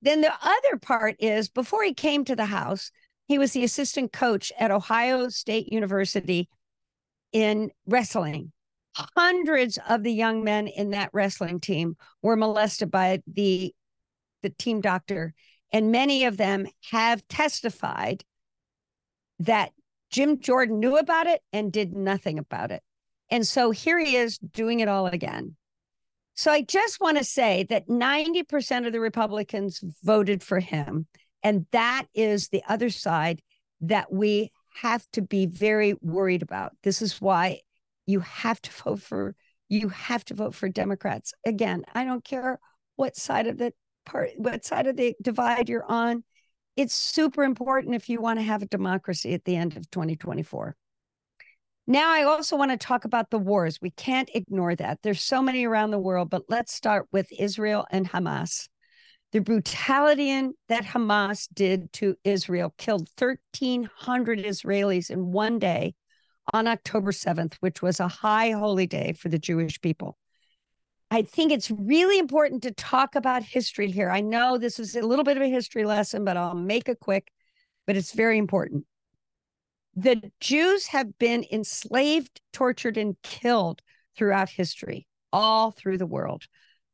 Then 0.03 0.21
the 0.21 0.33
other 0.33 0.79
part 0.81 1.17
is 1.19 1.49
before 1.49 1.85
he 1.85 1.95
came 1.95 2.25
to 2.25 2.37
the 2.37 2.47
House, 2.47 2.91
he 3.31 3.39
was 3.39 3.53
the 3.53 3.63
assistant 3.63 4.13
coach 4.13 4.51
at 4.59 4.73
Ohio 4.73 5.29
State 5.29 5.73
University 5.73 6.49
in 7.31 7.71
wrestling. 7.87 8.51
Hundreds 9.17 9.79
of 9.89 10.03
the 10.03 10.13
young 10.13 10.43
men 10.43 10.67
in 10.67 10.91
that 10.91 11.11
wrestling 11.13 11.61
team 11.61 11.97
were 12.23 12.35
molested 12.35 12.91
by 12.91 13.23
the, 13.29 13.73
the 14.43 14.51
team 14.51 14.81
doctor, 14.81 15.33
and 15.73 15.93
many 15.93 16.25
of 16.25 16.39
them 16.39 16.67
have 16.91 17.23
testified 17.29 18.25
that 19.39 19.71
Jim 20.11 20.41
Jordan 20.41 20.81
knew 20.81 20.97
about 20.97 21.29
it 21.29 21.41
and 21.53 21.71
did 21.71 21.93
nothing 21.93 22.37
about 22.37 22.73
it. 22.73 22.83
And 23.31 23.47
so 23.47 23.71
here 23.71 24.01
he 24.01 24.17
is 24.17 24.39
doing 24.39 24.81
it 24.81 24.89
all 24.89 25.07
again. 25.07 25.55
So 26.35 26.51
I 26.51 26.63
just 26.63 27.01
want 27.01 27.17
to 27.17 27.23
say 27.23 27.65
that 27.71 27.87
90% 27.87 28.89
of 28.89 28.93
the 28.93 28.99
Republicans 28.99 29.85
voted 30.03 30.43
for 30.43 30.59
him. 30.59 31.07
And 31.43 31.67
that 31.73 32.07
is 32.15 32.49
the 32.49 32.63
other 32.69 32.91
side 32.91 33.43
that 33.81 34.13
we 34.13 34.51
have 34.75 35.07
to 35.13 35.23
be 35.23 35.47
very 35.47 35.95
worried 36.01 36.43
about. 36.43 36.73
This 36.83 37.03
is 37.03 37.21
why 37.21 37.61
you 38.07 38.21
have 38.21 38.61
to 38.63 38.71
vote 38.85 39.01
for 39.01 39.35
you 39.69 39.89
have 39.89 40.25
to 40.25 40.35
vote 40.35 40.53
for 40.53 40.69
Democrats. 40.69 41.33
Again, 41.47 41.85
I 41.95 42.05
don't 42.05 42.25
care 42.25 42.59
what 42.97 43.17
side 43.17 43.47
of 43.47 43.57
the 43.57 43.73
part 44.05 44.31
what 44.37 44.65
side 44.65 44.87
of 44.87 44.97
the 44.97 45.15
divide 45.23 45.69
you're 45.69 45.91
on. 45.91 46.25
It's 46.77 46.95
super 46.95 47.45
important 47.45 47.95
if 47.95 48.09
you 48.09 48.21
want 48.21 48.39
to 48.39 48.45
have 48.45 48.63
a 48.63 48.67
democracy 48.67 49.33
at 49.35 49.45
the 49.45 49.57
end 49.57 49.77
of 49.77 49.91
2024. 49.91 50.77
Now, 51.87 52.13
I 52.13 52.23
also 52.23 52.57
want 52.57 52.71
to 52.71 52.77
talk 52.77 53.05
about 53.05 53.31
the 53.31 53.39
wars. 53.39 53.79
We 53.81 53.91
can't 53.91 54.31
ignore 54.33 54.77
that. 54.77 55.01
There's 55.03 55.23
so 55.23 55.43
many 55.43 55.65
around 55.65 55.91
the 55.91 55.99
world, 55.99 56.31
but 56.31 56.45
let's 56.49 56.73
start 56.73 57.07
with 57.11 57.27
Israel 57.37 57.87
and 57.91 58.09
Hamas. 58.09 58.69
The 59.33 59.41
brutality 59.41 60.49
that 60.69 60.85
Hamas 60.85 61.49
did 61.53 61.93
to 61.95 62.17
Israel 62.25 62.75
killed 62.77 63.09
1,300 63.17 64.41
Israelis 64.41 65.11
in 65.11 65.31
one 65.33 65.59
day 65.59 65.95
on 66.53 66.67
October 66.67 67.13
7th, 67.13 67.55
which 67.61 67.81
was 67.81 68.01
a 68.01 68.09
high 68.09 68.51
holy 68.51 68.87
day 68.87 69.13
for 69.13 69.29
the 69.29 69.39
Jewish 69.39 69.81
people. 69.81 70.19
I 71.13 71.23
think 71.23 71.53
it's 71.53 71.71
really 71.71 72.19
important 72.19 72.63
to 72.65 72.73
talk 72.73 73.15
about 73.15 73.43
history 73.43 73.91
here. 73.91 74.11
I 74.11 74.21
know 74.21 74.59
this 74.59 74.79
is 74.79 74.97
a 74.97 75.03
little 75.03 75.25
bit 75.25 75.37
of 75.37 75.43
a 75.43 75.49
history 75.51 75.85
lesson, 75.85 76.25
but 76.25 76.37
I'll 76.37 76.55
make 76.55 76.89
it 76.89 77.01
quick, 77.01 77.31
but 77.87 77.97
it's 77.97 78.13
very 78.13 78.39
important 78.39 78.85
the 79.95 80.31
Jews 80.41 80.87
have 80.89 81.19
been 81.19 81.45
enslaved, 81.51 82.41
tortured, 82.53 82.97
and 82.97 83.17
killed 83.23 83.83
throughout 84.17 84.49
history, 84.49 85.07
all 85.33 85.71
through 85.71 85.99
the 85.99 86.07
world. 86.07 86.45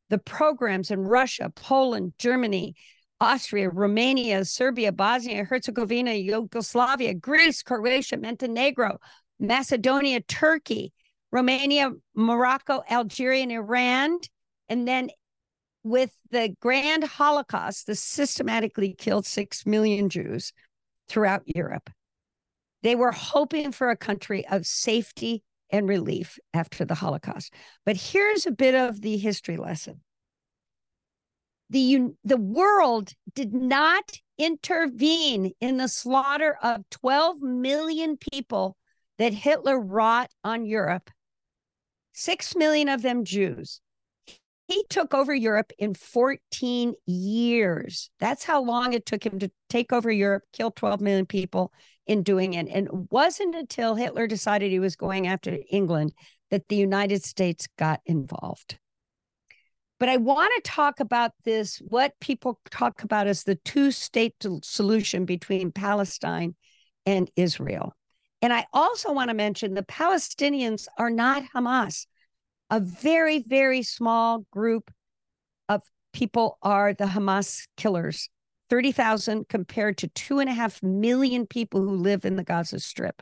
The 0.09 0.19
pogroms 0.19 0.91
in 0.91 1.01
Russia, 1.01 1.51
Poland, 1.55 2.13
Germany, 2.17 2.75
Austria, 3.19 3.69
Romania, 3.69 4.45
Serbia, 4.45 4.91
Bosnia, 4.91 5.43
Herzegovina, 5.43 6.13
Yugoslavia, 6.13 7.13
Greece, 7.13 7.63
Croatia, 7.63 8.17
Montenegro, 8.17 8.99
Macedonia, 9.39 10.21
Turkey, 10.21 10.93
Romania, 11.31 11.91
Morocco, 12.15 12.83
Algeria, 12.89 13.43
and 13.43 13.51
Iran. 13.51 14.17
And 14.69 14.87
then 14.87 15.09
with 15.83 16.11
the 16.31 16.55
Grand 16.59 17.03
Holocaust, 17.03 17.87
the 17.87 17.95
systematically 17.95 18.93
killed 18.93 19.25
six 19.25 19.65
million 19.65 20.09
Jews 20.09 20.53
throughout 21.07 21.43
Europe. 21.45 21.89
They 22.83 22.95
were 22.95 23.11
hoping 23.11 23.71
for 23.71 23.89
a 23.89 23.97
country 23.97 24.45
of 24.47 24.65
safety 24.65 25.43
and 25.69 25.87
relief 25.87 26.39
after 26.53 26.85
the 26.85 26.95
Holocaust. 26.95 27.53
But 27.85 27.97
here's 27.97 28.45
a 28.45 28.51
bit 28.51 28.75
of 28.75 29.01
the 29.01 29.17
history 29.17 29.57
lesson. 29.57 30.01
The, 31.69 32.09
the 32.23 32.37
world 32.37 33.11
did 33.33 33.53
not 33.53 34.11
intervene 34.37 35.51
in 35.59 35.77
the 35.77 35.89
slaughter 35.89 36.57
of 36.61 36.89
12 36.91 37.41
million 37.41 38.17
people 38.17 38.77
that 39.17 39.33
Hitler 39.33 39.79
wrought 39.79 40.29
on 40.43 40.65
Europe, 40.65 41.09
6 42.13 42.55
million 42.55 42.87
of 42.87 43.01
them 43.01 43.25
Jews. 43.25 43.81
He 44.67 44.83
took 44.89 45.13
over 45.13 45.33
Europe 45.33 45.71
in 45.77 45.93
14 45.93 46.93
years. 47.05 48.09
That's 48.19 48.43
how 48.43 48.61
long 48.63 48.93
it 48.93 49.05
took 49.05 49.25
him 49.25 49.39
to 49.39 49.49
take 49.69 49.93
over 49.93 50.11
Europe, 50.11 50.43
kill 50.51 50.71
12 50.71 50.99
million 51.01 51.25
people 51.25 51.71
in 52.07 52.23
doing 52.23 52.53
it. 52.53 52.67
And 52.69 52.87
it 52.87 53.11
wasn't 53.11 53.55
until 53.55 53.95
Hitler 53.95 54.27
decided 54.27 54.71
he 54.71 54.79
was 54.79 54.95
going 54.95 55.27
after 55.27 55.57
England 55.69 56.13
that 56.49 56.67
the 56.69 56.75
United 56.75 57.23
States 57.23 57.67
got 57.77 58.01
involved. 58.05 58.79
But 59.99 60.09
I 60.09 60.17
want 60.17 60.51
to 60.55 60.69
talk 60.69 60.99
about 60.99 61.31
this 61.43 61.81
what 61.87 62.13
people 62.19 62.59
talk 62.69 63.03
about 63.03 63.27
as 63.27 63.43
the 63.43 63.55
two 63.55 63.91
state 63.91 64.35
solution 64.63 65.25
between 65.25 65.71
Palestine 65.71 66.55
and 67.05 67.29
Israel. 67.35 67.93
And 68.41 68.53
I 68.53 68.67
also 68.71 69.11
want 69.11 69.29
to 69.29 69.33
mention 69.33 69.73
the 69.73 69.83
Palestinians 69.83 70.87
are 70.97 71.09
not 71.09 71.43
Hamas 71.55 72.05
a 72.69 72.79
very, 72.79 73.39
very 73.39 73.81
small 73.81 74.45
group 74.51 74.91
of 75.69 75.81
people 76.13 76.57
are 76.61 76.93
the 76.93 77.05
Hamas 77.05 77.67
killers 77.77 78.29
30,000 78.69 79.47
compared 79.47 79.97
to 79.97 80.07
two 80.09 80.39
and 80.39 80.49
a 80.49 80.53
half 80.53 80.81
million 80.83 81.45
people 81.47 81.81
who 81.81 81.95
live 81.95 82.25
in 82.25 82.35
the 82.35 82.43
Gaza 82.43 82.79
Strip. 82.79 83.21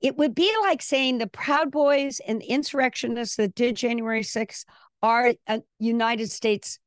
It 0.00 0.16
would 0.16 0.34
be 0.34 0.52
like 0.62 0.82
saying 0.82 1.18
the 1.18 1.28
Proud 1.28 1.70
Boys 1.70 2.20
and 2.26 2.42
insurrectionists 2.42 3.36
that 3.36 3.54
did 3.54 3.76
January 3.76 4.22
6th 4.22 4.64
are 5.02 5.34
United 5.78 6.30
States. 6.30 6.78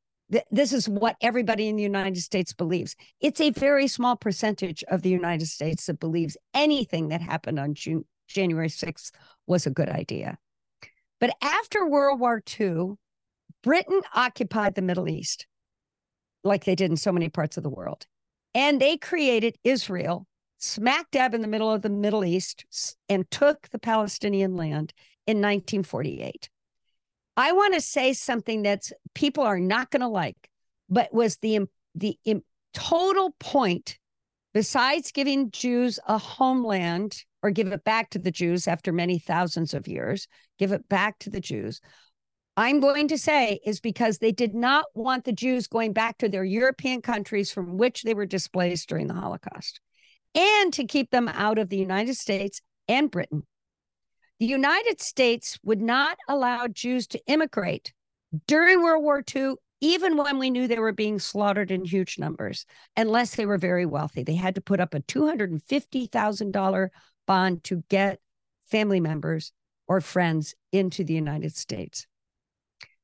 This 0.52 0.74
is 0.74 0.90
what 0.90 1.16
everybody 1.22 1.68
in 1.68 1.76
the 1.76 1.84
United 1.84 2.22
States 2.22 2.52
believes. 2.52 2.96
It's 3.22 3.40
a 3.40 3.52
very 3.52 3.88
small 3.88 4.16
percentage 4.16 4.84
of 4.90 5.02
the 5.02 5.10
United 5.10 5.48
States 5.48 5.86
that 5.86 6.00
believes 6.00 6.36
anything 6.54 7.10
that 7.10 7.22
happened 7.22 7.60
on 7.60 7.74
June, 7.74 8.06
January 8.28 8.70
6th 8.70 9.12
was 9.48 9.66
a 9.66 9.72
good 9.72 9.90
idea. 9.90 10.38
But 11.20 11.36
after 11.42 11.88
World 11.88 12.20
War 12.20 12.44
II, 12.60 12.96
Britain 13.64 14.02
occupied 14.14 14.76
the 14.76 14.82
Middle 14.82 15.08
East 15.08 15.48
like 16.46 16.64
they 16.64 16.76
did 16.76 16.92
in 16.92 16.98
so 16.98 17.12
many 17.12 17.28
parts 17.28 17.58
of 17.58 17.64
the 17.64 17.70
world. 17.70 18.06
And 18.54 18.80
they 18.80 18.98
created 18.98 19.58
Israel 19.64 20.28
smack 20.58 21.12
dab 21.12 21.34
in 21.34 21.42
the 21.42 21.48
middle 21.48 21.72
of 21.72 21.82
the 21.82 21.90
Middle 21.90 22.24
East 22.24 22.66
and 23.10 23.30
took 23.30 23.70
the 23.70 23.80
Palestinian 23.80 24.56
land 24.56 24.94
in 25.28 25.38
1948. 25.38 26.50
I 27.38 27.52
want 27.52 27.74
to 27.74 27.82
say 27.82 28.14
something 28.14 28.64
that 28.64 28.90
people 29.14 29.44
are 29.44 29.60
not 29.60 29.92
going 29.92 30.02
to 30.02 30.08
like, 30.08 30.50
but 30.90 31.14
was 31.14 31.38
the 31.38 31.62
the 31.94 32.18
total 32.74 33.36
point 33.40 33.98
besides 34.54 35.12
giving 35.12 35.52
Jews 35.52 36.00
a 36.08 36.18
homeland 36.18 37.24
or 37.42 37.52
give 37.52 37.68
it 37.68 37.84
back 37.84 38.10
to 38.12 38.20
the 38.20 38.32
Jews 38.32 38.68
after 38.68 38.92
many 38.92 39.20
thousands 39.20 39.74
of 39.74 39.88
years, 39.88 40.28
give 40.58 40.72
it 40.72 40.88
back 40.88 41.20
to 41.20 41.30
the 41.30 41.42
Jews. 41.42 41.82
I'm 42.58 42.80
going 42.80 43.10
to 43.10 43.18
say 43.18 43.60
is 43.66 43.82
because 43.82 44.20
they 44.20 44.32
did 44.32 44.56
not 44.56 44.86
want 44.94 45.26
the 45.26 45.34
Jews 45.34 45.68
going 45.68 45.92
back 45.92 46.18
to 46.20 46.30
their 46.30 46.46
European 46.46 47.02
countries 47.02 47.52
from 47.52 47.78
which 47.78 48.04
they 48.04 48.14
were 48.14 48.26
displaced 48.26 48.88
during 48.88 49.08
the 49.08 49.14
Holocaust 49.14 49.82
and 50.34 50.72
to 50.74 50.86
keep 50.86 51.12
them 51.12 51.28
out 51.28 51.58
of 51.58 51.70
the 51.70 51.78
United 51.78 52.16
States 52.16 52.62
and 52.88 53.12
Britain. 53.12 53.44
The 54.40 54.46
United 54.46 55.02
States 55.02 55.60
would 55.64 55.82
not 55.82 56.18
allow 56.30 56.68
Jews 56.68 57.08
to 57.08 57.22
immigrate 57.28 57.94
during 58.48 58.82
World 58.82 59.04
War 59.04 59.24
II, 59.34 59.56
even 59.82 60.16
when 60.16 60.40
we 60.40 60.50
knew 60.50 60.68
they 60.68 60.80
were 60.80 60.94
being 60.94 61.20
slaughtered 61.20 61.72
in 61.72 61.84
huge 61.84 62.18
numbers, 62.20 62.66
unless 62.96 63.36
they 63.36 63.46
were 63.46 63.58
very 63.58 63.86
wealthy. 63.86 64.24
They 64.24 64.36
had 64.36 64.56
to 64.56 64.62
put 64.62 64.80
up 64.80 64.94
a 64.94 65.02
$250,000 65.02 66.90
bond 67.28 67.64
to 67.66 67.84
get 67.90 68.20
family 68.70 69.00
members 69.00 69.52
or 69.88 70.02
friends 70.02 70.56
into 70.72 71.04
the 71.04 71.14
United 71.14 71.56
States. 71.56 72.08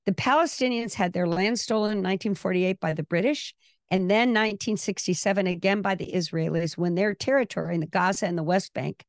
The 0.05 0.13
Palestinians 0.13 0.93
had 0.95 1.13
their 1.13 1.27
land 1.27 1.59
stolen 1.59 1.91
in 1.91 1.97
1948 1.97 2.79
by 2.79 2.93
the 2.93 3.03
British 3.03 3.53
and 3.91 4.09
then 4.09 4.29
1967 4.29 5.47
again 5.47 5.81
by 5.81 5.95
the 5.95 6.11
Israelis 6.11 6.77
when 6.77 6.95
their 6.95 7.13
territory 7.13 7.75
in 7.75 7.81
the 7.81 7.87
Gaza 7.87 8.25
and 8.25 8.37
the 8.37 8.43
West 8.43 8.73
Bank 8.73 9.03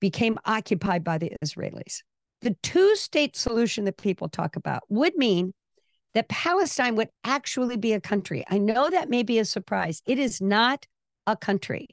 became 0.00 0.38
occupied 0.44 1.04
by 1.04 1.18
the 1.18 1.32
Israelis. 1.44 2.02
The 2.40 2.56
two 2.62 2.96
state 2.96 3.36
solution 3.36 3.84
that 3.84 3.98
people 3.98 4.28
talk 4.28 4.56
about 4.56 4.82
would 4.88 5.16
mean 5.16 5.52
that 6.14 6.28
Palestine 6.28 6.96
would 6.96 7.10
actually 7.22 7.76
be 7.76 7.92
a 7.92 8.00
country. 8.00 8.44
I 8.48 8.58
know 8.58 8.90
that 8.90 9.10
may 9.10 9.22
be 9.22 9.38
a 9.38 9.44
surprise. 9.44 10.02
It 10.06 10.18
is 10.18 10.40
not 10.40 10.86
a 11.26 11.36
country, 11.36 11.86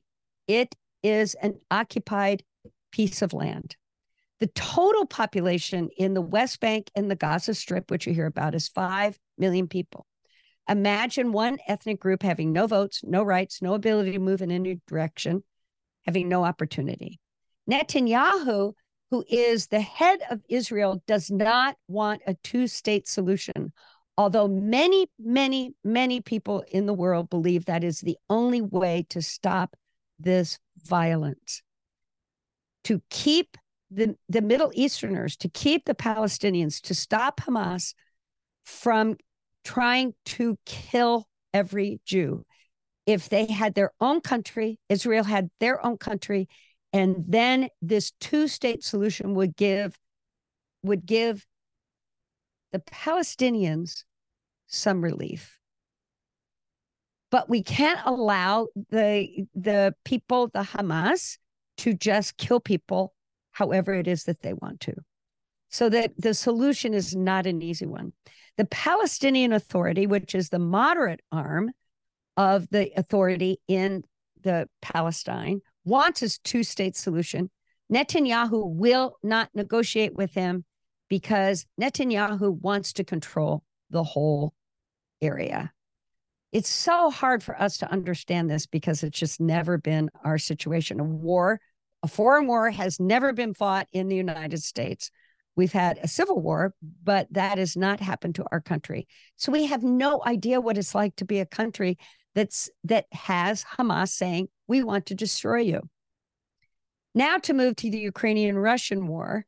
it 0.48 0.74
is 1.04 1.36
an 1.36 1.60
occupied 1.70 2.44
piece 2.92 3.22
of 3.22 3.34
land. 3.34 3.76
The 4.40 4.48
total 4.48 5.06
population 5.06 5.90
in 5.98 6.14
the 6.14 6.22
West 6.22 6.60
Bank 6.60 6.92
and 6.96 7.10
the 7.10 7.16
Gaza 7.16 7.56
Strip, 7.56 7.90
which 7.90 8.06
you 8.06 8.14
hear 8.14 8.28
about, 8.28 8.54
is 8.54 8.68
5 8.68 9.18
million 9.38 9.68
people. 9.68 10.06
Imagine 10.70 11.32
one 11.32 11.58
ethnic 11.68 12.00
group 12.00 12.22
having 12.22 12.52
no 12.52 12.68
votes, 12.68 13.02
no 13.04 13.24
rights, 13.24 13.62
no 13.62 13.74
ability 13.74 14.12
to 14.12 14.20
move 14.20 14.42
in 14.42 14.52
any 14.52 14.80
direction, 14.88 15.44
having 16.06 16.28
no 16.28 16.44
opportunity. 16.44 17.20
Netanyahu, 17.70 18.74
who 19.10 19.24
is 19.30 19.68
the 19.68 19.80
head 19.80 20.20
of 20.30 20.42
Israel, 20.50 21.02
does 21.08 21.32
not 21.32 21.76
want 21.88 22.22
a 22.28 22.36
two 22.44 22.68
state 22.68 23.08
solution, 23.08 23.72
although 24.18 24.48
many, 24.48 25.08
many, 25.18 25.74
many 25.84 26.22
people 26.22 26.64
in 26.70 26.86
the 26.86 26.94
world 26.94 27.30
believe 27.30 27.66
that 27.66 27.84
is 27.84 28.02
the 28.02 28.18
only 28.30 28.62
way 28.62 29.06
to 29.10 29.22
stop 29.22 29.76
this 30.20 30.60
violence, 30.84 31.62
to 32.84 33.02
keep 33.10 33.58
the, 33.90 34.16
the 34.30 34.42
Middle 34.42 34.72
Easterners, 34.74 35.38
to 35.38 35.50
keep 35.50 35.86
the 35.86 35.96
Palestinians, 35.96 36.82
to 36.82 36.94
stop 36.94 37.42
Hamas 37.42 37.94
from 38.66 39.16
trying 39.64 40.14
to 40.26 40.58
kill 40.66 41.28
every 41.54 42.02
Jew. 42.06 42.46
If 43.06 43.30
they 43.30 43.46
had 43.46 43.76
their 43.76 43.92
own 44.02 44.22
country, 44.22 44.80
Israel 44.90 45.24
had 45.24 45.50
their 45.60 45.86
own 45.86 45.98
country, 45.98 46.50
and 46.92 47.24
then 47.28 47.70
this 47.82 48.12
two-state 48.20 48.84
solution 48.84 49.34
would 49.36 49.56
give 49.56 49.98
would 50.84 51.06
give 51.06 51.46
the 52.72 52.80
Palestinians 52.80 54.04
some 54.68 55.02
relief 55.02 55.58
but 57.30 57.50
we 57.50 57.62
can't 57.64 58.00
allow 58.06 58.68
the 58.90 59.46
the 59.54 59.94
people 60.06 60.48
the 60.48 60.62
hamas 60.62 61.38
to 61.78 61.94
just 61.94 62.38
kill 62.38 62.60
people 62.60 63.14
however 63.58 63.96
it 63.96 64.08
is 64.08 64.26
that 64.26 64.44
they 64.44 64.54
want 64.54 64.80
to. 64.80 64.94
So 65.70 65.90
that 65.90 66.12
the 66.16 66.36
solution 66.36 66.94
is 66.94 67.16
not 67.16 67.48
an 67.48 67.64
easy 67.64 67.88
one. 67.88 68.14
The 68.58 68.66
palestinian 68.66 69.52
authority 69.52 70.06
which 70.06 70.36
is 70.36 70.50
the 70.50 70.60
moderate 70.60 71.22
arm 71.32 71.72
of 72.38 72.70
the 72.70 72.92
authority 72.96 73.60
in 73.68 74.04
the 74.44 74.70
palestine 74.82 75.62
wants 75.86 76.22
a 76.22 76.40
two-state 76.44 76.96
solution. 76.96 77.50
Netanyahu 77.92 78.76
will 78.76 79.18
not 79.24 79.50
negotiate 79.56 80.14
with 80.14 80.34
him 80.36 80.64
because 81.10 81.66
netanyahu 81.82 82.62
wants 82.62 82.94
to 82.94 83.04
control 83.04 83.64
the 83.90 84.04
whole 84.04 84.54
area. 85.20 85.72
It's 86.52 86.70
so 86.70 87.10
hard 87.10 87.42
for 87.42 87.60
us 87.60 87.78
to 87.80 87.92
understand 87.92 88.50
this 88.50 88.68
because 88.68 89.04
it's 89.04 89.18
just 89.18 89.42
never 89.42 89.80
been 89.80 90.12
our 90.24 90.38
situation. 90.38 91.00
A 91.00 91.04
war, 91.04 91.60
a 92.08 92.10
foreign 92.10 92.48
war 92.48 92.72
has 92.72 93.02
never 93.02 93.34
been 93.34 93.54
fought 93.54 93.90
in 93.92 94.08
the 94.08 94.16
United 94.16 94.64
States. 94.64 95.12
We've 95.58 95.74
had 95.74 96.00
a 96.02 96.08
civil 96.08 96.40
war, 96.40 96.74
but 97.04 97.28
that 97.32 97.58
has 97.58 97.76
not 97.76 98.00
happened 98.00 98.36
to 98.36 98.46
our 98.50 98.62
country. 98.62 99.08
So 99.36 99.52
we 99.52 99.66
have 99.66 99.84
no 99.84 100.22
idea 100.26 100.62
what 100.62 100.78
it's 100.78 100.96
like 100.96 101.18
to 101.18 101.26
be 101.26 101.40
a 101.42 101.46
country 101.46 101.98
that's 102.34 102.70
that 102.86 103.08
has 103.12 103.66
Hamas 103.78 104.10
saying, 104.10 104.48
"We 104.68 104.84
want 104.84 105.08
to 105.08 105.16
destroy 105.16 105.60
you." 105.62 105.82
Now 107.14 107.40
to 107.40 107.54
move 107.54 107.76
to 107.78 107.92
the 107.92 108.00
Ukrainian-Russian 108.00 109.08
war. 109.08 109.46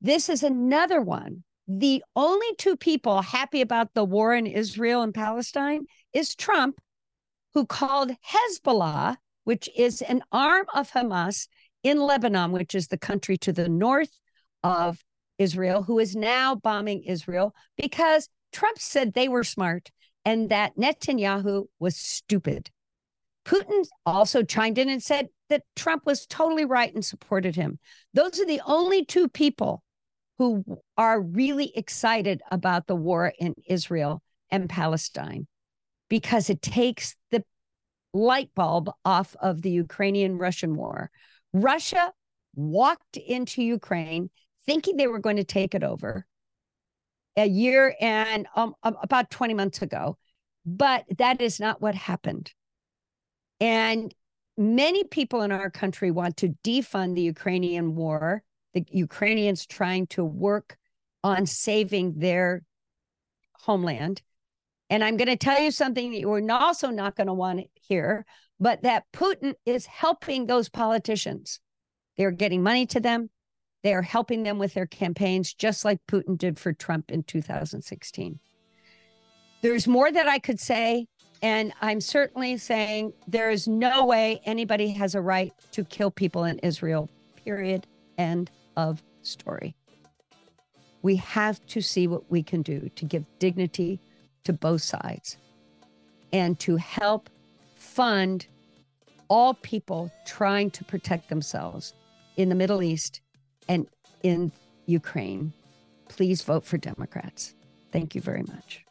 This 0.00 0.28
is 0.28 0.42
another 0.42 1.00
one 1.00 1.44
the 1.68 2.02
only 2.16 2.54
two 2.58 2.76
people 2.76 3.22
happy 3.22 3.60
about 3.60 3.94
the 3.94 4.04
war 4.04 4.34
in 4.34 4.46
Israel 4.46 5.02
and 5.02 5.14
Palestine 5.14 5.86
is 6.12 6.34
Trump 6.34 6.80
who 7.54 7.64
called 7.64 8.10
Hezbollah, 8.32 9.18
which 9.44 9.70
is 9.76 10.02
an 10.02 10.22
arm 10.32 10.66
of 10.74 10.90
Hamas 10.90 11.46
in 11.82 12.00
Lebanon, 12.00 12.52
which 12.52 12.74
is 12.74 12.88
the 12.88 12.98
country 12.98 13.36
to 13.38 13.52
the 13.52 13.68
north 13.68 14.18
of 14.62 15.02
Israel, 15.38 15.82
who 15.82 15.98
is 15.98 16.14
now 16.14 16.54
bombing 16.54 17.02
Israel 17.02 17.54
because 17.76 18.28
Trump 18.52 18.78
said 18.78 19.12
they 19.12 19.28
were 19.28 19.44
smart 19.44 19.90
and 20.24 20.50
that 20.50 20.76
Netanyahu 20.76 21.66
was 21.78 21.96
stupid. 21.96 22.70
Putin 23.44 23.84
also 24.06 24.42
chimed 24.42 24.78
in 24.78 24.88
and 24.88 25.02
said 25.02 25.28
that 25.48 25.64
Trump 25.74 26.06
was 26.06 26.26
totally 26.26 26.64
right 26.64 26.94
and 26.94 27.04
supported 27.04 27.56
him. 27.56 27.78
Those 28.14 28.38
are 28.38 28.46
the 28.46 28.62
only 28.64 29.04
two 29.04 29.28
people 29.28 29.82
who 30.38 30.64
are 30.96 31.20
really 31.20 31.76
excited 31.76 32.40
about 32.50 32.86
the 32.86 32.96
war 32.96 33.32
in 33.38 33.54
Israel 33.66 34.22
and 34.50 34.68
Palestine 34.68 35.46
because 36.08 36.50
it 36.50 36.62
takes 36.62 37.16
the 37.30 37.44
light 38.12 38.50
bulb 38.54 38.90
off 39.04 39.34
of 39.40 39.62
the 39.62 39.70
Ukrainian 39.70 40.38
Russian 40.38 40.76
war. 40.76 41.10
Russia 41.52 42.12
walked 42.54 43.16
into 43.16 43.62
Ukraine 43.62 44.30
thinking 44.66 44.96
they 44.96 45.06
were 45.06 45.18
going 45.18 45.36
to 45.36 45.44
take 45.44 45.74
it 45.74 45.82
over 45.82 46.26
a 47.36 47.46
year 47.46 47.94
and 48.00 48.46
um, 48.54 48.74
about 48.82 49.30
20 49.30 49.54
months 49.54 49.82
ago, 49.82 50.18
but 50.66 51.04
that 51.18 51.40
is 51.40 51.58
not 51.58 51.80
what 51.80 51.94
happened. 51.94 52.52
And 53.60 54.14
many 54.56 55.04
people 55.04 55.42
in 55.42 55.52
our 55.52 55.70
country 55.70 56.10
want 56.10 56.36
to 56.38 56.54
defund 56.62 57.14
the 57.14 57.22
Ukrainian 57.22 57.94
war, 57.94 58.42
the 58.74 58.84
Ukrainians 58.90 59.66
trying 59.66 60.06
to 60.08 60.24
work 60.24 60.76
on 61.24 61.46
saving 61.46 62.18
their 62.18 62.62
homeland. 63.54 64.20
And 64.92 65.02
I'm 65.02 65.16
going 65.16 65.28
to 65.28 65.36
tell 65.36 65.58
you 65.58 65.70
something 65.70 66.12
that 66.12 66.20
you're 66.20 66.52
also 66.52 66.90
not 66.90 67.16
going 67.16 67.28
to 67.28 67.32
want 67.32 67.60
to 67.60 67.64
hear, 67.80 68.26
but 68.60 68.82
that 68.82 69.04
Putin 69.10 69.54
is 69.64 69.86
helping 69.86 70.44
those 70.44 70.68
politicians. 70.68 71.60
They're 72.18 72.30
getting 72.30 72.62
money 72.62 72.84
to 72.88 73.00
them. 73.00 73.30
They 73.82 73.94
are 73.94 74.02
helping 74.02 74.42
them 74.42 74.58
with 74.58 74.74
their 74.74 74.84
campaigns, 74.84 75.54
just 75.54 75.86
like 75.86 75.98
Putin 76.06 76.36
did 76.36 76.58
for 76.58 76.74
Trump 76.74 77.10
in 77.10 77.22
2016. 77.22 78.38
There's 79.62 79.88
more 79.88 80.12
that 80.12 80.28
I 80.28 80.38
could 80.38 80.60
say. 80.60 81.06
And 81.40 81.72
I'm 81.80 82.02
certainly 82.02 82.58
saying 82.58 83.14
there 83.26 83.50
is 83.50 83.66
no 83.66 84.04
way 84.04 84.42
anybody 84.44 84.90
has 84.90 85.14
a 85.14 85.22
right 85.22 85.54
to 85.70 85.86
kill 85.86 86.10
people 86.10 86.44
in 86.44 86.58
Israel, 86.58 87.08
period. 87.42 87.86
End 88.18 88.50
of 88.76 89.02
story. 89.22 89.74
We 91.00 91.16
have 91.16 91.64
to 91.68 91.80
see 91.80 92.06
what 92.06 92.30
we 92.30 92.42
can 92.42 92.60
do 92.60 92.90
to 92.94 93.06
give 93.06 93.24
dignity 93.38 93.98
to 94.44 94.52
both 94.52 94.82
sides 94.82 95.36
and 96.32 96.58
to 96.60 96.76
help 96.76 97.28
fund 97.74 98.46
all 99.28 99.54
people 99.54 100.10
trying 100.26 100.70
to 100.70 100.84
protect 100.84 101.28
themselves 101.28 101.94
in 102.36 102.48
the 102.48 102.54
Middle 102.54 102.82
East 102.82 103.20
and 103.68 103.86
in 104.22 104.52
Ukraine. 104.86 105.52
Please 106.08 106.42
vote 106.42 106.64
for 106.64 106.78
Democrats. 106.78 107.54
Thank 107.92 108.14
you 108.14 108.20
very 108.20 108.42
much. 108.42 108.84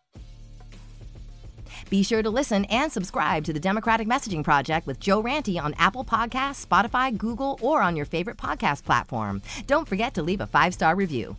Be 1.90 2.04
sure 2.04 2.22
to 2.22 2.30
listen 2.30 2.66
and 2.66 2.92
subscribe 2.92 3.44
to 3.46 3.54
the 3.54 3.60
Democratic 3.60 4.08
Messaging 4.08 4.44
Project 4.44 4.88
with 4.88 5.00
Joe 5.00 5.22
Ranty 5.22 5.62
on 5.62 5.74
Apple 5.76 6.06
Podcasts, 6.06 6.66
Spotify, 6.66 7.16
Google, 7.16 7.58
or 7.62 7.82
on 7.82 7.96
your 7.96 8.06
favorite 8.06 8.38
podcast 8.38 8.84
platform. 8.84 9.42
Don't 9.68 9.88
forget 9.88 10.14
to 10.16 10.24
leave 10.24 10.42
a 10.42 10.48
five 10.48 10.74
star 10.74 10.96
review. 10.96 11.36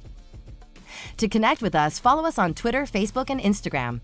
To 1.18 1.28
connect 1.28 1.62
with 1.62 1.74
us, 1.74 1.98
follow 1.98 2.26
us 2.26 2.38
on 2.38 2.54
Twitter, 2.54 2.84
Facebook, 2.84 3.30
and 3.30 3.40
Instagram. 3.40 4.00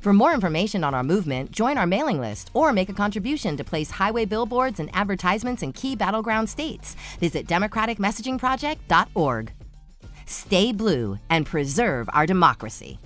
For 0.00 0.12
more 0.12 0.32
information 0.32 0.84
on 0.84 0.94
our 0.94 1.02
movement, 1.02 1.50
join 1.50 1.76
our 1.76 1.86
mailing 1.86 2.20
list 2.20 2.50
or 2.54 2.72
make 2.72 2.88
a 2.88 2.94
contribution 2.94 3.56
to 3.56 3.64
place 3.64 3.90
highway 3.90 4.24
billboards 4.24 4.80
and 4.80 4.90
advertisements 4.94 5.62
in 5.62 5.72
key 5.72 5.96
battleground 5.96 6.48
states. 6.48 6.96
Visit 7.18 7.46
democraticmessagingproject.org. 7.46 9.52
Stay 10.26 10.72
blue 10.72 11.18
and 11.30 11.46
preserve 11.46 12.08
our 12.12 12.26
democracy. 12.26 12.98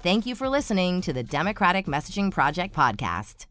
Thank 0.00 0.26
you 0.26 0.34
for 0.34 0.48
listening 0.48 1.00
to 1.02 1.12
the 1.12 1.22
Democratic 1.22 1.86
Messaging 1.86 2.30
Project 2.30 2.74
podcast. 2.74 3.46